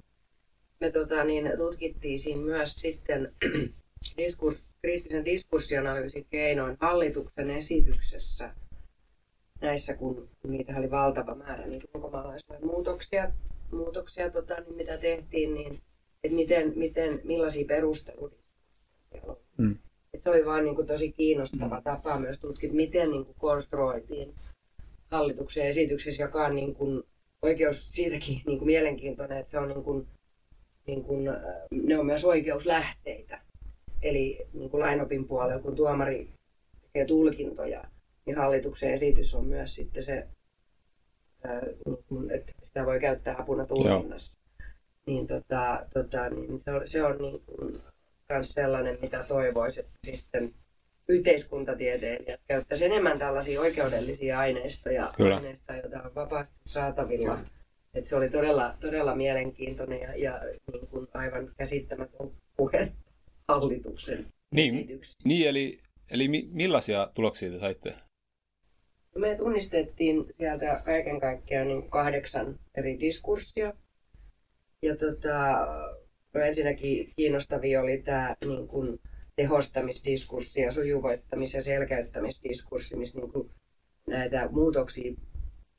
me 0.81 0.91
tota, 0.91 1.23
niin, 1.23 1.51
tutkittiin 1.57 2.19
siinä 2.19 2.41
myös 2.41 2.73
sitten 2.73 3.33
diskurs, 4.17 4.63
kriittisen 4.81 5.25
diskurssionalyysin 5.25 6.25
keinoin 6.29 6.77
hallituksen 6.79 7.49
esityksessä 7.49 8.53
näissä, 9.61 9.97
kun 9.97 10.29
niitä 10.47 10.77
oli 10.77 10.91
valtava 10.91 11.35
määrä 11.35 11.67
niitä 11.67 11.87
ulkomaalaislain 11.95 12.65
muutoksia, 12.65 13.31
muutoksia 13.71 14.29
tota, 14.29 14.59
niin 14.59 14.75
mitä 14.75 14.97
tehtiin, 14.97 15.53
niin 15.53 15.81
että 16.23 16.35
miten, 16.35 16.73
miten, 16.75 17.21
millaisia 17.23 17.65
perusteluja 17.65 18.35
siellä 19.09 19.33
oli. 19.33 19.41
Mm. 19.57 19.77
Et 20.13 20.21
se 20.21 20.29
oli 20.29 20.45
vaan 20.45 20.63
niin 20.63 20.75
kuin, 20.75 20.87
tosi 20.87 21.11
kiinnostava 21.11 21.77
mm. 21.77 21.83
tapa 21.83 22.19
myös 22.19 22.39
tutkia, 22.39 22.73
miten 22.73 23.11
niin 23.11 23.25
kuin, 23.25 23.35
konstruoitiin 23.39 24.35
hallituksen 25.11 25.67
esityksessä, 25.67 26.23
joka 26.23 26.45
on 26.45 26.55
niin 26.55 26.75
kuin, 26.75 27.03
oikeus 27.41 27.93
siitäkin 27.93 28.41
niin 28.45 28.57
kuin, 28.57 28.65
mielenkiintoinen, 28.65 29.37
että 29.37 29.51
se 29.51 29.59
on 29.59 29.67
niin 29.67 29.83
kuin, 29.83 30.07
niin 30.87 31.03
kuin, 31.03 31.27
äh, 31.27 31.35
ne 31.71 31.99
on 31.99 32.05
myös 32.05 32.25
oikeuslähteitä. 32.25 33.41
Eli 34.01 34.47
niin 34.53 34.69
kuin 34.69 34.81
lainopin 34.81 35.27
puolella, 35.27 35.61
kun 35.61 35.75
tuomari 35.75 36.29
tekee 36.81 37.05
tulkintoja, 37.05 37.83
niin 38.25 38.37
hallituksen 38.37 38.93
esitys 38.93 39.35
on 39.35 39.45
myös 39.45 39.75
sitten 39.75 40.03
se, 40.03 40.27
äh, 41.45 41.61
niin 42.09 42.31
että 42.31 42.53
sitä 42.65 42.85
voi 42.85 42.99
käyttää 42.99 43.35
apuna 43.39 43.65
tulkinnassa. 43.65 44.37
Niin, 45.05 45.27
tota, 45.27 45.85
tota, 45.93 46.29
niin 46.29 46.59
se 46.59 46.71
on, 46.71 46.81
se 46.85 47.03
on 47.03 47.17
niin 47.17 47.41
kuin 47.45 47.81
myös 48.29 48.51
sellainen, 48.51 48.97
mitä 49.01 49.25
toivoisi, 49.27 49.79
että 49.79 49.91
sitten 50.05 50.53
yhteiskuntatieteilijät 51.07 52.41
käyttäisi 52.47 52.85
enemmän 52.85 53.19
tällaisia 53.19 53.61
oikeudellisia 53.61 54.39
aineistoja, 54.39 55.13
Kyllä. 55.17 55.35
aineistoja 55.35 55.79
joita 55.79 56.01
on 56.03 56.15
vapaasti 56.15 56.55
saatavilla 56.65 57.39
Et 57.93 58.05
se 58.05 58.15
oli 58.15 58.29
todella, 58.29 58.75
todella 58.79 59.15
mielenkiintoinen 59.15 60.01
ja, 60.01 60.15
ja 60.17 60.41
niin 60.71 60.87
kuin 60.87 61.07
aivan 61.13 61.53
käsittämätön 61.57 62.31
puhe 62.57 62.91
hallituksen 63.47 64.25
Niin, 64.51 65.01
niin 65.25 65.47
eli, 65.47 65.79
eli 66.11 66.27
mi- 66.27 66.49
millaisia 66.51 67.07
tuloksia 67.13 67.51
te 67.51 67.59
saitte? 67.59 67.93
Me 69.15 69.35
tunnistettiin 69.35 70.25
sieltä 70.37 70.81
kaiken 70.85 71.19
kaikkiaan 71.19 71.67
niin 71.67 71.89
kahdeksan 71.89 72.59
eri 72.77 72.99
diskurssia. 72.99 73.73
Ja 74.81 74.95
tota, 74.95 75.67
no 76.33 76.41
ensinnäkin 76.41 77.13
kiinnostavia 77.15 77.81
oli 77.81 78.01
tämä 78.05 78.35
niin 78.45 78.67
kuin 78.67 78.99
tehostamisdiskurssi 79.35 80.61
ja 80.61 80.71
sujuvoittamis- 80.71 81.53
ja 81.55 81.61
selkeyttämisdiskurssi, 81.61 82.97
missä 82.97 83.19
niin 83.19 83.31
kuin 83.31 83.49
näitä 84.07 84.49
muutoksia 84.51 85.13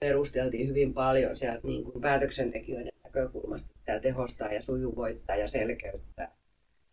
perusteltiin 0.03 0.69
hyvin 0.69 0.95
paljon 0.95 1.37
sieltä 1.37 1.61
niin 1.63 1.85
kuin 1.85 2.01
päätöksentekijöiden 2.01 2.93
näkökulmasta. 3.05 3.75
Tämä 3.85 3.99
tehostaa 3.99 4.53
ja 4.53 4.63
sujuvoittaa 4.63 5.37
ja 5.37 5.49
selkeyttää. 5.49 6.37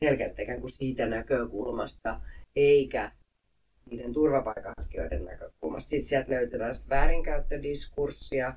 Selkeyttää 0.05 0.43
ikään 0.43 0.59
kuin 0.59 0.71
siitä 0.71 1.05
näkökulmasta, 1.05 2.21
eikä 2.55 3.11
niiden 3.89 4.13
turvapaikanhakijoiden 4.13 5.25
näkökulmasta. 5.25 5.89
Sitten 5.89 6.09
sieltä 6.09 6.31
löytyy 6.31 6.59
tällaista 6.59 6.89
väärinkäyttödiskurssia 6.89 8.53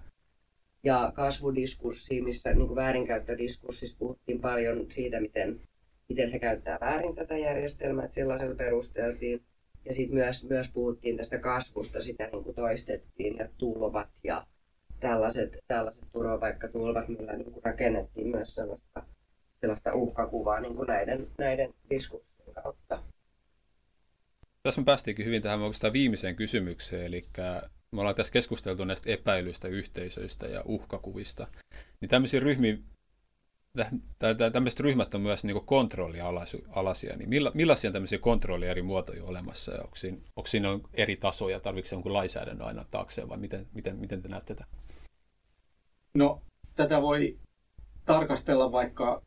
ja 0.85 1.13
kasvudiskurssia, 1.15 2.23
missä 2.23 2.55
niin 2.55 2.67
kuin 2.67 2.77
väärinkäyttödiskurssissa 2.77 3.99
puhuttiin 3.99 4.41
paljon 4.41 4.87
siitä, 4.91 5.21
miten, 5.21 5.61
miten 6.09 6.33
he 6.33 6.39
käyttää 6.39 6.79
väärin 6.81 7.15
tätä 7.15 7.39
järjestelmää, 7.39 8.05
että 8.05 8.15
sellaisella 8.15 8.55
perusteltiin. 8.55 9.43
Ja 9.85 9.95
sitten 9.95 10.14
myös, 10.14 10.49
myös 10.49 10.68
puhuttiin 10.68 11.16
tästä 11.16 11.39
kasvusta, 11.39 12.03
sitä 12.03 12.28
niin 12.33 12.45
kuin 12.45 12.57
toistettiin 12.57 13.37
ja 13.37 13.49
tulvat 13.59 14.09
ja 14.24 14.47
tällaiset, 15.01 15.59
tällaiset 15.68 16.05
turvapaikkatulvat, 16.12 17.09
millä 17.09 17.33
niin 17.33 17.53
kuin 17.53 17.64
rakennettiin 17.64 18.28
myös 18.28 18.55
sellaista, 18.55 19.03
sellaista 19.61 19.95
uhkakuvaa 19.95 20.61
niin 20.61 20.76
kuin 20.76 20.87
näiden, 20.87 21.28
näiden 21.39 21.74
diskurssien 21.91 22.55
kautta. 22.55 23.03
Tässä 24.62 24.80
me 24.80 24.85
päästiinkin 24.85 25.26
hyvin 25.26 25.43
tähän 25.43 25.61
oikeastaan 25.61 25.93
viimeiseen 25.93 26.37
kysymykseen, 26.37 27.07
eli 27.07 27.24
me 27.93 28.01
ollaan 28.01 28.14
tässä 28.14 28.33
keskusteltu 28.33 28.85
näistä 28.85 29.11
epäilyistä, 29.11 29.68
yhteisöistä 29.68 30.47
ja 30.47 30.62
uhkakuvista. 30.64 31.47
Niin 32.01 32.09
tämmöisiä 32.09 32.41
ryhmiä, 32.41 32.76
tämmöiset 34.53 34.81
ryhmät 34.81 35.14
on 35.14 35.20
myös 35.20 35.45
niin 35.45 35.64
kontrollialaisia, 35.64 37.16
niin 37.16 37.29
milla, 37.29 37.53
millaisia 37.55 37.93
tämmöisiä 37.93 38.18
kontrollia 38.18 38.70
eri 38.70 38.83
muotoja 38.83 39.23
on 39.23 39.29
olemassa, 39.29 39.73
ja 39.73 39.83
onko 39.83 39.97
siinä, 39.97 40.18
onko 40.37 40.47
siinä 40.47 40.70
on 40.70 40.81
eri 40.95 41.16
tasoja, 41.16 41.61
tarvitseeko 41.61 41.97
jonkun 41.97 42.12
lainsäädännön 42.12 42.66
aina 42.66 42.85
taakseen, 42.91 43.29
vai 43.29 43.39
miten, 43.39 43.66
miten, 43.75 43.97
miten 43.97 44.23
te 44.23 44.29
näette 44.29 44.55
tätä? 44.55 44.66
No, 46.14 46.43
tätä 46.77 47.03
voi 47.03 47.39
tarkastella 48.05 48.73
vaikka 48.73 49.23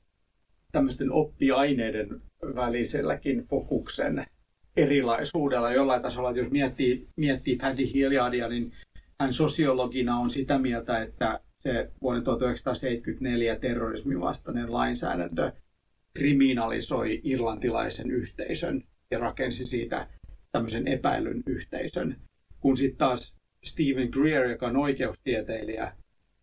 tämmöisten 0.71 1.11
oppiaineiden 1.11 2.21
väliselläkin 2.55 3.43
fokuksen 3.43 4.25
erilaisuudella 4.77 5.71
jollain 5.71 6.01
tasolla. 6.01 6.31
Jos 6.31 6.51
miettii, 6.51 7.07
miettii 7.15 7.55
Paddy 7.55 7.93
Hilliardia, 7.93 8.49
niin 8.49 8.73
hän 9.19 9.33
sosiologina 9.33 10.17
on 10.17 10.29
sitä 10.29 10.57
mieltä, 10.57 11.01
että 11.01 11.39
se 11.65 11.91
vuoden 12.01 12.23
1974 12.23 13.55
terrorismin 13.55 14.21
vastainen 14.21 14.73
lainsäädäntö 14.73 15.51
kriminalisoi 16.13 17.21
irlantilaisen 17.23 18.11
yhteisön 18.11 18.83
ja 19.11 19.19
rakensi 19.19 19.65
siitä 19.65 20.07
tämmöisen 20.51 20.87
epäilyn 20.87 21.43
yhteisön. 21.45 22.17
Kun 22.59 22.77
sitten 22.77 22.97
taas 22.97 23.35
Stephen 23.63 24.09
Greer, 24.09 24.49
joka 24.49 24.67
on 24.67 24.77
oikeustieteilijä, 24.77 25.93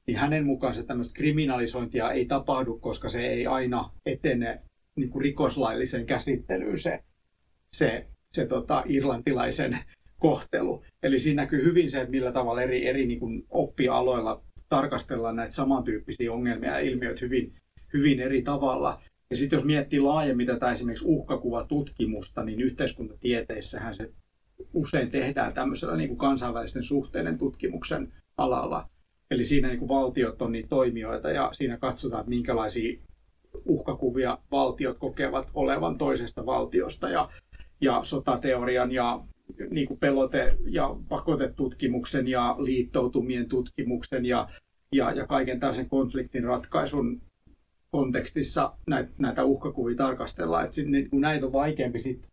niin 0.07 0.19
hänen 0.19 0.47
mukaansa 0.47 0.85
tämmöistä 0.85 1.15
kriminalisointia 1.15 2.11
ei 2.11 2.27
tapahdu, 2.27 2.79
koska 2.79 3.09
se 3.09 3.27
ei 3.27 3.47
aina 3.47 3.91
etene 4.07 4.63
niin 4.97 5.11
kuin 5.11 5.23
rikoslailliseen 5.23 6.07
käsittelyyn 6.07 6.79
se, 6.79 7.01
se 7.73 8.07
se 8.33 8.47
tota, 8.47 8.83
irlantilaisen 8.87 9.79
kohtelu. 10.19 10.85
Eli 11.03 11.19
siinä 11.19 11.43
näkyy 11.43 11.65
hyvin 11.65 11.91
se, 11.91 12.01
että 12.01 12.11
millä 12.11 12.33
tavalla 12.33 12.63
eri, 12.63 12.87
eri 12.87 13.07
niin 13.07 13.21
kuin 13.21 13.47
oppialoilla 13.51 14.43
tarkastellaan 14.73 15.37
näitä 15.37 15.55
samantyyppisiä 15.55 16.33
ongelmia 16.33 16.71
ja 16.71 16.79
ilmiöitä 16.79 17.21
hyvin, 17.21 17.55
hyvin 17.93 18.21
eri 18.21 18.43
tavalla. 18.43 19.03
Ja 19.31 19.37
sitten 19.37 19.57
jos 19.57 19.65
miettii 19.65 20.01
laajemmin 20.01 20.47
tätä 20.47 20.73
esimerkiksi 20.73 21.05
uhkakuvatutkimusta, 21.09 22.45
niin 22.45 22.61
yhteiskuntatieteissähän 22.61 23.95
se 23.95 24.11
usein 24.75 25.11
tehdään 25.11 25.55
tämmöisellä 25.55 25.97
niin 25.97 26.09
kuin 26.09 26.19
kansainvälisten 26.19 26.85
suhteiden 26.85 27.39
tutkimuksen 27.39 28.13
alalla. 28.37 28.89
Eli 29.31 29.45
siinä 29.45 29.69
niin 29.69 29.79
kuin 29.79 29.89
valtiot 29.89 30.43
on 30.43 30.53
niitä 30.53 30.69
toimijoita 30.69 31.31
ja 31.31 31.51
siinä 31.53 31.77
katsotaan, 31.77 32.21
että 32.21 32.31
minkälaisia 32.31 32.99
uhkakuvia 33.65 34.39
valtiot 34.51 34.99
kokevat 34.99 35.51
olevan 35.55 35.99
toisesta 35.99 36.47
valtiosta. 36.47 37.11
Ja 37.11 37.29
ja 37.81 38.01
sotateorian 38.05 38.93
ja 38.93 39.21
niin 39.71 39.89
kuin 39.89 40.01
pelote- 40.01 40.57
ja 40.65 40.97
pakotetutkimuksen 41.09 42.29
ja 42.29 42.57
liittoutumien 42.59 43.49
tutkimuksen 43.49 44.27
ja, 44.27 44.49
ja, 44.93 45.13
ja 45.13 45.27
kaiken 45.27 45.61
tällaisen 45.61 45.89
konfliktin 45.89 46.45
ratkaisun 46.45 47.23
kontekstissa 47.91 48.73
näitä, 48.87 49.11
näitä 49.19 49.45
uhkakuvia 49.45 49.97
tarkastellaan. 49.97 50.65
Että 50.65 50.75
sinne, 50.75 51.09
kun 51.09 51.21
näitä 51.21 51.47
on 51.47 51.53
vaikeampi 51.53 51.99
sit 52.01 52.29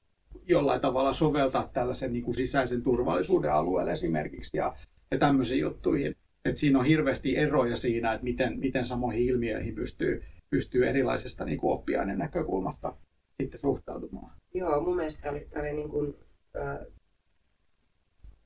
jollain 0.46 0.82
tavalla 0.82 1.14
soveltaa 1.14 1.70
tällaisen 1.74 2.14
niin 2.14 2.24
kuin 2.24 2.36
sisäisen 2.36 2.84
turvallisuuden 2.84 3.54
alueelle 3.54 3.92
esimerkiksi 3.92 4.58
ja, 4.58 4.76
ja 5.12 5.18
tämmöisiin 5.18 5.62
juttuihin. 5.62 6.16
Et 6.46 6.58
siinä 6.58 6.80
on 6.80 6.86
hirveästi 6.86 7.38
eroja 7.38 7.76
siinä, 7.76 8.14
että 8.14 8.24
miten, 8.24 8.60
miten 8.60 8.86
samoihin 8.86 9.24
ilmiöihin 9.24 9.76
pystyy, 9.76 10.24
pystyy 10.50 10.88
erilaisesta 10.88 11.46
niin 11.46 11.58
kuin 11.58 11.74
oppiaineen 11.74 12.18
näkökulmasta 12.18 12.94
sitten 13.42 13.60
suhtautumaan. 13.60 14.32
Joo, 14.54 14.82
mun 14.82 14.96
mielestä 14.96 15.22
tämä 15.22 15.32
oli, 15.32 15.48
tämä 15.50 15.62
oli 15.62 15.74
niin 15.74 15.90
kuin, 15.90 16.16
äh, 16.58 16.78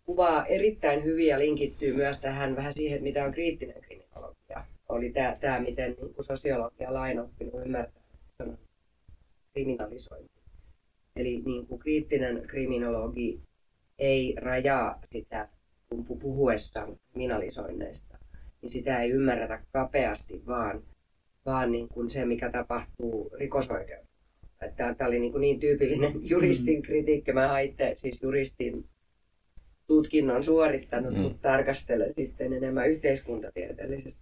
kuvaa 0.06 0.46
erittäin 0.46 1.04
hyvin 1.04 1.28
ja 1.28 1.40
linkittyy 1.40 1.94
myös 1.94 2.20
tähän 2.20 2.56
vähän 2.56 2.74
siihen, 2.74 3.04
mitä 3.04 3.26
on 3.26 3.32
kriittinen 3.32 3.82
kriminologia. 3.82 4.66
Oli 4.90 5.10
tämä, 5.10 5.38
tämä 5.40 5.60
miten 5.60 5.96
niin 6.02 6.14
kuin 6.14 6.26
sosiologia 6.26 6.94
lainoppinut 6.94 7.66
ymmärtää 7.66 8.04
kriminalisointi. 9.54 10.42
Eli 11.16 11.42
niin 11.46 11.68
kuin 11.68 11.80
kriittinen 11.80 12.44
kriminologi 12.48 13.42
ei 14.00 14.36
rajaa 14.38 15.00
sitä 15.10 15.50
kun 15.90 16.20
puhuessaan 16.20 16.98
kriminalisoinneista, 17.12 18.18
niin 18.62 18.70
sitä 18.70 19.02
ei 19.02 19.12
ymmärretä 19.12 19.64
kapeasti, 19.72 20.42
vaan, 20.48 20.84
vaan 21.46 21.72
niin 21.72 21.88
kuin 21.88 22.10
se, 22.10 22.26
mikä 22.26 22.52
tapahtuu 22.52 23.30
rikosoikeudessa 23.40 24.14
Tämä, 24.76 24.94
tämä 24.94 25.08
oli 25.08 25.20
niin, 25.20 25.32
kuin 25.32 25.42
niin 25.42 25.60
tyypillinen 25.60 26.14
mm. 26.14 26.20
juristin 26.24 26.82
kritiikki. 26.82 27.34
Mä 27.34 27.48
haitte 27.48 27.94
siis 27.98 28.24
juristin 28.24 28.86
tutkinnon 29.94 30.44
suorittanut, 30.44 31.14
mm. 31.14 31.20
mutta 31.20 31.50
tarkastelen 31.50 32.14
sitten 32.18 32.54
enemmän 32.54 32.90
yhteiskuntatieteellisestä, 32.90 34.22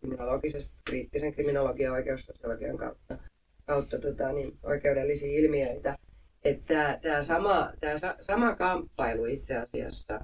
kriminologisesta, 0.00 0.76
kriittisen 0.84 1.34
kriminologian 1.34 1.92
oikeussosiologian 1.92 2.76
kautta, 2.76 3.18
kautta 3.66 3.98
tota, 3.98 4.32
niin, 4.32 4.58
oikeudellisia 4.62 5.38
ilmiöitä. 5.38 5.98
Että 6.44 6.98
tämä, 7.02 7.22
sama, 7.22 7.72
tämä 7.80 7.94
sama 8.20 8.54
kamppailu 8.56 9.24
itse 9.24 9.56
asiassa, 9.56 10.20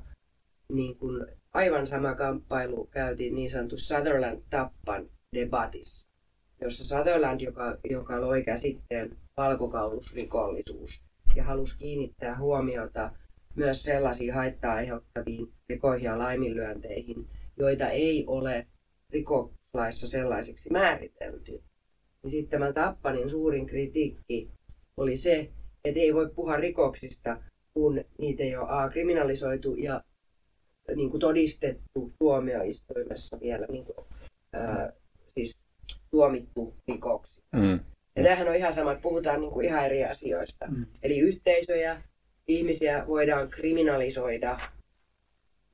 niin 0.72 0.96
kuin 0.96 1.26
aivan 1.52 1.86
sama 1.86 2.14
kamppailu 2.14 2.88
käytiin 2.90 3.34
niin 3.34 3.50
sanottu 3.50 3.76
Sutherland-Tappan 3.76 5.10
debatissa, 5.36 6.08
jossa 6.60 6.84
Sutherland, 6.84 7.40
joka, 7.40 7.78
joka 7.90 8.20
loi 8.20 8.42
käsitteen 8.42 9.16
valkokaulusrikollisuus 9.36 11.04
ja 11.36 11.44
halusi 11.44 11.78
kiinnittää 11.78 12.38
huomiota 12.38 13.10
myös 13.56 13.82
sellaisiin 13.82 14.34
haittaa 14.34 14.74
aiheuttaviin 14.74 15.52
tekoihin 15.68 16.04
ja 16.04 16.18
laiminlyönteihin, 16.18 17.28
joita 17.56 17.88
ei 17.88 18.24
ole 18.26 18.66
rikoslaissa 19.10 20.08
sellaisiksi 20.08 20.70
määritelty. 20.70 21.62
Niin 22.22 22.30
sitten 22.30 22.60
tämän 22.60 22.74
Tappanin 22.74 23.30
suurin 23.30 23.66
kritiikki 23.66 24.50
oli 24.96 25.16
se, 25.16 25.50
että 25.84 26.00
ei 26.00 26.14
voi 26.14 26.30
puhua 26.34 26.56
rikoksista, 26.56 27.36
kun 27.74 28.04
niitä 28.18 28.42
ei 28.42 28.56
ole 28.56 28.66
A, 28.68 28.88
kriminalisoitu 28.88 29.74
ja 29.74 30.00
niin 30.96 31.10
kuin 31.10 31.20
todistettu 31.20 32.14
tuomioistuimessa 32.18 33.40
vielä 33.40 33.66
niin 33.66 33.84
kuin, 33.84 34.06
ää, 34.52 34.92
siis 35.34 35.60
tuomittu 36.10 36.74
rikoksi. 36.88 37.42
Mm. 37.52 37.80
Ja 38.16 38.22
tämähän 38.22 38.48
on 38.48 38.56
ihan 38.56 38.72
sama, 38.72 38.92
että 38.92 39.02
puhutaan 39.02 39.40
niin 39.40 39.52
kuin 39.52 39.66
ihan 39.66 39.84
eri 39.84 40.04
asioista. 40.04 40.66
Mm. 40.66 40.86
Eli 41.02 41.18
yhteisöjä, 41.18 42.02
ihmisiä 42.48 43.04
voidaan 43.06 43.48
kriminalisoida 43.48 44.60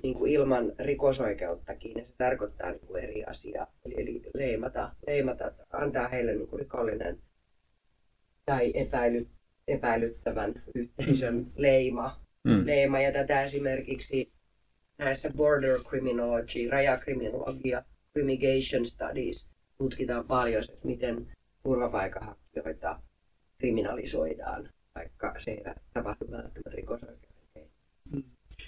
niin 0.03 0.15
kuin 0.15 0.33
ilman 0.33 0.73
rikosoikeuttakin, 0.79 1.99
ja 1.99 2.05
se 2.05 2.15
tarkoittaa 2.19 2.71
niin 2.71 2.87
kuin 2.87 3.05
eri 3.05 3.25
asiaa. 3.25 3.73
Eli, 3.85 3.95
eli 4.03 4.23
leimata, 4.35 4.93
leimata, 5.07 5.53
antaa 5.73 6.09
heille 6.09 6.35
niin 6.35 6.49
kuin 6.49 6.61
rikollinen 6.61 7.19
tai 8.47 8.73
epäily, 8.75 9.27
epäilyttävän 9.69 10.63
yhteisön 10.75 11.47
leima. 11.57 12.21
Mm. 12.45 12.67
leima. 12.67 13.01
Ja 13.01 13.13
tätä 13.13 13.43
esimerkiksi 13.43 14.33
näissä 14.99 15.31
border 15.37 15.79
criminology, 15.79 16.71
rajakriminologia 16.71 17.85
Remigation 18.15 18.87
Studies 18.87 19.49
tutkitaan 19.79 20.27
paljon, 20.27 20.63
että 20.69 20.87
miten 20.87 21.27
turvapaikanhakijoita 21.63 23.01
kriminalisoidaan, 23.59 24.69
vaikka 24.95 25.35
tapahdu 25.93 26.31
välttämättä 26.31 26.71
rikosoikeuden 26.71 27.31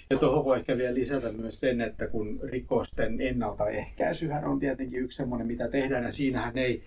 ja 0.09 0.17
tuohon 0.17 0.45
voi 0.45 0.59
ehkä 0.59 0.77
vielä 0.77 0.93
lisätä 0.93 1.31
myös 1.31 1.59
sen, 1.59 1.81
että 1.81 2.07
kun 2.07 2.39
rikosten 2.43 3.21
ennaltaehkäisyhän 3.21 4.45
on 4.45 4.59
tietenkin 4.59 4.99
yksi 4.99 5.15
semmoinen, 5.15 5.47
mitä 5.47 5.67
tehdään, 5.67 6.03
ja 6.03 6.11
siinähän 6.11 6.57
ei 6.57 6.83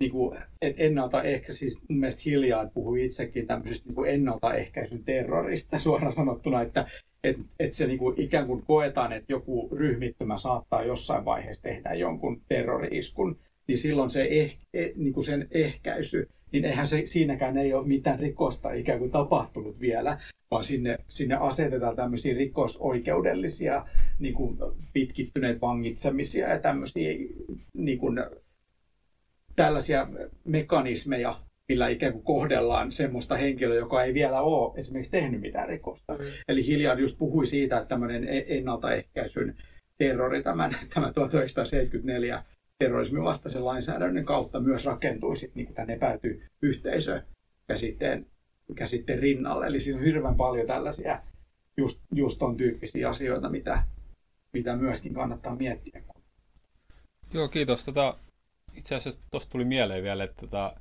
niin 0.00 0.12
kuin, 0.12 0.38
et 0.62 0.74
ennaltaehkä, 0.78 1.52
siis 1.52 1.78
mun 1.88 1.98
mielestä 2.00 2.22
hiljaan 2.26 2.70
puhui 2.70 3.04
itsekin 3.04 3.46
tämmöisestä 3.46 3.88
niin 3.88 3.94
kuin 3.94 4.10
ennaltaehkäisyn 4.10 5.04
terrorista 5.04 5.78
suoraan 5.88 6.12
sanottuna, 6.12 6.62
että 6.62 6.86
et, 7.24 7.36
et 7.60 7.72
se 7.72 7.86
niin 7.86 7.98
kuin, 7.98 8.20
ikään 8.20 8.46
kuin 8.46 8.62
koetaan, 8.62 9.12
että 9.12 9.32
joku 9.32 9.68
ryhmittymä 9.72 10.38
saattaa 10.38 10.84
jossain 10.84 11.24
vaiheessa 11.24 11.62
tehdä 11.62 11.94
jonkun 11.94 12.42
terrori-iskun, 12.48 13.38
niin 13.66 13.78
silloin 13.78 14.10
se 14.10 14.28
eh, 14.30 14.58
eh, 14.74 14.92
niin 14.96 15.12
kuin 15.12 15.24
sen 15.24 15.48
ehkäisy, 15.50 16.28
niin 16.52 16.64
eihän 16.64 16.86
se, 16.86 17.02
siinäkään 17.04 17.58
ei 17.58 17.74
ole 17.74 17.86
mitään 17.86 18.18
rikosta 18.18 18.72
ikään 18.72 18.98
kuin 18.98 19.10
tapahtunut 19.10 19.80
vielä, 19.80 20.20
vaan 20.50 20.64
sinne, 20.64 20.98
sinne 21.08 21.34
asetetaan 21.34 21.96
tämmöisiä 21.96 22.34
rikosoikeudellisia 22.34 23.86
niin 24.18 24.34
kuin 24.34 24.58
pitkittyneet 24.92 25.60
vangitsemisia 25.60 26.48
ja 26.48 26.58
tämmöisiä 26.58 27.10
niin 27.74 27.98
kuin, 27.98 28.20
tällaisia 29.56 30.06
mekanismeja, 30.44 31.40
millä 31.68 31.88
ikään 31.88 32.12
kuin 32.12 32.24
kohdellaan 32.24 32.92
semmoista 32.92 33.36
henkilöä, 33.36 33.76
joka 33.76 34.04
ei 34.04 34.14
vielä 34.14 34.40
ole 34.40 34.80
esimerkiksi 34.80 35.12
tehnyt 35.12 35.40
mitään 35.40 35.68
rikosta. 35.68 36.12
Mm. 36.12 36.24
Eli 36.48 36.66
Hilliard 36.66 37.00
just 37.00 37.18
puhui 37.18 37.46
siitä, 37.46 37.76
että 37.76 37.88
tämmöinen 37.88 38.28
e- 38.28 38.44
ennaltaehkäisyn 38.48 39.56
terrori, 39.98 40.42
tämän, 40.42 40.76
tämän 40.94 41.14
1974 41.14 42.44
terrorismin 42.78 43.24
vastaisen 43.24 43.64
lainsäädännön 43.64 44.24
kautta 44.24 44.60
myös 44.60 44.84
rakentuisi 44.84 45.52
niin 45.54 45.74
tämän 45.74 45.90
epäilty 45.90 46.42
yhteisö 46.62 47.22
käsitteen, 47.66 48.26
käsitteen 48.74 49.18
rinnalle. 49.18 49.66
Eli 49.66 49.80
siinä 49.80 49.98
on 49.98 50.04
hirveän 50.04 50.36
paljon 50.36 50.66
tällaisia 50.66 51.22
just, 51.76 52.00
just 52.14 52.38
ton 52.38 52.56
tyyppisiä 52.56 53.08
asioita, 53.08 53.48
mitä, 53.48 53.82
mitä 54.52 54.76
myöskin 54.76 55.14
kannattaa 55.14 55.56
miettiä. 55.56 56.02
Joo, 57.34 57.48
kiitos. 57.48 57.84
Tota, 57.84 58.18
itse 58.74 58.94
asiassa 58.94 59.20
tuosta 59.30 59.50
tuli 59.50 59.64
mieleen 59.64 60.02
vielä, 60.02 60.24
että 60.24 60.40
tota, 60.40 60.76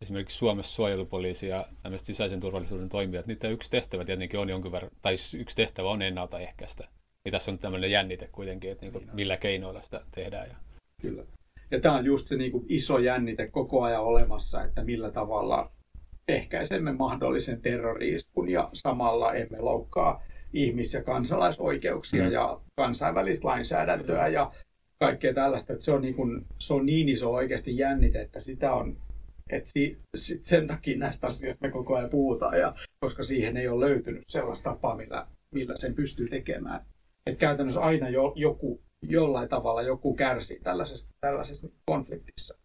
esimerkiksi 0.00 0.36
Suomessa 0.36 0.74
suojelupoliisi 0.74 1.48
ja 1.48 1.66
sisäisen 1.96 2.40
turvallisuuden 2.40 2.88
toimijat, 2.88 3.26
niiden 3.26 3.52
yksi 3.52 3.70
tehtävä 3.70 4.04
tietenkin 4.04 4.40
on 4.40 4.48
jonkin 4.48 4.72
verran, 4.72 4.90
tai 5.02 5.16
siis 5.16 5.34
yksi 5.34 5.56
tehtävä 5.56 5.88
on 5.88 6.02
ennaltaehkäistä. 6.02 6.88
Ja 7.24 7.30
tässä 7.30 7.50
on 7.50 7.58
tämmöinen 7.58 7.90
jännite 7.90 8.28
kuitenkin, 8.32 8.70
että 8.70 8.84
niinku, 8.84 9.02
millä 9.12 9.36
keinoilla 9.36 9.82
sitä 9.82 10.00
tehdään. 10.10 10.48
Ja... 10.48 10.67
Kyllä. 11.02 11.24
Ja 11.70 11.80
tämä 11.80 11.96
on 11.96 12.04
just 12.04 12.26
se 12.26 12.36
niin 12.36 12.52
kuin 12.52 12.64
iso 12.68 12.98
jännite 12.98 13.46
koko 13.46 13.82
ajan 13.82 14.02
olemassa, 14.02 14.64
että 14.64 14.84
millä 14.84 15.10
tavalla 15.10 15.72
ehkäisemme 16.28 16.92
mahdollisen 16.92 17.62
terroriiskun 17.62 18.48
ja 18.48 18.68
samalla 18.72 19.34
emme 19.34 19.60
loukkaa 19.60 20.22
ihmis- 20.52 20.94
ja 20.94 21.02
kansalaisoikeuksia 21.02 22.24
mm. 22.24 22.32
ja 22.32 22.60
kansainvälistä 22.76 23.48
lainsäädäntöä 23.48 24.28
ja 24.28 24.52
kaikkea 24.98 25.34
tällaista. 25.34 25.72
Että 25.72 25.84
se, 25.84 25.92
on 25.92 26.02
niin 26.02 26.14
kuin, 26.14 26.46
se 26.58 26.74
on 26.74 26.86
niin 26.86 27.08
iso 27.08 27.32
oikeasti 27.32 27.76
jännite, 27.76 28.20
että 28.20 28.40
sitä 28.40 28.72
on 28.72 28.96
että 29.50 29.70
si, 29.70 29.98
sit 30.14 30.44
sen 30.44 30.66
takia 30.66 30.98
näistä 30.98 31.26
asioista 31.26 31.66
me 31.66 31.72
koko 31.72 31.96
ajan 31.96 32.10
puhutaan, 32.10 32.58
ja, 32.58 32.74
koska 33.00 33.22
siihen 33.22 33.56
ei 33.56 33.68
ole 33.68 33.86
löytynyt 33.86 34.22
sellaista 34.28 34.70
tapaa, 34.70 34.96
millä, 34.96 35.26
millä 35.54 35.74
sen 35.76 35.94
pystyy 35.94 36.28
tekemään. 36.28 36.80
Et 37.26 37.38
käytännössä 37.38 37.80
aina 37.80 38.08
jo, 38.08 38.32
joku 38.36 38.82
jollain 39.02 39.48
tavalla 39.48 39.82
joku 39.82 40.14
kärsii 40.14 40.60
tällaisessa, 40.60 41.08
tällaisessa 41.20 41.68
konfliktissa 41.86 42.58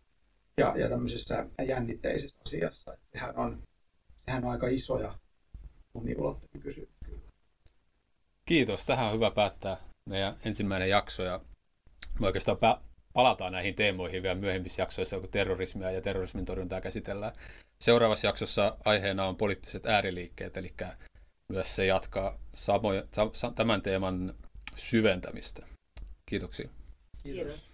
ja, 0.57 0.77
ja 0.77 0.89
tämmöisessä 0.89 1.45
jännitteisessä 1.67 2.37
asiassa. 2.45 2.93
Että 2.93 3.05
sehän, 3.11 3.37
on, 3.37 3.61
sehän 4.19 4.45
on 4.45 4.51
aika 4.51 4.67
iso 4.67 4.99
ja 4.99 5.17
moniulotteinen 5.93 6.61
kysymys. 6.61 6.89
Kiitos. 8.45 8.85
Tähän 8.85 9.05
on 9.07 9.13
hyvä 9.13 9.31
päättää 9.31 9.77
meidän 10.09 10.35
ensimmäinen 10.45 10.89
jakso 10.89 11.23
ja 11.23 11.41
me 12.19 12.25
oikeastaan 12.25 12.57
palataan 13.13 13.51
näihin 13.51 13.75
teemoihin 13.75 14.23
vielä 14.23 14.35
myöhemmissä 14.35 14.81
jaksoissa, 14.81 15.19
kun 15.19 15.29
terrorismia 15.29 15.91
ja 15.91 16.01
terrorismin 16.01 16.45
torjuntaa 16.45 16.81
käsitellään. 16.81 17.33
Seuraavassa 17.79 18.27
jaksossa 18.27 18.77
aiheena 18.85 19.25
on 19.25 19.37
poliittiset 19.37 19.85
ääriliikkeet, 19.85 20.57
eli 20.57 20.73
myös 21.51 21.75
se 21.75 21.85
jatkaa 21.85 22.39
samoja, 22.53 23.03
tämän 23.55 23.81
teeman 23.81 24.33
syventämistä. 24.75 25.65
Kiitoksia. 26.33 26.69
Kiitos. 27.23 27.72